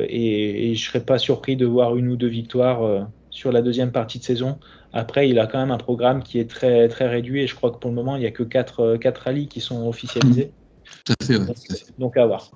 et, 0.09 0.71
et, 0.71 0.75
je 0.75 0.85
ne 0.85 0.91
serais 0.91 1.05
pas 1.05 1.19
surpris 1.19 1.55
de 1.55 1.67
voir 1.67 1.97
une 1.97 2.09
ou 2.09 2.17
deux 2.17 2.27
victoires 2.27 3.07
sur 3.33 3.51
la 3.51 3.63
deuxième 3.63 3.91
partie 3.91 4.19
de 4.19 4.25
saison. 4.25 4.59
Après, 4.93 5.29
il 5.29 5.39
a 5.39 5.47
quand 5.47 5.59
même 5.59 5.71
un 5.71 5.79
programme 5.79 6.23
qui 6.23 6.39
est 6.39 6.49
très, 6.49 6.87
très 6.89 7.09
réduit 7.09 7.43
et 7.43 7.47
je 7.47 7.55
crois 7.55 7.71
que 7.71 7.79
pour 7.79 7.91
le 7.91 7.97
moment, 7.97 8.15
il 8.15 8.21
n'y 8.21 8.27
a 8.27 8.31
que 8.31 8.43
4, 8.43 8.99
4 8.99 9.21
euh, 9.21 9.25
rallyes 9.25 9.49
qui 9.49 9.61
sont 9.61 9.89
officialisés. 9.89 10.53
Tout 11.05 11.15
à 11.19 11.25
fait, 11.25 11.39
donc, 11.99 12.17
à 12.17 12.27
voir. 12.27 12.51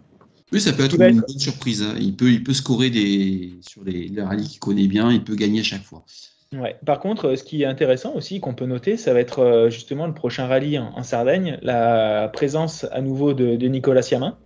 Oui, 0.53 0.61
ça 0.61 0.73
peut 0.73 0.85
être 0.85 1.01
une 1.01 1.21
bonne 1.21 1.39
surprise. 1.39 1.83
Hein. 1.83 1.95
Il, 1.99 2.15
peut, 2.15 2.31
il 2.31 2.45
peut 2.45 2.53
scorer 2.53 2.91
des, 2.91 3.55
sur 3.67 3.83
les, 3.83 4.12
rallyes 4.19 4.47
qu'il 4.47 4.61
connaît 4.61 4.87
bien, 4.87 5.11
il 5.11 5.25
peut 5.25 5.35
gagner 5.35 5.61
à 5.61 5.65
chaque 5.65 5.83
fois. 5.83 6.05
Ouais. 6.53 6.77
Par 6.85 7.01
contre, 7.01 7.35
ce 7.35 7.43
qui 7.43 7.62
est 7.62 7.67
intéressant 7.67 8.15
aussi, 8.15 8.39
qu'on 8.39 8.55
peut 8.55 8.67
noter, 8.67 8.97
ça 8.97 9.12
va 9.12 9.21
être 9.21 9.41
euh, 9.41 9.71
justement 9.71 10.07
le 10.07 10.15
prochain 10.15 10.47
rallye 10.47 10.79
en, 10.79 11.03
Sardaigne, 11.03 11.59
la 11.62 12.31
présence 12.33 12.87
à 12.93 13.01
nouveau 13.01 13.33
de, 13.33 13.67
Nicolas 13.67 14.03
Siamin. 14.03 14.37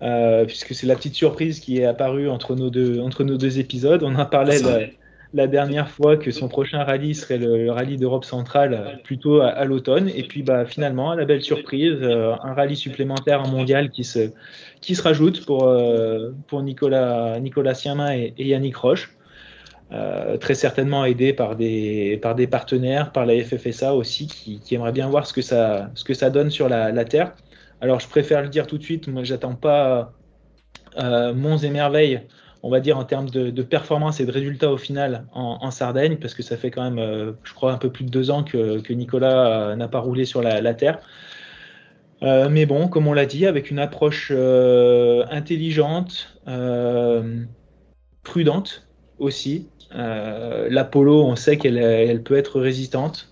Euh, 0.00 0.44
puisque 0.44 0.76
c'est 0.76 0.86
la 0.86 0.94
petite 0.94 1.16
surprise 1.16 1.58
qui 1.58 1.78
est 1.78 1.84
apparue 1.84 2.28
entre 2.28 2.54
nos 2.54 2.70
deux, 2.70 3.00
entre 3.00 3.24
nos 3.24 3.36
deux 3.36 3.58
épisodes. 3.58 4.04
On 4.04 4.14
en 4.14 4.26
parlait 4.26 4.60
la 4.60 4.86
dernière 5.34 5.90
fois 5.90 6.16
que 6.16 6.30
son 6.30 6.48
prochain 6.48 6.82
rallye 6.84 7.14
serait 7.14 7.38
le, 7.38 7.70
rallye 7.70 7.96
d'Europe 7.96 8.24
centrale 8.24 9.00
plutôt 9.04 9.40
à, 9.40 9.64
l'automne. 9.64 10.08
Et 10.14 10.22
puis 10.22 10.42
bah, 10.42 10.64
finalement, 10.64 11.14
la 11.14 11.24
belle 11.24 11.42
surprise, 11.42 11.98
euh, 12.00 12.34
un 12.42 12.54
rallye 12.54 12.76
supplémentaire 12.76 13.42
en 13.42 13.48
mondial 13.48 13.90
qui 13.90 14.04
se, 14.04 14.30
qui 14.80 14.94
se 14.94 15.02
rajoute 15.02 15.44
pour, 15.44 15.68
euh, 15.68 16.32
Nicolas, 16.52 17.38
Nicolas 17.40 17.74
Siamin 17.74 18.12
et, 18.12 18.34
Yannick 18.38 18.76
Roche. 18.76 19.14
Euh, 19.90 20.36
très 20.36 20.54
certainement 20.54 21.06
aidé 21.06 21.32
par 21.32 21.56
des, 21.56 22.18
par 22.20 22.34
des 22.34 22.46
partenaires, 22.46 23.10
par 23.10 23.24
la 23.24 23.42
FFSA 23.42 23.94
aussi, 23.94 24.26
qui, 24.26 24.60
qui 24.60 24.74
aimerait 24.74 24.92
bien 24.92 25.08
voir 25.08 25.26
ce 25.26 25.32
que 25.32 25.40
ça, 25.40 25.90
ce 25.94 26.04
que 26.04 26.12
ça 26.12 26.28
donne 26.28 26.50
sur 26.50 26.68
la, 26.68 26.92
la 26.92 27.04
Terre. 27.06 27.34
Alors 27.80 27.98
je 27.98 28.06
préfère 28.06 28.42
le 28.42 28.48
dire 28.48 28.66
tout 28.66 28.76
de 28.76 28.82
suite, 28.82 29.08
moi 29.08 29.24
j'attends 29.24 29.54
pas 29.54 30.12
monts 30.96 31.56
et 31.58 31.70
merveilles 31.70 32.20
on 32.62 32.70
va 32.70 32.80
dire 32.80 32.98
en 32.98 33.04
termes 33.04 33.30
de, 33.30 33.62
performance 33.62 34.20
et 34.20 34.26
de 34.26 34.32
résultats 34.32 34.70
au 34.70 34.76
final 34.76 35.26
en, 35.32 35.70
Sardaigne, 35.70 36.16
parce 36.16 36.34
que 36.34 36.42
ça 36.42 36.56
fait 36.56 36.70
quand 36.70 36.82
même, 36.82 36.98
euh, 36.98 37.32
je 37.44 37.54
crois, 37.54 37.72
un 37.72 37.78
peu 37.78 37.90
plus 37.90 38.04
de 38.04 38.10
deux 38.10 38.30
ans 38.30 38.42
que, 38.42 38.92
Nicolas 38.92 39.70
euh, 39.70 39.76
n'a 39.76 39.88
pas 39.88 40.00
roulé 40.00 40.24
sur 40.24 40.42
la, 40.42 40.74
Terre. 40.74 40.98
Euh, 42.22 42.48
mais 42.48 42.66
bon, 42.66 42.88
comme 42.88 43.06
on 43.06 43.12
l'a 43.12 43.26
dit, 43.26 43.46
avec 43.46 43.70
une 43.70 43.78
approche 43.78 44.32
intelligente, 44.32 46.38
prudente 48.22 48.88
aussi. 49.18 49.68
L'Apollo, 49.90 51.24
on 51.24 51.36
sait 51.36 51.58
qu'elle 51.58 51.78
elle 51.78 52.22
peut 52.22 52.36
être 52.36 52.60
résistante. 52.60 53.30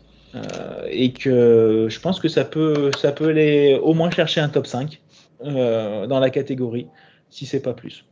et 0.89 1.13
que 1.13 1.89
je 1.89 2.01
pense 2.01 2.21
que 2.21 2.29
ça 2.29 2.45
peut, 2.45 2.91
ça 2.99 3.11
peut 3.11 3.31
aller 3.31 3.79
au 3.83 3.95
moins 3.95 4.11
chercher 4.11 4.41
un 4.41 4.49
top 4.49 4.67
5 4.67 5.01
dans 5.43 6.21
la 6.21 6.31
catégorie, 6.31 6.87
si 7.29 7.45
c'est 7.45 7.61
pas 7.61 7.75
plus. 7.75 8.05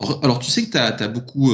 Alors, 0.00 0.38
tu 0.38 0.50
sais 0.50 0.64
que 0.64 0.70
tu 0.70 0.78
as, 0.78 1.08
beaucoup 1.08 1.52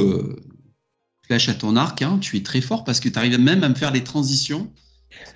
flash 1.25 1.49
à 1.49 1.53
ton 1.53 1.75
arc, 1.75 2.01
hein. 2.01 2.19
tu 2.19 2.37
es 2.37 2.43
très 2.43 2.61
fort 2.61 2.83
parce 2.83 2.99
que 2.99 3.09
tu 3.09 3.17
arrives 3.17 3.39
même 3.39 3.63
à 3.63 3.69
me 3.69 3.75
faire 3.75 3.91
des 3.91 4.03
transitions. 4.03 4.71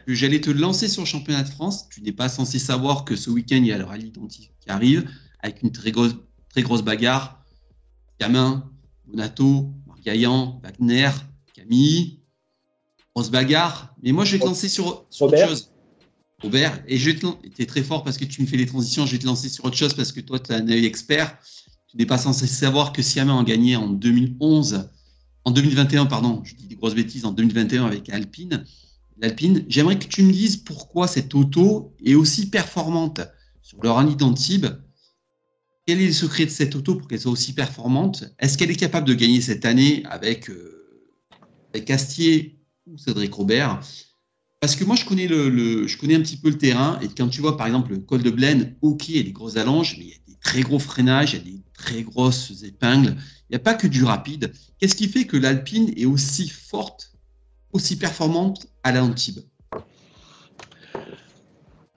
J'allais 0.07 0.41
te 0.41 0.49
lancer 0.49 0.87
sur 0.87 1.03
le 1.03 1.07
championnat 1.07 1.43
de 1.43 1.49
France. 1.49 1.89
Tu 1.89 2.01
n'es 2.01 2.11
pas 2.11 2.29
censé 2.29 2.59
savoir 2.59 3.05
que 3.05 3.15
ce 3.15 3.29
week-end, 3.29 3.57
il 3.57 3.67
y 3.67 3.71
a 3.71 3.77
le 3.77 3.85
rallye 3.85 4.11
qui 4.11 4.51
arrive 4.67 5.09
avec 5.39 5.61
une 5.63 5.71
très 5.71 5.91
grosse, 5.91 6.15
très 6.49 6.61
grosse 6.61 6.81
bagarre. 6.81 7.43
Camin, 8.17 8.69
Monato, 9.05 9.71
Margaillan, 9.85 10.59
Wagner, 10.63 11.11
Camille. 11.53 12.19
Grosse 13.15 13.29
bagarre. 13.29 13.93
Mais 14.01 14.11
moi, 14.11 14.25
je 14.25 14.33
vais 14.33 14.39
te 14.39 14.45
lancer 14.45 14.69
sur, 14.69 15.07
autre 15.19 15.47
chose. 15.47 15.71
Robert, 16.41 16.83
et 16.87 16.97
je 16.97 17.11
te 17.11 17.63
très 17.63 17.81
fort 17.81 18.03
parce 18.03 18.17
que 18.17 18.25
tu 18.25 18.41
me 18.41 18.47
fais 18.47 18.57
les 18.57 18.67
transitions. 18.67 19.05
Je 19.05 19.13
vais 19.13 19.19
te 19.19 19.25
lancer 19.25 19.49
sur 19.49 19.65
autre 19.65 19.77
chose 19.77 19.93
parce 19.93 20.11
que 20.11 20.19
toi, 20.19 20.39
tu 20.39 20.51
as 20.51 20.57
un 20.57 20.69
œil 20.69 20.85
expert. 20.85 21.37
Tu 21.97 22.03
n'es 22.03 22.07
pas 22.07 22.19
censé 22.19 22.45
savoir 22.45 22.93
que 22.93 23.01
Siamin 23.01 23.39
a 23.39 23.43
gagné 23.43 23.75
en 23.75 23.89
2011, 23.89 24.87
en 25.45 25.49
2021, 25.49 26.05
pardon, 26.05 26.43
je 26.43 26.53
dis 26.53 26.67
des 26.67 26.75
grosses 26.75 26.93
bêtises, 26.93 27.25
en 27.25 27.31
2021 27.31 27.87
avec 27.87 28.07
Alpine. 28.09 28.65
L'Alpine, 29.17 29.65
j'aimerais 29.67 29.97
que 29.97 30.05
tu 30.05 30.21
me 30.21 30.31
dises 30.31 30.57
pourquoi 30.57 31.07
cette 31.07 31.33
auto 31.33 31.95
est 32.05 32.13
aussi 32.13 32.51
performante 32.51 33.21
sur 33.63 33.81
le 33.81 33.89
rallye 33.89 34.15
d'Antibes. 34.15 34.67
Quel 35.87 35.99
est 35.99 36.05
le 36.05 36.13
secret 36.13 36.45
de 36.45 36.51
cette 36.51 36.75
auto 36.75 36.97
pour 36.97 37.07
qu'elle 37.07 37.19
soit 37.19 37.31
aussi 37.31 37.53
performante? 37.53 38.25
Est-ce 38.37 38.59
qu'elle 38.59 38.69
est 38.69 38.75
capable 38.75 39.07
de 39.07 39.15
gagner 39.15 39.41
cette 39.41 39.65
année 39.65 40.03
avec, 40.05 40.51
euh, 40.51 40.99
Castier 41.83 42.59
ou 42.85 42.99
Cédric 42.99 43.33
Robert? 43.33 43.79
Parce 44.67 44.75
que 44.75 44.83
moi, 44.83 44.97
je 44.97 45.05
connais, 45.05 46.13
un 46.15 46.19
petit 46.19 46.35
peu 46.35 46.49
le 46.49 46.57
terrain. 46.57 46.99
Et 47.01 47.07
quand 47.07 47.29
tu 47.29 47.39
vois, 47.39 47.55
par 47.55 47.67
exemple, 47.67 47.91
le 47.91 47.99
col 47.99 48.21
de 48.21 48.29
Blaine, 48.29 48.75
OK, 48.81 49.07
il 49.07 49.15
y 49.15 49.19
a 49.21 49.23
des 49.23 49.31
grosses 49.31 49.55
allonges, 49.55 49.95
mais 49.97 50.03
il 50.03 50.09
y 50.09 50.11
a 50.11 50.17
des 50.27 50.35
très 50.43 50.59
gros 50.59 50.77
freinages, 50.77 51.31
il 51.31 51.37
y 51.37 51.39
a 51.39 51.43
des 51.45 51.61
très 51.73 52.03
grosses 52.03 52.51
épingles. 52.63 53.15
Il 53.49 53.51
n'y 53.51 53.55
a 53.55 53.59
pas 53.59 53.75
que 53.75 53.87
du 53.87 54.03
rapide. 54.03 54.51
Qu'est-ce 54.77 54.97
qui 54.97 55.07
fait 55.07 55.23
que 55.23 55.37
l'Alpine 55.37 55.93
est 55.95 56.03
aussi 56.03 56.49
forte, 56.49 57.13
aussi 57.71 57.97
performante 57.97 58.67
à 58.83 58.91
l'Antibes 58.91 59.39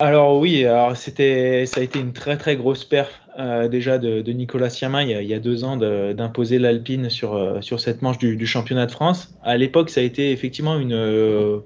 alors 0.03 0.39
oui, 0.39 0.65
alors 0.65 0.97
c'était, 0.97 1.67
ça 1.67 1.81
a 1.81 1.83
été 1.83 1.99
une 1.99 2.15
très 2.15 2.39
très 2.39 2.57
grosse 2.57 2.87
perf 2.87 3.21
euh, 3.39 3.69
déjà 3.69 3.99
de, 3.99 4.23
Nicolas 4.33 4.71
Siamin 4.71 5.03
il 5.03 5.27
y 5.27 5.35
a, 5.35 5.39
deux 5.39 5.63
ans 5.63 5.77
d'imposer 5.77 6.59
l'Alpine 6.59 7.11
sur, 7.11 7.35
euh, 7.35 7.61
sur 7.61 7.81
cette 7.81 8.01
manche 8.01 8.17
du, 8.17 8.47
championnat 8.47 8.87
de 8.87 8.93
France. 8.93 9.35
À 9.43 9.59
l'époque, 9.59 9.91
ça 9.91 10.01
a 10.01 10.05
été 10.05 10.33
effectivement 10.33 10.79
une, 10.79 10.95
euh, 10.95 11.59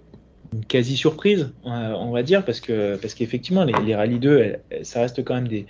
quasi 0.69 0.97
surprise, 0.97 1.53
on 1.65 2.11
va 2.11 2.23
dire, 2.23 2.45
parce 2.45 2.61
que 2.61 2.97
parce 2.97 3.15
qu'effectivement 3.15 3.65
les, 3.65 3.75
les 3.85 3.95
Rallye 3.95 4.19
2, 4.19 4.57
ça 4.83 5.01
reste 5.01 5.25
quand 5.25 5.35
même 5.35 5.49
des, 5.49 5.67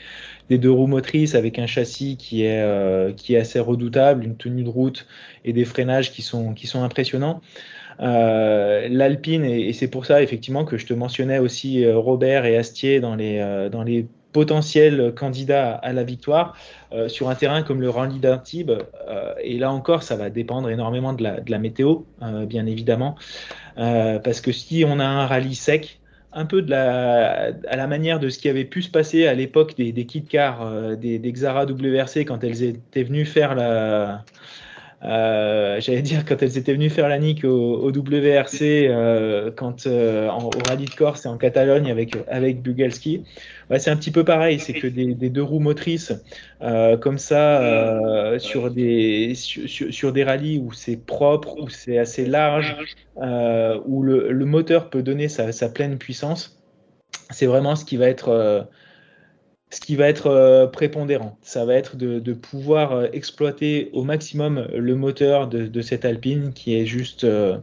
deux 0.50 0.70
roues 0.70 0.86
motrices 0.86 1.34
avec 1.34 1.58
un 1.58 1.66
châssis 1.66 2.16
qui 2.16 2.44
est 2.44 3.16
qui 3.16 3.34
est 3.34 3.38
assez 3.38 3.60
redoutable, 3.60 4.24
une 4.24 4.36
tenue 4.36 4.62
de 4.62 4.68
route 4.68 5.06
et 5.44 5.52
des 5.52 5.64
freinages 5.64 6.12
qui 6.12 6.22
sont 6.22 6.54
qui 6.54 6.66
sont 6.66 6.82
impressionnants. 6.82 7.40
Euh, 8.00 8.88
L'Alpine, 8.90 9.44
et, 9.44 9.72
c'est 9.72 9.88
pour 9.88 10.06
ça 10.06 10.22
effectivement 10.22 10.64
que 10.64 10.76
je 10.76 10.86
te 10.86 10.94
mentionnais 10.94 11.38
aussi 11.38 11.84
euh, 11.84 11.96
Robert 11.96 12.44
et 12.44 12.56
Astier 12.56 13.00
dans 13.00 13.14
les, 13.14 13.38
euh, 13.38 13.68
dans 13.68 13.82
les 13.82 14.06
potentiels 14.34 15.14
candidats 15.16 15.72
à 15.76 15.94
la 15.94 16.04
victoire 16.04 16.54
sur 17.08 17.30
un 17.30 17.34
terrain 17.34 17.62
comme 17.62 17.80
le 17.80 17.88
Rallye 17.88 18.18
d'Antibes. 18.18 18.72
et 19.42 19.58
là 19.58 19.72
encore, 19.72 20.02
ça 20.02 20.16
va 20.16 20.28
dépendre 20.28 20.68
énormément 20.68 21.14
de 21.14 21.24
la, 21.24 21.58
météo, 21.58 22.00
bien 22.46 22.66
évidemment, 22.66 23.14
parce 23.76 24.42
que 24.42 24.52
si 24.52 24.84
on 24.86 25.00
a 25.00 25.06
un 25.06 25.26
rallye 25.26 25.54
sec, 25.54 26.00
un 26.32 26.46
peu 26.46 26.62
de 26.62 26.70
la, 26.70 27.52
à 27.68 27.76
la 27.76 27.86
manière 27.86 28.18
de 28.18 28.28
ce 28.28 28.38
qui 28.38 28.48
avait 28.48 28.64
pu 28.64 28.82
se 28.82 28.90
passer 28.90 29.26
à 29.26 29.34
l'époque 29.34 29.76
des, 29.76 29.92
des 29.92 30.04
kit 30.04 30.24
cars, 30.24 30.96
des, 30.96 31.18
des 31.20 31.32
Xara 31.32 31.64
WRC 31.64 32.24
quand 32.26 32.42
elles 32.42 32.62
étaient 32.64 33.04
venues 33.04 33.24
faire 33.24 33.54
la, 33.54 34.24
euh, 35.04 35.80
j'allais 35.80 36.02
dire 36.02 36.24
quand 36.24 36.42
elles 36.42 36.56
étaient 36.56 36.72
venues 36.72 36.88
faire 36.88 37.08
la 37.08 37.18
nique 37.18 37.44
au, 37.44 37.90
WRC, 37.90 38.88
euh, 38.88 39.50
quand 39.54 39.86
euh, 39.86 40.30
au 40.30 40.50
rallye 40.66 40.86
de 40.86 40.94
Corse 40.94 41.26
et 41.26 41.28
en 41.28 41.36
Catalogne 41.36 41.90
avec 41.90 42.16
avec 42.28 42.62
Bugalski, 42.62 43.22
c'est 43.78 43.90
un 43.90 43.96
petit 43.96 44.10
peu 44.10 44.24
pareil. 44.24 44.58
C'est 44.58 44.72
que 44.72 44.86
des, 44.86 45.14
deux 45.14 45.42
roues 45.42 45.60
motrices 45.60 46.12
comme 47.00 47.18
ça 47.18 48.38
sur 48.38 48.70
des 48.70 49.34
sur, 49.34 50.12
des 50.12 50.24
rallyes 50.24 50.58
où 50.58 50.72
c'est 50.72 50.96
propre, 50.96 51.56
où 51.60 51.68
c'est 51.68 51.98
assez 51.98 52.24
large, 52.24 52.76
où 53.16 54.02
le, 54.02 54.44
moteur 54.44 54.88
peut 54.88 55.02
donner 55.02 55.28
sa 55.28 55.68
pleine 55.68 55.98
puissance. 55.98 56.62
C'est 57.30 57.46
vraiment 57.46 57.76
ce 57.76 57.84
qui 57.84 57.96
va 57.96 58.08
être 58.08 58.66
ce 59.74 59.80
qui 59.80 59.96
va 59.96 60.08
être 60.08 60.28
euh, 60.28 60.66
prépondérant. 60.68 61.36
Ça 61.42 61.64
va 61.64 61.74
être 61.74 61.96
de, 61.96 62.32
pouvoir 62.32 62.92
euh, 62.92 63.06
exploiter 63.12 63.90
au 63.92 64.04
maximum 64.04 64.68
le 64.72 64.94
moteur 64.94 65.48
de, 65.48 65.82
cette 65.82 66.04
Alpine 66.04 66.52
qui 66.52 66.76
est 66.76 66.86
juste 66.86 67.24
euh, 67.24 67.58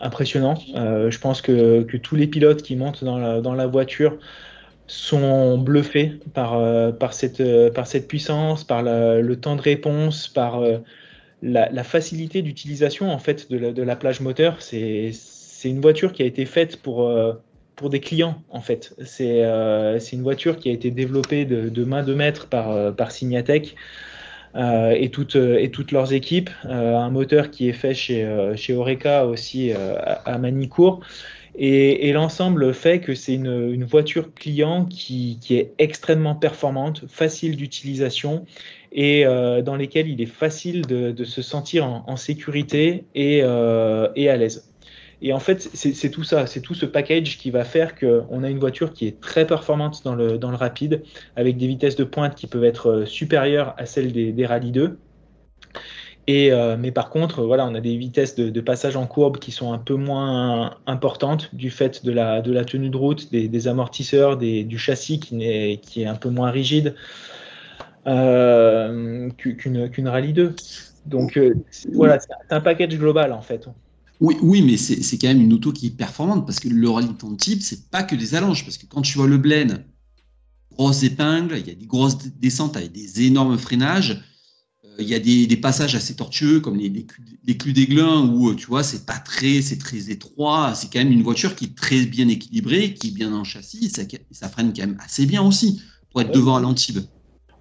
impressionnant. 0.00 0.54
je 0.74 1.18
pense 1.18 1.42
que, 1.42 1.82
tous 1.82 2.16
les 2.16 2.28
pilotes 2.28 2.62
qui 2.62 2.76
montent 2.76 3.02
dans 3.02 3.18
la, 3.54 3.66
voiture 3.66 4.18
sont 4.86 5.58
bluffés 5.58 6.20
par, 6.32 6.60
cette, 7.12 8.08
puissance, 8.08 8.64
par 8.64 8.82
le 8.82 9.34
temps 9.34 9.56
de 9.56 9.62
réponse, 9.62 10.28
par 10.28 10.62
la, 11.42 11.84
facilité 11.84 12.42
d'utilisation 12.42 13.10
en 13.10 13.18
fait 13.18 13.50
de 13.50 13.82
la 13.82 13.96
plage 13.96 14.20
moteur. 14.20 14.60
C'est 14.60 15.12
une 15.64 15.80
voiture 15.80 16.12
qui 16.12 16.22
a 16.22 16.26
été 16.26 16.44
faite 16.44 16.76
pour 16.76 17.10
pour 17.76 17.90
des 17.90 18.00
clients 18.00 18.42
en 18.50 18.60
fait. 18.60 18.94
Euh, 19.20 19.98
c'est 19.98 20.16
une 20.16 20.22
voiture 20.22 20.56
qui 20.56 20.68
a 20.68 20.72
été 20.72 20.90
développée 20.90 21.44
de, 21.44 21.84
main 21.84 22.02
de 22.02 22.14
maître 22.14 22.46
par, 22.46 22.70
euh, 22.70 22.92
par 22.92 23.10
Signatech 23.10 23.74
euh, 24.54 24.90
et, 24.90 25.10
toutes, 25.10 25.92
leurs 25.92 26.12
équipes. 26.12 26.50
un 26.64 27.10
moteur 27.10 27.50
qui 27.50 27.68
est 27.68 27.72
fait 27.72 27.94
chez, 27.94 28.52
chez 28.56 28.74
Oreca 28.74 29.26
aussi 29.26 29.72
à, 29.72 30.38
Manicourt. 30.38 31.00
Et, 31.54 32.12
l'ensemble 32.12 32.72
fait 32.74 33.00
que 33.00 33.14
c'est 33.14 33.34
une, 33.34 33.84
voiture 33.84 34.34
client 34.34 34.84
qui, 34.84 35.38
est 35.50 35.72
extrêmement 35.78 36.34
performante, 36.34 37.04
facile 37.08 37.56
d'utilisation 37.56 38.44
et 38.90 39.24
dans 39.24 39.76
lesquelles 39.76 40.08
il 40.08 40.20
est 40.20 40.26
facile 40.26 40.82
de, 40.82 41.24
se 41.24 41.40
sentir 41.40 41.86
en, 41.86 42.16
sécurité 42.16 43.04
et 43.14 43.42
à 43.42 44.36
l'aise. 44.36 44.71
Et 45.24 45.32
en 45.32 45.38
fait, 45.38 45.70
c'est 45.72 46.10
tout 46.10 46.24
ça, 46.24 46.48
c'est 46.48 46.60
tout 46.60 46.74
ce 46.74 46.84
package 46.84 47.38
qui 47.38 47.52
va 47.52 47.62
faire 47.62 47.94
qu'on 47.94 48.42
a 48.42 48.50
une 48.50 48.58
voiture 48.58 48.92
qui 48.92 49.06
est 49.06 49.20
très 49.20 49.46
performante 49.46 50.02
dans 50.02 50.16
le, 50.16 50.36
dans 50.36 50.50
le 50.50 50.56
rapide, 50.56 51.04
avec 51.36 51.56
des 51.56 51.68
vitesses 51.68 51.94
de 51.94 52.02
pointe 52.02 52.34
qui 52.34 52.48
peuvent 52.48 52.64
être 52.64 52.90
euh, 52.90 53.06
supérieures 53.06 53.72
à 53.78 53.86
celles 53.86 54.12
des, 54.12 54.32
des 54.32 54.46
Rallye 54.46 54.72
2. 54.72 54.98
Et, 56.26 56.52
euh, 56.52 56.76
mais 56.76 56.90
par 56.90 57.08
contre, 57.08 57.44
voilà, 57.44 57.64
on 57.66 57.74
a 57.76 57.80
des 57.80 57.96
vitesses 57.96 58.34
de, 58.34 58.60
passage 58.60 58.96
en 58.96 59.06
courbe 59.06 59.38
qui 59.38 59.52
sont 59.52 59.72
un 59.72 59.78
peu 59.78 59.94
moins 59.94 60.76
importantes 60.86 61.54
du 61.54 61.70
fait 61.70 62.04
de 62.04 62.10
la, 62.10 62.40
de 62.40 62.52
la 62.52 62.64
tenue 62.64 62.90
de 62.90 62.96
route, 62.96 63.30
des, 63.30 63.68
amortisseurs, 63.68 64.36
du 64.36 64.78
châssis 64.78 65.20
qui 65.20 65.44
est, 65.44 65.80
qui 65.80 66.02
est 66.02 66.06
un 66.06 66.16
peu 66.16 66.30
moins 66.30 66.50
rigide 66.50 66.96
euh, 68.08 69.30
qu'une 69.36 70.08
Rallye 70.08 70.32
2. 70.32 70.54
Donc 71.06 71.40
voilà, 71.92 72.18
c'est 72.18 72.30
un 72.50 72.60
package 72.60 72.96
global 72.98 73.32
en 73.32 73.40
fait. 73.40 73.68
Oui, 74.22 74.36
oui 74.40 74.62
mais 74.62 74.76
c'est 74.76 75.18
quand 75.18 75.26
même 75.26 75.40
une 75.40 75.52
auto 75.52 75.72
qui 75.72 75.88
est 75.88 75.90
performante 75.90 76.46
parce 76.46 76.60
que 76.60 76.68
le 76.68 76.88
rallye 76.88 77.08
de 77.08 77.36
type, 77.36 77.60
c'est 77.60 77.90
pas 77.90 78.04
que 78.04 78.14
des 78.14 78.36
allonges. 78.36 78.64
Parce 78.64 78.78
que 78.78 78.86
quand 78.86 79.02
tu 79.02 79.18
vois 79.18 79.26
le 79.26 79.36
Blaine, 79.36 79.84
grosses 80.70 81.02
épingles, 81.02 81.58
il 81.58 81.66
y 81.66 81.72
a 81.72 81.74
des 81.74 81.86
grosses 81.86 82.18
descentes 82.40 82.76
avec 82.76 82.92
des 82.92 83.22
énormes 83.22 83.58
freinages. 83.58 84.22
Euh, 84.84 84.96
il 85.00 85.08
y 85.08 85.14
a 85.16 85.18
des, 85.18 85.56
passages 85.56 85.96
assez 85.96 86.14
tortueux 86.14 86.60
comme 86.60 86.76
les, 86.76 86.88
les, 86.88 87.04
les 87.44 87.54
d'Aiglun 87.54 88.20
où 88.26 88.50
euh, 88.50 88.54
tu 88.54 88.66
vois 88.66 88.84
c'est 88.84 89.06
pas 89.06 89.18
très 89.18 89.60
c'est 89.60 89.78
très 89.78 90.10
étroit 90.10 90.74
c'est 90.74 90.92
quand 90.92 90.98
même 90.98 91.12
une 91.12 91.22
voiture 91.22 91.54
qui 91.54 91.66
est 91.66 91.76
très 91.76 92.04
bien 92.04 92.28
équilibrée 92.28 92.92
qui 92.94 93.08
est 93.08 93.12
bien 93.12 93.32
en 93.32 93.44
châssis 93.44 93.90
ça, 93.90 94.02
ça 94.32 94.48
freine 94.48 94.72
quand 94.74 94.82
même 94.82 94.98
assez 95.00 95.24
bien 95.24 95.40
aussi 95.40 95.80
pour 96.10 96.20
être 96.22 96.32
devant 96.32 96.56
à 96.56 96.60
l'Antibes 96.60 96.98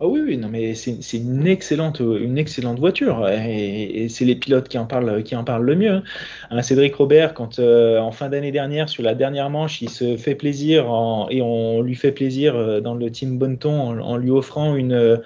ah 0.03 0.07
oui, 0.07 0.19
oui, 0.25 0.37
non, 0.37 0.49
mais 0.49 0.73
c'est 0.73 1.17
une 1.17 1.45
excellente, 1.45 1.99
une 1.99 2.39
excellente 2.39 2.79
voiture 2.79 3.29
et, 3.29 4.07
c'est 4.09 4.25
les 4.25 4.33
pilotes 4.33 4.67
qui 4.67 4.79
en 4.79 4.87
parlent, 4.87 5.21
qui 5.21 5.35
en 5.35 5.43
parlent 5.43 5.63
le 5.63 5.75
mieux. 5.75 6.01
Hein. 6.49 6.61
Cédric 6.63 6.95
Robert, 6.95 7.35
quand 7.35 7.59
euh, 7.59 7.99
en 7.99 8.11
fin 8.11 8.27
d'année 8.27 8.51
dernière, 8.51 8.89
sur 8.89 9.03
la 9.03 9.13
dernière 9.13 9.51
manche, 9.51 9.79
il 9.83 9.89
se 9.91 10.17
fait 10.17 10.33
plaisir 10.33 10.85
et 11.29 11.43
on 11.43 11.83
lui 11.83 11.93
fait 11.93 12.11
plaisir 12.11 12.55
euh, 12.55 12.81
dans 12.81 12.95
le 12.95 13.11
team 13.11 13.37
Bonneton 13.37 14.01
en, 14.01 14.17
lui 14.17 14.31
offrant 14.31 14.75
une, 14.75 15.21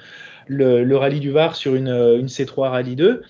le, 0.48 0.98
rallye 0.98 1.22
du 1.22 1.32
Var 1.32 1.56
sur 1.56 1.76
une, 1.76 1.88
une 1.88 2.28
C3 2.28 2.68
Rallye 2.68 2.98
2. 2.98 3.22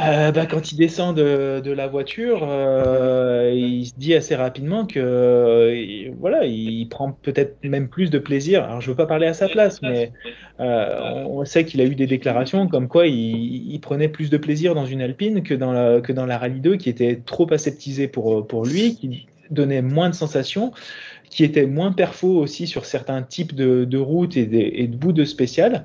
Euh, 0.00 0.30
bah, 0.30 0.46
quand 0.46 0.70
il 0.70 0.76
descend 0.76 1.16
de, 1.16 1.70
la 1.70 1.88
voiture, 1.88 2.46
euh, 2.48 3.52
il 3.54 3.86
se 3.86 3.94
dit 3.96 4.14
assez 4.14 4.36
rapidement 4.36 4.86
que 4.86 5.00
euh, 5.00 6.10
voilà, 6.18 6.44
il 6.44 6.88
prend 6.88 7.12
peut-être 7.12 7.56
même 7.64 7.88
plus 7.88 8.10
de 8.10 8.18
plaisir. 8.18 8.64
Alors 8.64 8.80
je 8.80 8.90
veux 8.90 8.96
pas 8.96 9.06
parler 9.06 9.26
à 9.26 9.34
sa 9.34 9.48
place, 9.48 9.82
mais 9.82 10.12
on 10.58 11.44
sait 11.44 11.64
qu'il 11.64 11.80
a 11.80 11.84
eu 11.84 11.94
des 11.94 12.06
déclarations 12.06 12.68
comme 12.68 12.86
quoi 12.86 13.06
il, 13.06 13.78
prenait 13.80 14.08
plus 14.08 14.30
de 14.30 14.36
plaisir 14.36 14.74
dans 14.74 14.86
une 14.86 15.00
Alpine 15.00 15.42
que 15.42 15.54
dans 15.54 15.72
la, 15.72 16.00
que 16.00 16.12
dans 16.12 16.26
la 16.26 16.38
Rallye 16.38 16.60
2, 16.60 16.76
qui 16.76 16.90
était 16.90 17.20
trop 17.24 17.52
aseptisée 17.52 18.08
pour, 18.08 18.46
pour 18.46 18.64
lui, 18.66 18.96
qui 18.96 19.26
donnait 19.50 19.82
moins 19.82 20.10
de 20.10 20.14
sensations, 20.14 20.72
qui 21.30 21.42
était 21.42 21.66
moins 21.66 21.92
perfo 21.92 22.28
aussi 22.28 22.66
sur 22.66 22.84
certains 22.84 23.22
types 23.22 23.54
de, 23.54 23.98
routes 23.98 24.36
et, 24.36 24.82
et 24.82 24.86
de 24.86 24.96
bouts 24.96 25.12
de 25.12 25.24
spécial. 25.24 25.84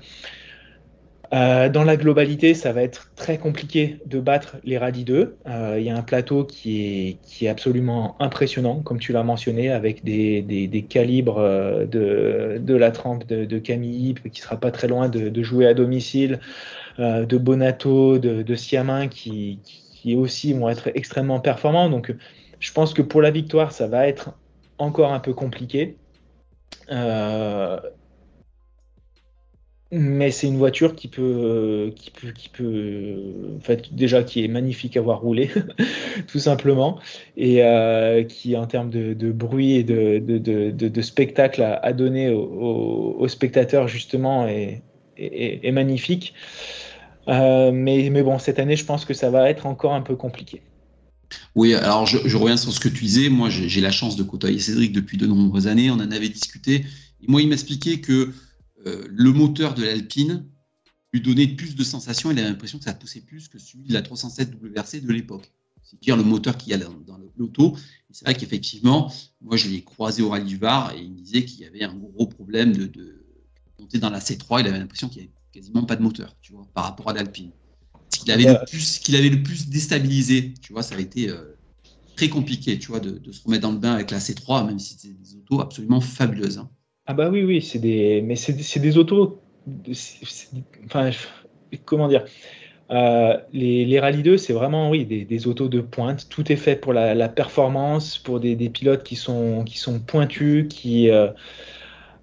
Euh, 1.34 1.68
dans 1.68 1.84
la 1.84 1.98
globalité, 1.98 2.54
ça 2.54 2.74
va 2.74 2.84
être 2.84 3.12
très 3.16 3.40
compliqué 3.40 4.00
de 4.06 4.20
battre 4.20 4.58
les 4.64 4.78
Radi 4.78 5.04
2. 5.04 5.36
Euh, 5.48 5.76
il 5.80 5.84
y 5.84 5.90
a 5.90 5.98
un 5.98 6.04
plateau 6.04 6.44
qui 6.44 6.82
est, 6.86 7.18
qui 7.24 7.48
est 7.48 7.50
absolument 7.50 8.16
impressionnant, 8.20 8.82
comme 8.82 9.00
tu 9.00 9.14
l'as 9.14 9.24
mentionné, 9.24 9.72
avec 9.72 10.04
des, 10.04 10.44
des, 10.44 10.82
calibres 10.84 11.40
euh, 11.40 11.86
de, 11.86 12.60
de, 12.60 12.76
la 12.76 12.92
trempe 12.92 13.26
de, 13.26 13.58
Camille, 13.58 14.14
qui 14.32 14.42
sera 14.42 14.58
pas 14.58 14.70
très 14.70 14.88
loin 14.88 15.10
de, 15.10 15.44
jouer 15.44 15.66
à 15.66 15.74
domicile, 15.74 16.40
de 17.00 17.38
Bonato, 17.38 18.20
de, 18.20 18.56
Siamin, 18.56 19.08
qui, 19.08 19.60
qui 19.64 20.16
aussi 20.16 20.54
vont 20.54 20.70
être 20.70 20.92
extrêmement 20.94 21.40
performants. 21.40 21.90
Donc, 21.90 22.14
je 22.60 22.72
pense 22.74 22.94
que 22.94 23.02
pour 23.02 23.24
la 23.24 23.32
victoire, 23.32 23.72
ça 23.72 23.88
va 23.88 24.08
être 24.08 24.34
encore 24.78 25.14
un 25.14 25.20
peu 25.20 25.34
compliqué. 25.34 25.98
Mais 29.96 30.32
c'est 30.32 30.48
une 30.48 30.58
voiture 30.58 30.96
qui 30.96 31.08
peut, 31.08 31.94
qui 31.96 32.10
peut, 32.10 32.32
qui 32.32 32.50
peut, 32.50 33.16
en 33.56 33.60
fait, 33.60 33.94
déjà 33.94 34.24
qui 34.24 34.44
est 34.44 34.48
magnifique 34.48 34.98
à 34.98 35.02
voir 35.02 35.22
rouler, 35.22 35.52
tout 36.28 36.40
simplement, 36.40 37.00
et 37.38 37.64
euh, 37.64 38.24
qui, 38.24 38.58
en 38.58 38.66
termes 38.66 38.90
de, 38.90 39.32
bruit 39.32 39.74
et 39.74 39.84
de, 39.84 40.18
de, 40.18 41.02
spectacle 41.02 41.62
à, 41.62 41.94
donner 41.94 42.32
aux, 42.32 43.28
spectateurs, 43.28 43.88
justement, 43.88 44.48
est, 44.48 44.82
est, 45.18 45.72
magnifique. 45.72 46.34
Euh, 47.28 47.72
mais, 47.72 48.10
mais 48.10 48.24
bon, 48.24 48.40
cette 48.40 48.58
année, 48.58 48.76
je 48.76 48.86
pense 48.86 49.06
que 49.06 49.14
ça 49.14 49.30
va 49.30 49.48
être 49.48 49.68
encore 49.68 49.94
un 49.94 50.02
peu 50.02 50.16
compliqué. 50.16 50.64
Oui, 51.56 51.76
alors 51.76 52.08
je, 52.08 52.18
je 52.26 52.38
reviens 52.38 52.58
sur 52.58 52.72
ce 52.72 52.80
que 52.80 52.90
tu 52.90 53.04
disais. 53.04 53.30
Moi, 53.30 53.50
j'ai 53.50 53.82
la 53.82 53.92
chance 53.92 54.16
de 54.16 54.24
côtoyer 54.24 54.58
Cédric 54.58 54.92
depuis 54.92 55.18
de 55.18 55.28
nombreuses 55.28 55.68
années. 55.68 55.92
On 55.92 55.96
en 55.96 56.12
avait 56.12 56.30
discuté. 56.30 56.86
Et 57.22 57.28
moi, 57.28 57.42
il 57.42 57.48
m'expliquait 57.48 58.00
que 58.00 58.34
euh, 58.86 59.08
le 59.10 59.32
moteur 59.32 59.74
de 59.74 59.84
l'Alpine 59.84 60.46
lui 61.14 61.22
donnait 61.22 61.48
plus 61.48 61.76
de 61.76 61.84
sensations. 61.84 62.32
Il 62.32 62.40
avait 62.40 62.50
l'impression 62.50 62.80
que 62.80 62.86
ça 62.86 62.94
poussait 62.94 63.22
plus 63.22 63.48
que 63.48 63.60
celui 63.60 63.86
de 63.86 63.94
la 63.94 64.02
307 64.02 64.56
WRC 64.62 65.02
de 65.02 65.14
l'époque. 65.14 65.52
C'est 65.84 66.00
dire 66.02 66.18
le 66.18 66.24
moteur 66.24 66.58
qu'il 66.58 66.72
y 66.72 66.74
a 66.74 66.78
dans 66.78 67.20
l'auto. 67.38 67.76
C'est 68.10 68.26
vrai 68.26 68.36
qu'effectivement, 68.36 69.12
moi 69.42 69.58
je 69.58 69.70
l'ai 69.70 69.84
croisé 69.84 70.22
au 70.22 70.30
Rallye 70.30 70.46
du 70.46 70.58
Var 70.58 70.94
et 70.96 71.02
il 71.02 71.12
me 71.12 71.18
disait 71.18 71.46
qu'il 71.46 71.60
y 71.60 71.66
avait 71.66 71.84
un 71.84 71.94
gros 71.94 72.28
problème 72.28 72.76
de, 72.76 72.86
de 72.86 73.24
monter 73.80 74.00
dans 74.00 74.10
la 74.10 74.20
C3. 74.20 74.62
Il 74.62 74.68
avait 74.68 74.80
l'impression 74.80 75.10
qu'il 75.10 75.24
n'y 75.24 75.28
avait 75.28 75.34
quasiment 75.52 75.84
pas 75.84 75.96
de 75.96 76.02
moteur, 76.02 76.36
tu 76.42 76.54
vois, 76.54 76.68
par 76.74 76.86
rapport 76.86 77.10
à 77.10 77.14
l'Alpine. 77.14 77.52
Ce 78.10 78.20
qu'il 78.20 78.32
avait, 78.32 78.46
le 78.46 78.66
plus, 78.66 79.00
qu'il 79.00 79.16
avait 79.16 79.30
le 79.30 79.44
plus 79.44 79.70
déstabilisé, 79.70 80.54
tu 80.62 80.74
vois, 80.74 80.84
ça 80.84 80.96
a 80.96 81.00
été 81.00 81.30
euh, 81.30 81.58
très 82.16 82.30
compliqué, 82.30 82.78
tu 82.78 82.88
vois, 82.88 83.00
de, 83.00 83.12
de, 83.12 83.32
se 83.32 83.44
remettre 83.44 83.64
dans 83.64 83.72
le 83.72 83.80
bain 83.80 83.94
avec 83.94 84.12
la 84.12 84.20
C3, 84.20 84.66
même 84.68 84.80
si 84.80 84.94
c'était 84.94 85.14
des 85.14 85.36
autos 85.36 85.62
absolument 85.62 86.00
fabuleuses. 86.00 86.60
Hein. 86.60 86.70
Ah 87.06 87.14
bah 87.14 87.30
oui, 87.30 87.44
oui, 87.44 87.62
c'est 87.62 87.80
des, 87.80 88.22
mais 88.22 88.36
c'est 88.36 88.80
des 88.80 88.98
autos. 88.98 89.42
Enfin, 90.86 91.10
comment 91.86 92.08
dire 92.08 92.26
euh, 92.92 93.38
les, 93.54 93.86
les 93.86 94.00
Rallye 94.00 94.24
2, 94.24 94.38
c'est 94.38 94.54
vraiment 94.54 94.90
oui, 94.90 95.06
des, 95.06 95.26
des, 95.26 95.48
autos 95.48 95.68
de 95.68 95.82
pointe. 95.82 96.28
Tout 96.30 96.52
est 96.52 96.58
fait 96.58 96.76
pour 96.76 96.94
la, 96.94 97.16
la 97.16 97.30
performance, 97.30 98.18
pour 98.18 98.40
des, 98.40 98.56
des, 98.56 98.70
pilotes 98.70 99.04
qui 99.04 99.16
sont, 99.16 99.64
qui 99.66 99.78
sont 99.78 100.00
pointus, 100.00 100.68
qui. 100.70 101.10
Euh, 101.10 101.28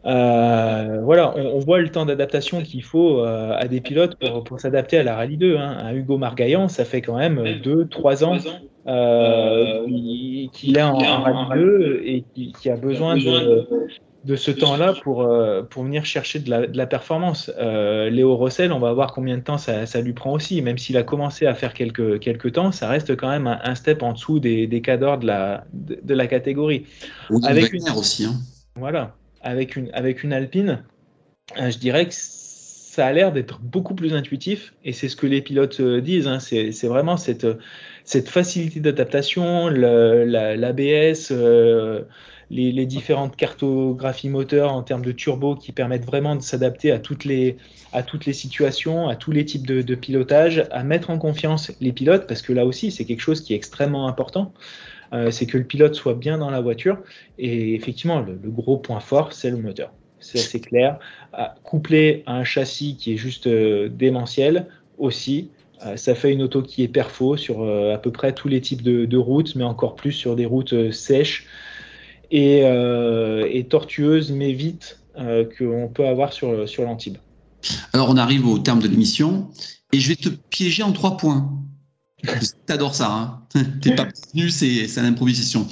euh, 0.06 1.00
voilà, 1.02 1.36
on, 1.36 1.58
voit 1.58 1.80
le 1.80 1.90
temps 1.90 2.06
d'adaptation 2.06 2.62
qu'il 2.62 2.82
faut 2.82 3.22
à 3.22 3.66
des 3.68 3.82
pilotes 3.82 4.14
pour, 4.14 4.44
pour 4.44 4.60
s'adapter 4.60 4.96
à 4.96 5.02
la 5.02 5.14
Rallye 5.14 5.36
2. 5.36 5.56
Hein. 5.58 5.76
Un 5.78 5.92
Hugo 5.92 6.16
Margaillan, 6.16 6.68
ça 6.68 6.86
fait 6.86 7.02
quand 7.02 7.18
même 7.18 7.42
2-3 7.42 8.24
ans 8.24 8.38
qu'il 10.52 10.78
est 10.78 10.82
en, 10.82 10.94
en, 10.94 11.22
Rallye 11.22 11.64
2 11.64 12.00
et 12.04 12.24
qui, 12.34 12.52
qui 12.52 12.70
a 12.70 12.76
besoin 12.76 13.16
de, 13.16 13.66
de 14.24 14.36
ce 14.36 14.50
temps-là 14.50 14.94
pour, 15.02 15.22
euh, 15.22 15.62
pour 15.62 15.82
venir 15.84 16.04
chercher 16.04 16.40
de 16.40 16.50
la, 16.50 16.66
de 16.66 16.76
la 16.76 16.86
performance. 16.86 17.50
Euh, 17.58 18.10
Léo 18.10 18.36
Rossel, 18.36 18.72
on 18.72 18.78
va 18.78 18.92
voir 18.92 19.12
combien 19.12 19.38
de 19.38 19.42
temps 19.42 19.56
ça, 19.58 19.86
ça, 19.86 20.00
lui 20.00 20.12
prend 20.12 20.32
aussi. 20.32 20.60
Même 20.60 20.78
s'il 20.78 20.96
a 20.96 21.02
commencé 21.02 21.46
à 21.46 21.54
faire 21.54 21.72
quelques, 21.72 22.20
quelques 22.20 22.52
temps, 22.52 22.70
ça 22.70 22.88
reste 22.88 23.16
quand 23.16 23.30
même 23.30 23.46
un, 23.46 23.74
step 23.74 24.02
en 24.02 24.12
dessous 24.12 24.38
des, 24.38 24.66
des 24.66 24.82
cadors 24.82 25.18
de 25.18 25.26
la, 25.26 25.64
de, 25.72 26.14
la 26.14 26.26
catégorie. 26.26 26.84
avec 27.44 27.72
une 27.72 27.88
aussi. 27.90 28.26
Hein. 28.26 28.34
Voilà. 28.76 29.16
Avec 29.42 29.76
une, 29.76 29.88
avec 29.94 30.22
une 30.22 30.34
Alpine, 30.34 30.84
euh, 31.58 31.70
je 31.70 31.78
dirais 31.78 32.06
que 32.06 32.12
ça 32.14 33.06
a 33.06 33.12
l'air 33.12 33.32
d'être 33.32 33.60
beaucoup 33.60 33.94
plus 33.94 34.12
intuitif 34.12 34.74
et 34.84 34.92
c'est 34.92 35.08
ce 35.08 35.16
que 35.16 35.26
les 35.26 35.40
pilotes 35.40 35.80
disent. 35.80 36.26
Hein. 36.26 36.40
C'est 36.40 36.86
vraiment 36.86 37.16
cette, 37.16 37.46
cette 38.04 38.28
facilité 38.28 38.80
d'adaptation, 38.80 39.68
l'ABS. 39.68 41.32
Les, 42.50 42.84
différentes 42.84 43.36
cartographies 43.36 44.28
moteurs 44.28 44.72
en 44.72 44.82
termes 44.82 45.04
de 45.04 45.12
turbo 45.12 45.54
qui 45.54 45.70
permettent 45.70 46.04
vraiment 46.04 46.34
de 46.34 46.42
s'adapter 46.42 46.90
à 46.90 46.98
toutes 46.98 47.24
les 47.24 47.56
à 47.92 48.02
toutes 48.02 48.26
les 48.26 48.32
situations, 48.32 49.08
à 49.08 49.14
tous 49.14 49.30
les 49.30 49.44
types 49.44 49.66
de, 49.66 49.94
pilotage, 49.94 50.66
à 50.72 50.82
mettre 50.82 51.10
en 51.10 51.18
confiance 51.18 51.70
les 51.80 51.92
pilotes 51.92 52.26
parce 52.26 52.42
que 52.42 52.52
là 52.52 52.66
aussi 52.66 52.90
c'est 52.90 53.04
quelque 53.04 53.20
chose 53.20 53.40
qui 53.40 53.52
est 53.52 53.56
extrêmement 53.56 54.08
important. 54.08 54.52
Euh, 55.12 55.30
c'est 55.30 55.46
que 55.46 55.58
le 55.58 55.64
pilote 55.64 55.94
soit 55.94 56.14
bien 56.14 56.38
dans 56.38 56.50
la 56.50 56.60
voiture 56.60 56.98
et 57.38 57.74
effectivement 57.74 58.20
le, 58.20 58.34
gros 58.50 58.78
point 58.78 59.00
fort 59.00 59.32
c'est 59.32 59.50
le 59.50 59.56
moteur. 59.56 59.92
C'est 60.18 60.38
assez 60.38 60.60
clair. 60.60 60.98
couplé 61.62 62.24
à 62.26 62.34
un 62.34 62.44
châssis 62.44 62.96
qui 62.96 63.14
est 63.14 63.16
juste 63.16 63.46
euh, 63.46 63.88
démentiel 63.88 64.66
aussi, 64.98 65.50
euh, 65.86 65.96
ça 65.96 66.16
fait 66.16 66.32
une 66.32 66.42
auto 66.42 66.62
qui 66.62 66.82
est 66.82 66.88
perfo 66.88 67.36
sur 67.36 67.62
à 67.62 67.98
peu 67.98 68.10
près 68.10 68.32
tous 68.32 68.48
les 68.48 68.60
types 68.60 68.82
de, 68.82 69.16
routes, 69.16 69.54
mais 69.54 69.64
encore 69.64 69.94
plus 69.94 70.12
sur 70.12 70.34
des 70.34 70.46
routes 70.46 70.90
sèches 70.90 71.46
euh, 72.32 73.48
et, 73.50 73.64
tortueuse, 73.64 74.30
mais 74.32 74.52
vite, 74.52 75.00
euh, 75.18 75.44
qu'on 75.58 75.88
peut 75.88 76.06
avoir 76.06 76.32
sur, 76.32 76.68
sur 76.68 76.84
l'Antibes. 76.84 77.18
Alors, 77.92 78.08
on 78.08 78.16
arrive 78.16 78.46
au 78.46 78.58
terme 78.58 78.80
de 78.80 78.88
l'émission 78.88 79.50
et 79.92 80.00
je 80.00 80.08
vais 80.08 80.16
te 80.16 80.28
piéger 80.28 80.82
en 80.82 80.92
trois 80.92 81.16
points. 81.16 81.50
T'adores 82.66 82.94
ça, 82.94 83.10
hein 83.10 83.42
T'es 83.82 83.94
pas 83.94 84.06
venu, 84.32 84.50
c'est 84.50 84.86
l'improvisation. 84.96 85.66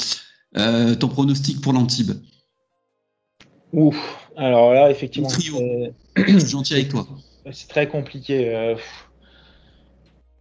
Euh, 0.57 0.95
ton 0.95 1.09
pronostic 1.09 1.61
pour 1.61 1.73
l'Antibes? 1.73 2.13
Ouf, 3.73 4.29
alors 4.37 4.73
là, 4.73 4.91
effectivement. 4.91 5.29
Je 5.29 5.41
suis 5.41 6.49
gentil 6.49 6.75
avec 6.75 6.89
toi. 6.89 7.07
C'est 7.53 7.69
très 7.69 7.89
compliqué. 7.89 8.77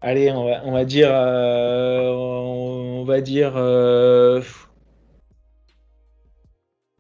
allez, 0.01 0.30
on 0.32 0.45
va, 0.45 0.61
on 0.65 0.74
va, 0.74 0.84
dire. 0.84 1.09
on 1.09 3.05
va 3.05 3.22
dire 3.22 3.53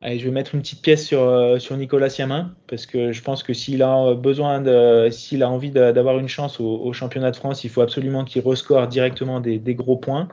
Je 0.03 0.23
vais 0.23 0.31
mettre 0.31 0.53
une 0.53 0.61
petite 0.61 0.83
pièce 0.83 1.05
sur, 1.05 1.23
euh, 1.23 1.57
sur 1.57 1.75
Nicolas 1.75 2.09
Siamin, 2.09 2.53
parce 2.67 2.85
que 2.85 3.11
je 3.11 3.21
pense 3.23 3.41
que 3.41 3.53
s'il 3.53 3.81
a 3.81 4.13
besoin 4.13 4.61
de, 4.61 5.09
s'il 5.09 5.41
a 5.41 5.49
envie 5.49 5.71
d'avoir 5.71 6.19
une 6.19 6.27
chance 6.27 6.59
au, 6.59 6.93
championnat 6.93 7.31
de 7.31 7.35
France, 7.35 7.63
il 7.63 7.71
faut 7.71 7.81
absolument 7.81 8.23
qu'il 8.23 8.43
rescore 8.43 8.87
directement 8.87 9.39
des, 9.39 9.59
gros 9.75 9.97
points. 9.97 10.27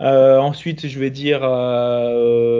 Euh, 0.00 0.38
ensuite, 0.38 0.86
je 0.88 0.98
vais 0.98 1.10
dire 1.10 1.40
euh, 1.42 2.56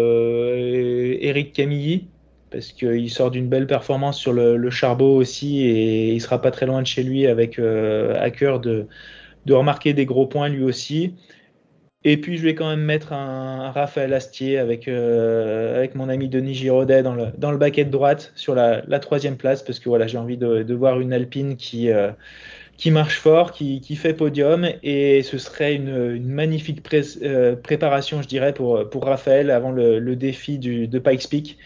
Eric 1.21 1.55
Camilly, 1.55 2.09
parce 2.51 2.73
qu'il 2.73 3.11
sort 3.11 3.31
d'une 3.31 3.49
belle 3.49 3.66
performance 3.66 4.18
sur 4.18 4.35
le, 4.35 4.59
le, 4.59 4.71
Charbot 4.71 5.16
aussi, 5.16 5.62
et 5.62 6.12
il 6.12 6.21
sera 6.21 6.43
pas 6.43 6.51
très 6.51 6.66
loin 6.66 6.83
de 6.83 6.87
chez 6.87 7.03
lui 7.03 7.27
avec 7.27 7.59
à 7.59 8.31
cœur 8.31 8.61
de 8.61 8.87
remarquer 9.49 9.95
des 9.95 10.05
gros 10.05 10.27
points 10.27 10.51
lui 10.51 10.64
aussi. 10.64 11.14
Et 12.03 12.16
puis 12.18 12.38
je 12.38 12.42
vais 12.42 12.55
quand 12.55 12.68
même 12.68 12.82
mettre 12.82 13.12
un, 13.12 13.70
Raphaël 13.72 14.14
Astier 14.14 14.57
avec, 14.59 14.88
euh, 14.88 15.76
avec 15.76 15.94
mon 15.94 16.09
ami 16.09 16.28
Denis 16.30 16.55
Giraudet 16.55 17.03
dans 17.03 17.14
le, 17.14 17.26
dans 17.36 17.51
le 17.51 17.59
baquet 17.59 17.84
de 17.84 17.90
droite 17.90 18.32
sur 18.36 18.55
la, 18.55 18.82
la 18.86 18.98
troisième 19.01 19.36
place 19.36 19.62
parce 19.62 19.78
que 19.78 19.90
voilà, 19.90 20.07
j'ai 20.07 20.16
envie 20.16 20.38
de, 20.38 20.62
de, 20.62 20.74
voir 20.74 20.98
une 21.01 21.12
Alpine 21.12 21.57
qui, 21.57 21.90
euh, 21.90 22.11
qui 22.78 22.90
marche 22.90 23.18
fort, 23.18 23.53
qui, 23.53 23.82
qui, 23.82 23.96
fait 23.96 24.14
podium 24.14 24.66
et 24.82 25.22
ce 25.22 25.36
serait 25.36 25.74
une, 25.74 26.14
une 26.16 26.28
magnifique 26.28 26.82
euh, 27.22 27.55
préparation, 27.57 28.22
je 28.22 28.28
dirais, 28.28 28.55
pour, 28.55 28.88
pour 28.88 29.05
Raphaël 29.05 29.51
avant 29.51 29.70
le, 29.70 29.98
le 29.98 30.16
défi 30.16 30.59
du, 30.59 30.88
de 30.88 30.98
Pikes 30.98 31.28
Peak 31.28 31.59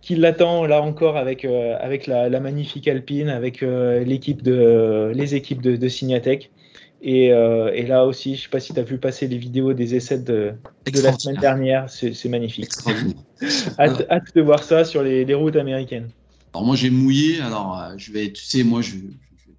qui 0.00 0.16
l'attend 0.16 0.66
là 0.66 0.82
encore 0.82 1.16
avec, 1.16 1.44
avec 1.44 2.06
la, 2.06 2.28
la, 2.28 2.40
magnifique 2.40 2.88
Alpine, 2.88 3.28
avec 3.28 3.62
l'équipe 3.62 4.42
de, 4.42 5.12
les 5.14 5.34
équipes 5.34 5.60
de, 5.60 5.76
de 5.76 5.88
Signatech. 5.88 6.50
Euh, 7.06 7.70
et, 7.72 7.86
là 7.86 8.04
aussi, 8.04 8.34
je 8.34 8.40
ne 8.40 8.42
sais 8.44 8.48
pas 8.48 8.60
si 8.60 8.74
tu 8.74 8.80
as 8.80 8.82
vu 8.82 8.98
passer 8.98 9.28
les 9.28 9.38
vidéos 9.38 9.72
des 9.72 9.94
essais 9.94 10.18
de, 10.18 10.54
la 10.86 11.16
semaine 11.16 11.40
dernière, 11.40 11.88
c'est 11.88 12.28
magnifique. 12.28 12.70
hâte, 13.78 14.34
de 14.34 14.40
voir 14.40 14.62
ça 14.62 14.84
sur 14.84 15.02
les, 15.02 15.34
routes 15.34 15.56
américaines. 15.56 16.08
Alors 16.54 16.64
moi 16.64 16.76
j'ai 16.76 16.88
mouillé, 16.88 17.40
alors 17.42 17.78
euh, 17.78 17.92
je 17.98 18.10
vais, 18.10 18.32
tu 18.32 18.42
sais, 18.42 18.64
moi 18.64 18.80
je, 18.80 18.92
vais 18.92 19.02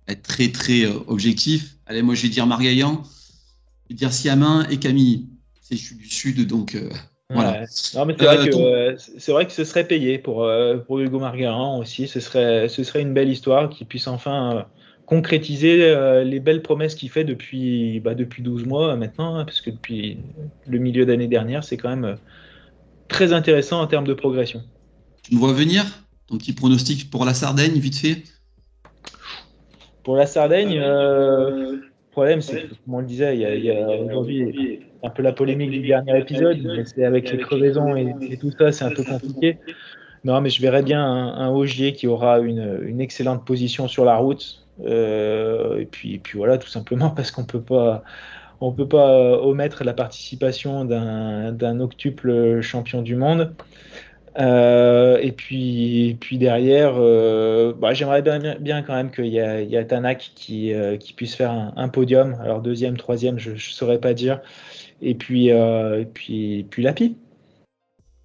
être 0.07 0.23
très 0.23 0.47
très 0.49 0.85
euh, 0.85 0.99
objectif. 1.05 1.75
allez, 1.85 2.01
moi 2.01 2.15
je 2.15 2.23
vais 2.23 2.29
dire 2.29 2.47
Margaillan, 2.47 3.03
je 3.03 3.93
vais 3.93 3.95
dire 3.95 4.11
Siamin 4.11 4.67
et 4.69 4.77
Camille. 4.77 5.27
C'est 5.61 5.77
je 5.77 5.85
suis 5.85 5.95
du 5.95 6.09
sud, 6.09 6.47
donc 6.47 6.75
voilà. 7.29 7.65
Non, 7.93 8.05
mais 8.05 8.15
c'est 8.17 8.25
vrai, 8.25 9.33
vrai 9.33 9.45
que 9.45 9.53
ce 9.53 9.63
serait 9.63 9.87
payé 9.87 10.17
pour, 10.17 10.49
pour 10.87 10.99
Hugo 10.99 11.19
Margaillan 11.19 11.77
aussi. 11.77 12.07
Ce 12.07 12.19
serait, 12.19 12.67
ce 12.69 12.83
serait 12.83 13.03
une 13.03 13.13
belle 13.13 13.29
histoire 13.29 13.69
qui 13.69 13.85
puisse 13.85 14.07
enfin 14.07 14.65
concrétiser 15.09 15.81
euh, 15.81 16.23
les 16.23 16.39
belles 16.39 16.61
promesses 16.61 16.93
qu'il 16.93 17.09
fait 17.09 17.23
depuis, 17.23 17.99
bah, 17.99 18.13
depuis 18.13 18.43
12 18.43 18.65
mois 18.65 18.95
maintenant, 18.95 19.37
hein, 19.37 19.43
parce 19.43 19.59
que 19.59 19.71
depuis 19.71 20.19
le 20.67 20.77
milieu 20.77 21.03
d'année 21.03 21.27
dernière, 21.27 21.63
c'est 21.63 21.77
quand 21.77 21.89
même 21.89 22.05
euh, 22.05 22.15
très 23.07 23.33
intéressant 23.33 23.81
en 23.81 23.87
termes 23.87 24.05
de 24.05 24.13
progression. 24.13 24.61
Tu 25.23 25.33
me 25.33 25.39
vois 25.39 25.51
venir 25.51 25.83
Ton 26.27 26.37
petit 26.37 26.53
pronostic 26.53 27.09
pour 27.09 27.25
la 27.25 27.33
Sardaigne, 27.33 27.73
vite 27.79 27.97
fait? 27.97 28.23
Pour 30.03 30.15
la 30.15 30.27
Sardaigne, 30.27 30.79
euh, 30.79 31.71
le 31.71 31.89
problème, 32.11 32.41
c'est 32.41 32.67
comme 32.67 32.93
on 32.93 32.99
le 32.99 33.07
disait, 33.07 33.35
il 33.35 33.65
y 33.65 33.71
a, 33.71 33.89
aujourd'hui 33.89 34.81
un 35.01 35.09
peu 35.09 35.23
la 35.23 35.33
polémique 35.33 35.71
du 35.71 35.87
dernier 35.87 36.19
épisode, 36.19 36.59
mais 36.63 36.85
c'est 36.85 37.03
avec 37.03 37.31
les 37.31 37.39
crevaisons 37.39 37.95
et, 37.95 38.37
tout 38.39 38.51
ça, 38.51 38.71
c'est 38.71 38.85
un 38.85 38.91
peu 38.91 39.03
compliqué. 39.03 39.57
Non, 40.23 40.39
mais 40.39 40.51
je 40.51 40.61
verrais 40.61 40.83
bien 40.83 41.03
un, 41.03 41.33
un 41.33 41.49
Augier 41.49 41.93
qui 41.93 42.05
aura 42.05 42.39
une, 42.39 42.81
une, 42.83 43.01
excellente 43.01 43.45
position 43.45 43.87
sur 43.87 44.03
la 44.03 44.17
route, 44.17 44.65
euh, 44.67 44.68
et, 44.85 45.87
puis, 45.89 46.19
puis 46.19 46.37
voilà, 46.37 46.57
tout 46.57 46.67
simplement 46.69 47.09
parce 47.15 47.31
qu'on 47.31 47.45
peut 47.45 47.61
pas 47.61 48.03
on 48.61 48.73
peut 48.73 48.87
pas 48.87 49.41
omettre 49.41 49.83
la 49.83 49.93
participation 49.93 50.83
d'un 50.85 51.79
octuple 51.79 52.61
champion 52.61 53.01
du 53.01 53.15
monde. 53.15 53.53
Euh, 54.37 55.17
et 55.21 55.31
puis, 55.31 56.17
puis 56.19 56.37
derrière, 56.37 56.93
euh, 56.97 57.73
bah, 57.73 57.93
j'aimerais 57.93 58.21
bien, 58.21 58.81
quand 58.83 58.95
même 58.95 59.11
qu'il 59.11 59.27
y, 59.27 59.37
y, 59.37 59.77
a 59.77 59.83
Tanak 59.85 60.31
qui, 60.35 60.73
qui 60.99 61.13
puisse 61.13 61.35
faire 61.35 61.51
un, 61.75 61.89
podium. 61.89 62.35
Alors 62.41 62.61
deuxième, 62.61 62.97
troisième, 62.97 63.39
je 63.39 63.51
ne 63.51 63.57
saurais 63.57 63.99
pas 63.99 64.13
dire. 64.13 64.41
Et 65.01 65.15
puis, 65.15 65.47
et 65.47 66.07
puis, 66.13 66.65
puis 66.69 66.83
Lapi. 66.83 67.15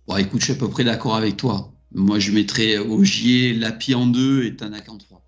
Bon, 0.06 0.16
écoute, 0.16 0.40
je 0.40 0.46
suis 0.46 0.54
à 0.54 0.56
peu 0.56 0.68
près 0.68 0.84
d'accord 0.84 1.14
avec 1.14 1.36
toi. 1.36 1.72
Moi, 1.92 2.18
je 2.18 2.32
mettrais 2.32 2.76
Ogier, 2.76 3.54
Lapi 3.54 3.94
en 3.94 4.06
deux 4.06 4.44
et 4.44 4.56
Tanak 4.56 4.88
en 4.88 4.98
trois 4.98 5.23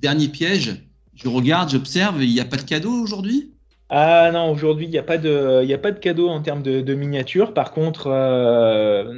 dernier 0.00 0.28
piège, 0.28 0.82
je 1.14 1.28
regarde, 1.28 1.70
j'observe, 1.70 2.22
il 2.22 2.32
n'y 2.32 2.40
a 2.40 2.44
pas 2.44 2.56
de 2.56 2.62
cadeau 2.62 2.92
aujourd'hui? 2.92 3.52
Ah 3.92 4.30
non, 4.32 4.52
aujourd'hui, 4.52 4.86
il 4.86 4.90
n'y 4.90 4.98
a, 4.98 5.02
pas 5.02 5.18
de, 5.18 5.68
a 5.68 5.78
pas 5.78 5.90
de 5.90 5.98
cadeau 5.98 6.28
en 6.28 6.40
termes 6.40 6.62
de, 6.62 6.94
miniatures. 6.94 7.52
Par 7.52 7.72
contre, 7.72 8.06
euh, 8.06 9.12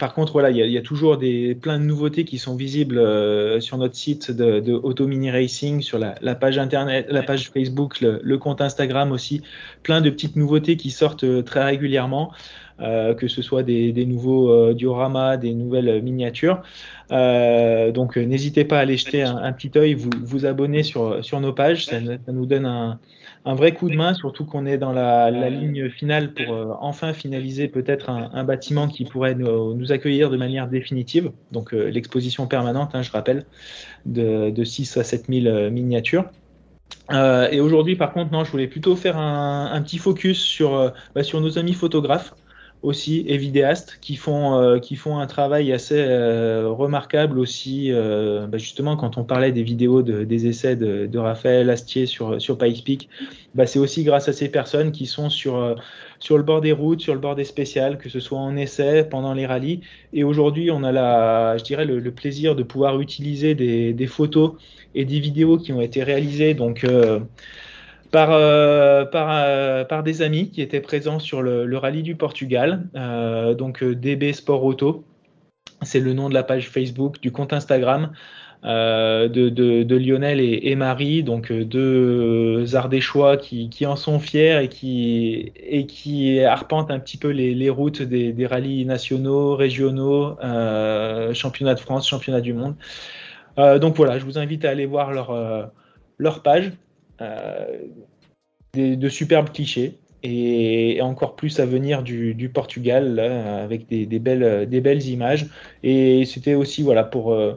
par 0.00 0.14
contre 0.14 0.32
voilà, 0.32 0.50
il 0.50 0.56
y, 0.56 0.76
a 0.76 0.82
toujours 0.82 1.16
des, 1.16 1.54
plein 1.54 1.78
de 1.78 1.84
nouveautés 1.84 2.24
qui 2.24 2.38
sont 2.38 2.56
visibles 2.56 2.98
euh, 2.98 3.60
sur 3.60 3.78
notre 3.78 3.94
site 3.94 4.32
de, 4.32 4.58
de 4.58 4.72
Auto 4.72 5.06
Mini 5.06 5.30
Racing, 5.30 5.80
sur 5.80 6.00
la, 6.00 6.34
page 6.34 6.58
internet, 6.58 7.06
la 7.08 7.22
page 7.22 7.50
Facebook, 7.50 8.00
le, 8.00 8.36
compte 8.36 8.60
Instagram 8.60 9.12
aussi. 9.12 9.42
Plein 9.84 10.00
de 10.00 10.10
petites 10.10 10.34
nouveautés 10.34 10.76
qui 10.76 10.90
sortent 10.90 11.22
euh, 11.22 11.42
très 11.42 11.62
régulièrement. 11.62 12.32
Que 12.78 13.28
ce 13.28 13.42
soit 13.42 13.62
des, 13.62 14.06
nouveaux 14.06 14.72
dioramas, 14.72 15.36
des 15.36 15.54
nouvelles 15.54 16.02
miniatures. 16.02 16.62
donc 17.10 18.16
n'hésitez 18.16 18.64
pas 18.64 18.78
à 18.78 18.80
aller 18.80 18.96
jeter 18.96 19.22
un, 19.22 19.52
petit 19.52 19.70
œil, 19.76 19.94
vous 19.94 20.10
vous 20.22 20.46
abonner 20.46 20.82
sur, 20.82 21.24
sur 21.24 21.40
nos 21.40 21.52
pages, 21.52 21.86
ça 21.86 22.00
nous 22.00 22.46
donne 22.46 22.66
un, 22.66 22.98
un 23.46 23.54
vrai 23.54 23.72
coup 23.72 23.88
de 23.88 23.94
main, 23.94 24.12
surtout 24.12 24.44
qu'on 24.44 24.66
est 24.66 24.76
dans 24.76 24.92
la, 24.92 25.30
ligne 25.30 25.88
finale 25.88 26.34
pour 26.34 26.52
euh, 26.52 26.74
enfin 26.80 27.12
finaliser 27.12 27.68
peut-être 27.68 28.10
un, 28.10 28.44
bâtiment 28.44 28.88
qui 28.88 29.04
pourrait 29.04 29.36
nous, 29.36 29.92
accueillir 29.92 30.30
de 30.30 30.36
manière 30.36 30.66
définitive. 30.66 31.30
Donc 31.52 31.72
euh, 31.72 31.88
l'exposition 31.88 32.48
permanente, 32.48 32.90
hein, 32.94 33.02
je 33.02 33.12
rappelle, 33.12 33.44
de, 34.04 34.50
de, 34.50 34.64
6 34.64 34.96
à 34.96 35.04
7 35.04 35.26
000 35.28 35.46
euh, 35.46 35.70
miniatures. 35.70 36.24
et 37.08 37.60
aujourd'hui, 37.60 37.94
par 37.94 38.12
contre, 38.12 38.32
non, 38.32 38.42
je 38.42 38.50
voulais 38.50 38.66
plutôt 38.66 38.96
faire 38.96 39.16
un, 39.16 39.80
petit 39.80 39.98
focus 39.98 40.40
sur, 40.40 40.92
bah, 41.14 41.22
sur 41.22 41.40
nos 41.40 41.56
amis 41.56 41.74
photographes 41.74 42.34
aussi 42.82 43.24
et 43.26 43.36
vidéastes 43.36 43.98
qui 44.00 44.16
font, 44.16 44.60
euh, 44.60 44.78
qui 44.78 44.96
font 44.96 45.18
un 45.18 45.26
travail 45.26 45.72
assez 45.72 45.98
euh, 45.98 46.68
remarquable 46.68 47.38
aussi. 47.38 47.90
Euh, 47.90 48.46
bah, 48.46 48.58
justement, 48.58 48.96
quand 48.96 49.18
on 49.18 49.24
parlait 49.24 49.52
des 49.52 49.62
vidéos 49.62 50.02
de, 50.02 50.24
des 50.24 50.46
essais 50.46 50.76
de, 50.76 51.18
Raphaël 51.18 51.70
Astier 51.70 52.06
sur, 52.06 52.40
sur 52.40 52.58
Pikespeak, 52.58 53.08
bah, 53.54 53.66
c'est 53.66 53.78
aussi 53.78 54.04
grâce 54.04 54.28
à 54.28 54.32
ces 54.32 54.48
personnes 54.48 54.92
qui 54.92 55.06
sont 55.06 55.30
sur, 55.30 55.76
sur 56.20 56.36
le 56.36 56.42
bord 56.42 56.60
des 56.60 56.72
routes, 56.72 57.00
sur 57.00 57.14
le 57.14 57.20
bord 57.20 57.34
des 57.34 57.44
spéciales, 57.44 57.98
que 57.98 58.08
ce 58.08 58.20
soit 58.20 58.38
en 58.38 58.56
essai, 58.56 59.04
pendant 59.08 59.32
les 59.32 59.46
rallyes. 59.46 59.80
Et 60.12 60.24
aujourd'hui, 60.24 60.70
on 60.70 60.84
a 60.84 60.92
la, 60.92 61.56
je 61.58 61.64
dirais 61.64 61.86
le, 61.86 62.10
plaisir 62.12 62.54
de 62.54 62.62
pouvoir 62.62 63.00
utiliser 63.00 63.54
des, 63.54 63.92
des, 63.92 64.06
photos 64.06 64.52
et 64.94 65.04
des 65.04 65.18
vidéos 65.18 65.58
qui 65.58 65.72
ont 65.72 65.80
été 65.80 66.02
réalisées. 66.02 66.54
Donc, 66.54 66.84
par, 68.10 68.32
euh, 68.32 69.04
euh, 69.14 69.84
par, 69.84 70.02
des 70.02 70.22
amis 70.22 70.50
qui 70.50 70.62
étaient 70.62 70.80
présents 70.80 71.18
sur 71.18 71.42
le, 71.42 71.76
rallye 71.76 72.02
du 72.02 72.16
Portugal, 72.16 72.86
euh, 72.94 73.54
donc 73.54 73.84
DB 73.84 74.32
Sport 74.32 74.64
Auto. 74.64 75.04
C'est 75.82 76.00
le 76.00 76.12
nom 76.14 76.28
de 76.28 76.34
la 76.34 76.42
page 76.42 76.68
Facebook, 76.68 77.20
du 77.20 77.32
compte 77.32 77.52
Instagram 77.52 78.12
de, 78.64 79.96
Lionel 79.96 80.40
et, 80.40 80.74
Marie, 80.74 81.22
donc 81.22 81.52
deux 81.52 82.74
Ardéchois 82.74 83.36
qui, 83.36 83.86
en 83.86 83.94
sont 83.94 84.18
fiers 84.18 84.64
et 84.64 84.68
qui, 84.68 86.36
et 86.36 86.44
arpentent 86.44 86.90
un 86.90 86.98
petit 86.98 87.18
peu 87.18 87.28
les, 87.28 87.70
routes 87.70 88.02
des, 88.02 88.46
rallyes 88.46 88.86
nationaux, 88.86 89.54
régionaux, 89.54 90.36
championnat 91.34 91.74
de 91.74 91.80
France, 91.80 92.08
championnat 92.08 92.40
du 92.40 92.54
monde. 92.54 92.74
donc 93.56 93.94
voilà, 93.96 94.18
je 94.18 94.24
vous 94.24 94.38
invite 94.38 94.64
à 94.64 94.70
aller 94.70 94.86
voir 94.86 95.12
leur 96.18 96.42
page. 96.42 96.72
Euh, 97.20 97.86
de 98.74 99.08
superbes 99.08 99.52
clichés 99.52 99.96
et 100.22 101.00
encore 101.00 101.34
plus 101.34 101.60
à 101.60 101.64
venir 101.64 102.02
du, 102.02 102.50
Portugal 102.52 103.18
avec 103.18 103.88
des, 103.88 104.18
belles, 104.18 104.68
des 104.68 104.82
belles 104.82 105.06
images. 105.06 105.46
Et 105.82 106.26
c'était 106.26 106.52
aussi 106.52 106.82
voilà 106.82 107.02
pour 107.02 107.32
euh, 107.32 107.54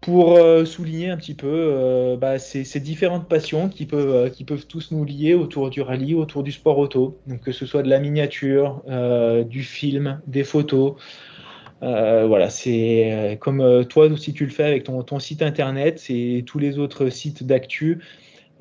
pour 0.00 0.38
euh, 0.38 0.64
souligner 0.64 1.10
un 1.10 1.18
petit 1.18 1.34
peu 1.34 2.16
bah, 2.18 2.38
ces, 2.38 2.80
différentes 2.80 3.28
passions 3.28 3.68
qui 3.68 3.84
peuvent, 3.84 4.30
qui 4.30 4.44
peuvent 4.44 4.66
tous 4.66 4.92
nous 4.92 5.04
lier 5.04 5.34
autour 5.34 5.68
du 5.68 5.82
rallye, 5.82 6.14
autour 6.14 6.42
du 6.42 6.52
sport 6.52 6.78
auto. 6.78 7.18
Donc 7.26 7.42
que 7.42 7.52
ce 7.52 7.66
soit 7.66 7.82
de 7.82 7.90
la 7.90 7.98
miniature, 7.98 8.82
du 9.46 9.62
film, 9.62 10.22
des 10.26 10.44
photos. 10.44 10.94
Voilà, 11.80 12.50
c'est 12.50 13.38
comme 13.40 13.84
toi 13.86 14.06
aussi 14.06 14.32
tu 14.32 14.44
le 14.44 14.50
fais 14.50 14.64
avec 14.64 14.84
ton, 14.84 15.18
site 15.18 15.42
internet 15.42 16.04
et 16.08 16.44
tous 16.46 16.58
les 16.58 16.78
autres 16.78 17.08
sites 17.10 17.44
d'actu. 17.44 18.00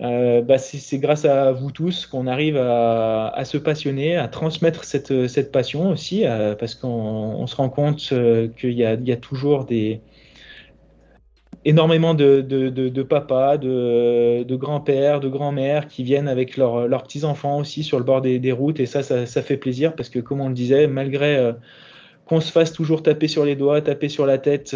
Euh, 0.01 0.41
bah, 0.41 0.57
c'est 0.57 0.99
grâce 0.99 1.24
à 1.24 1.53
vous 1.53 1.72
tous 1.72 2.05
qu'on 2.05 2.28
arrive 2.28 2.57
à, 2.57 3.41
se 3.45 3.57
passionner, 3.57 4.18
à 4.18 4.28
transmettre 4.28 4.84
cette, 4.84 5.51
passion 5.51 5.89
aussi, 5.89 6.26
euh, 6.26 6.53
parce 6.55 6.76
qu'on 6.76 7.47
se 7.47 7.55
rend 7.55 7.70
compte 7.70 8.09
euh, 8.11 8.49
qu'il 8.49 8.74
y, 8.74 8.84
a 8.84 9.18
toujours 9.18 9.66
des 9.66 10.01
énormément 11.63 12.13
de, 12.13 12.41
de, 12.41 13.03
papas, 13.03 13.57
de, 13.57 14.55
grands-pères, 14.55 15.20
de 15.20 15.30
grands-mères 15.30 15.88
qui 15.88 16.03
viennent 16.03 16.28
avec 16.28 16.57
leurs 16.57 17.03
petits-enfants 17.03 17.57
aussi 17.59 17.84
sur 17.84 17.97
le 17.97 18.03
bord 18.03 18.22
des, 18.22 18.51
routes, 18.51 18.80
et 18.80 18.86
ça, 18.86 19.01
ça, 19.01 19.41
fait 19.41 19.57
plaisir, 19.57 19.95
parce 19.95 20.09
que 20.09 20.20
comme 20.20 20.41
on 20.41 20.49
le 20.49 20.53
disait, 20.53 20.88
malgré 20.88 21.53
qu'on 22.26 22.41
se 22.41 22.51
fasse 22.51 22.73
toujours 22.73 23.03
taper 23.03 23.28
sur 23.28 23.45
les 23.45 23.55
doigts, 23.55 23.82
taper 23.82 24.09
sur 24.09 24.26
la 24.26 24.38
tête 24.38 24.73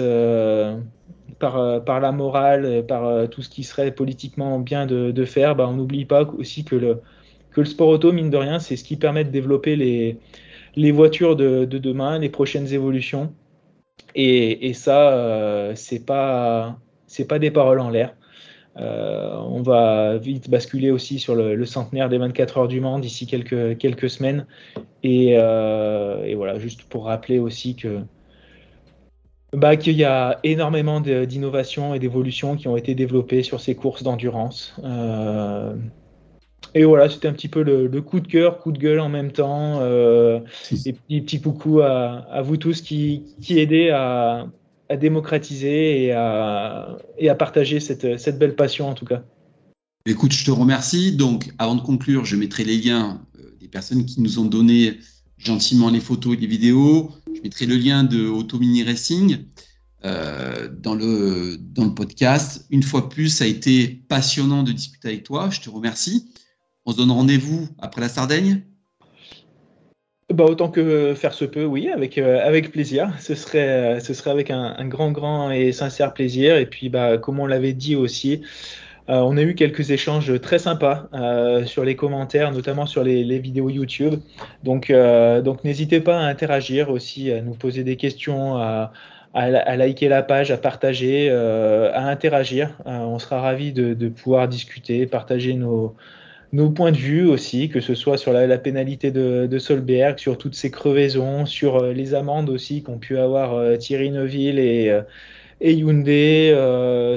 par, 1.40 1.58
euh, 1.58 1.80
par 1.80 2.00
la 2.00 2.12
morale, 2.12 2.66
euh, 2.66 2.82
par 2.84 3.06
euh, 3.06 3.28
tout 3.28 3.42
ce 3.42 3.50
qui 3.50 3.64
serait 3.64 3.92
politiquement 3.92 4.60
bien 4.60 4.86
de, 4.86 5.26
faire, 5.26 5.56
bah, 5.56 5.68
on 5.68 5.74
n'oublie 5.74 6.06
pas 6.06 6.24
aussi 6.38 6.64
que 6.64 6.76
le, 6.76 7.02
sport 7.66 7.90
auto, 7.90 8.12
mine 8.12 8.30
de 8.30 8.38
rien, 8.38 8.60
c'est 8.60 8.76
ce 8.76 8.84
qui 8.84 8.96
permet 8.96 9.24
de 9.26 9.32
développer 9.32 9.76
les, 9.76 10.92
voitures 10.92 11.36
de, 11.36 11.66
de 11.66 11.78
demain, 11.78 12.20
les 12.20 12.30
prochaines 12.30 12.72
évolutions. 12.74 13.34
Et, 14.16 14.74
ça, 14.74 15.12
euh, 15.14 15.74
c'est 15.76 16.06
pas 16.06 16.78
pas 17.28 17.40
des 17.40 17.52
paroles 17.52 17.80
en 17.80 17.90
l'air. 17.90 18.16
Euh, 18.80 19.36
on 19.50 19.62
va 19.62 20.18
vite 20.18 20.50
basculer 20.50 20.92
aussi 20.92 21.20
sur 21.20 21.36
le, 21.36 21.56
le, 21.56 21.66
centenaire 21.66 22.08
des 22.08 22.18
24 22.18 22.58
heures 22.60 22.68
du 22.68 22.80
Mans 22.80 23.00
d'ici 23.00 23.26
quelques, 23.28 23.78
quelques 23.78 24.10
semaines. 24.10 24.46
Et, 25.04 25.34
euh, 25.38 26.24
et, 26.24 26.36
voilà, 26.36 26.60
juste 26.60 26.84
pour 26.84 27.06
rappeler 27.06 27.40
aussi 27.40 27.76
que 27.76 28.00
bah, 29.52 29.76
qu'il 29.76 29.96
y 29.96 30.04
a 30.04 30.40
énormément 30.44 31.02
d'innovations 31.02 31.96
et 31.96 32.00
d'évolutions 32.00 32.56
qui 32.56 32.68
ont 32.68 32.78
été 32.78 32.96
développées 32.96 33.44
sur 33.44 33.60
ces 33.60 33.76
courses 33.76 34.04
d'endurance. 34.04 34.76
Euh, 34.84 35.76
et 36.76 36.84
voilà, 36.86 37.10
c'était 37.10 37.28
un 37.28 37.34
petit 37.34 37.48
peu 37.48 37.64
le, 37.64 38.02
coup 38.02 38.20
de 38.20 38.28
cœur, 38.28 38.60
coup 38.60 38.72
de 38.72 38.78
gueule 38.78 39.00
en 39.00 39.10
même 39.10 39.32
temps. 39.32 39.82
Et 39.82 40.94
petit, 40.94 41.22
petit 41.22 41.42
coucou 41.42 41.82
à, 41.82 42.28
à, 42.30 42.44
vous 42.44 42.58
tous 42.58 42.82
qui, 42.82 43.24
qui 43.42 43.60
aidez 43.60 43.90
à, 43.90 44.46
à 44.90 44.98
démocratiser 44.98 46.06
et 46.06 46.12
à, 46.12 46.98
partager 47.38 47.80
cette, 47.80 48.38
belle 48.38 48.56
passion 48.56 48.90
en 48.90 48.94
tout 48.94 49.06
cas. 49.06 49.24
Écoute, 50.06 50.34
je 50.34 50.44
te 50.44 50.52
remercie. 50.52 51.16
Donc, 51.16 51.52
avant 51.58 51.76
de 51.76 51.82
conclure, 51.82 52.26
je 52.26 52.36
mettrai 52.36 52.64
les 52.64 52.78
liens 52.78 53.22
euh, 53.38 53.56
des 53.60 53.68
personnes 53.68 54.06
qui 54.06 54.22
nous 54.22 54.40
ont 54.40 54.46
donné 54.46 54.98
gentiment 55.38 55.90
les 55.90 56.00
photos 56.00 56.36
et 56.36 56.40
les 56.40 56.48
vidéos. 56.48 57.12
Je 57.34 57.42
mettrai 57.42 57.66
le 57.66 57.76
lien 57.76 58.04
de 58.04 58.28
Auto 58.28 58.58
Mini 58.60 58.84
Racing. 58.84 59.46
dans, 60.04 60.96
le, 60.96 61.58
dans 61.58 61.86
le 61.86 61.94
podcast. 61.94 62.66
Une 62.70 62.84
fois 62.84 63.10
plus, 63.10 63.30
ça 63.30 63.44
a 63.44 63.48
été 63.48 63.88
passionnant 64.08 64.64
de 64.64 64.72
discuter 64.72 65.10
avec 65.10 65.24
toi. 65.24 65.50
Je 65.52 65.60
te 65.60 65.70
remercie. 65.70 66.32
On 66.86 66.92
se 66.92 66.98
donne 66.98 67.12
rendez-vous 67.12 67.68
après 67.78 68.02
la 68.02 68.10
Sardaigne 68.10 68.64
bah, 70.34 70.44
autant 70.44 70.70
que 70.70 71.16
faire 71.16 71.34
se 71.34 71.44
peut, 71.44 71.66
oui, 71.66 71.90
avec, 71.90 72.20
euh, 72.20 72.40
avec 72.46 72.72
plaisir. 72.72 73.12
Ce 73.20 73.34
serait, 73.34 73.68
euh, 73.68 74.00
ce 74.00 74.14
serait 74.14 74.30
avec 74.30 74.52
un, 74.52 74.86
grand, 74.86 75.12
grand 75.12 75.50
et 75.50 75.72
sincère 75.72 76.14
plaisir. 76.14 76.56
Et 76.58 76.68
puis, 76.68 76.90
bah, 76.90 77.18
comme 77.18 77.40
on 77.40 77.48
l'avait 77.48 77.74
dit 77.74 77.96
aussi, 77.96 78.42
euh, 79.10 79.16
on 79.16 79.38
a 79.38 79.42
eu 79.42 79.56
quelques 79.56 79.90
échanges 79.90 80.40
très 80.40 80.60
sympas 80.60 81.10
sur 81.66 81.84
les 81.84 81.96
commentaires, 81.96 82.52
notamment 82.52 82.86
sur 82.86 83.04
les, 83.04 83.40
vidéos 83.40 83.70
YouTube. 83.70 84.20
Donc, 84.64 84.92
donc 84.92 85.64
n'hésitez 85.64 86.00
pas 86.00 86.20
à 86.20 86.24
interagir 86.26 86.92
aussi, 86.92 87.32
à 87.32 87.42
nous 87.42 87.56
poser 87.56 87.84
des 87.84 87.96
questions, 87.96 88.56
à, 88.58 88.92
à, 89.34 89.78
liker 89.78 90.10
la 90.10 90.22
page, 90.22 90.52
à 90.52 90.58
partager, 90.58 91.32
à 91.32 92.08
interagir. 92.08 92.78
on 92.86 93.18
sera 93.18 93.42
ravis 93.42 93.74
de, 93.74 93.96
de 93.96 94.10
pouvoir 94.10 94.48
discuter, 94.48 95.08
partager 95.08 95.56
nos 95.56 95.96
nos 96.52 96.72
points 96.72 96.92
de 96.92 96.98
vue 96.98 97.28
aussi, 97.28 97.70
que 97.70 97.80
ce 97.80 97.94
soit 97.94 98.18
sur 98.18 98.34
la, 98.34 98.58
pénalité 98.58 99.12
de, 99.12 99.60
Solberg, 99.60 100.18
sur 100.18 100.38
toutes 100.38 100.56
ces 100.56 100.72
crevaisons, 100.72 101.46
sur 101.46 101.78
euh, 101.78 101.94
les 101.94 102.14
amendes 102.14 102.50
aussi 102.50 102.82
qu'ont 102.82 102.98
pu 102.98 103.18
avoir 103.18 103.54
euh, 103.54 103.78
Thierry 103.78 104.10
Neuville 104.10 104.60
et, 104.60 104.90
euh, 104.90 105.02
Hyundai, 105.62 106.56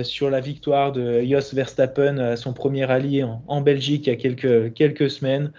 sur 0.05 0.28
la 0.28 0.41
victoire 0.41 0.93
de 0.93 1.22
Jos 1.22 1.55
Verstappen 1.55 2.18
à 2.18 2.37
son 2.37 2.53
premier 2.53 2.85
rallye 2.85 3.22
en, 3.22 3.61
Belgique 3.61 4.09
il 4.09 4.11
y 4.11 4.12
a 4.12 4.16
quelques, 4.16 5.11
semaines. 5.11 5.53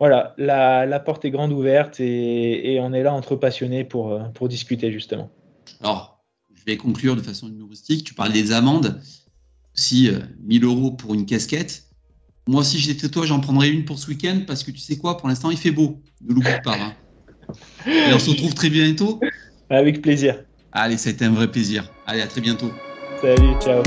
Voilà, 0.00 0.34
la, 0.36 1.00
porte 1.00 1.24
est 1.24 1.30
grande 1.30 1.52
ouverte 1.52 2.00
et, 2.00 2.78
on 2.82 2.92
est 2.92 3.04
là 3.04 3.14
entre 3.14 3.36
passionnés 3.36 3.84
pour, 3.84 4.20
pour 4.34 4.48
discuter 4.48 4.90
justement. 4.90 5.30
Alors, 5.80 6.24
je 6.54 6.64
vais 6.64 6.76
conclure 6.76 7.14
de 7.14 7.22
façon 7.22 7.46
humoristique. 7.46 8.02
Tu 8.02 8.14
parles 8.14 8.32
des 8.32 8.50
amendes, 8.50 9.00
aussi 9.76 10.10
1000 10.42 10.64
euros 10.64 10.90
pour 10.90 11.14
une 11.14 11.24
casquette. 11.24 11.86
Moi, 12.48 12.62
si 12.62 12.78
j'étais 12.78 13.08
toi, 13.08 13.26
j'en 13.26 13.40
prendrais 13.40 13.70
une 13.70 13.84
pour 13.84 13.98
ce 13.98 14.06
week-end 14.06 14.42
parce 14.46 14.62
que 14.62 14.70
tu 14.70 14.78
sais 14.78 14.96
quoi, 14.96 15.16
pour 15.16 15.28
l'instant, 15.28 15.50
il 15.50 15.56
fait 15.56 15.72
beau. 15.72 16.00
Ne 16.24 16.32
l'oublie 16.32 16.48
pas. 16.62 16.76
Hein. 16.78 16.94
Et 17.86 18.12
on 18.14 18.20
se 18.20 18.30
retrouve 18.30 18.54
très 18.54 18.70
bientôt. 18.70 19.18
Avec 19.68 20.00
plaisir. 20.00 20.44
Allez, 20.70 20.96
ça 20.96 21.08
a 21.08 21.12
été 21.12 21.24
un 21.24 21.32
vrai 21.32 21.50
plaisir. 21.50 21.90
Allez, 22.06 22.20
à 22.20 22.28
très 22.28 22.40
bientôt. 22.40 22.70
Salut, 23.20 23.54
ciao. 23.60 23.82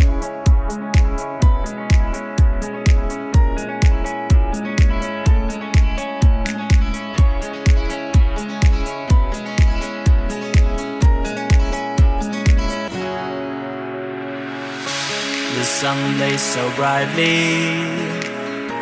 The 15.55 15.63
sun 15.63 16.37
so 16.37 16.69
brightly 16.75 18.08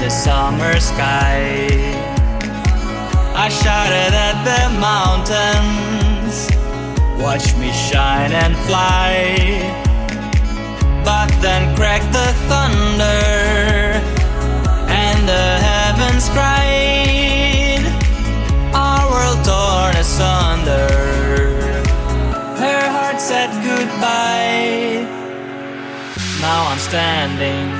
the 0.00 0.08
summer 0.08 0.80
sky. 0.80 1.68
I 3.36 3.48
shouted 3.50 4.12
at 4.28 4.36
the 4.48 4.62
mountains, 4.80 6.48
watch 7.20 7.54
me 7.56 7.70
shine 7.70 8.32
and 8.32 8.56
fly. 8.66 9.36
But 11.04 11.28
then 11.42 11.76
cracked 11.76 12.12
the 12.12 12.32
thunder, 12.48 14.00
and 14.88 15.28
the 15.28 15.48
heavens 15.68 16.30
cried, 16.30 17.84
our 18.72 19.04
world 19.10 19.44
torn 19.44 19.96
asunder. 19.96 20.88
Her 22.56 22.84
heart 22.96 23.20
said 23.20 23.50
goodbye. 23.62 25.04
Now 26.40 26.68
I'm 26.68 26.78
standing 26.78 27.79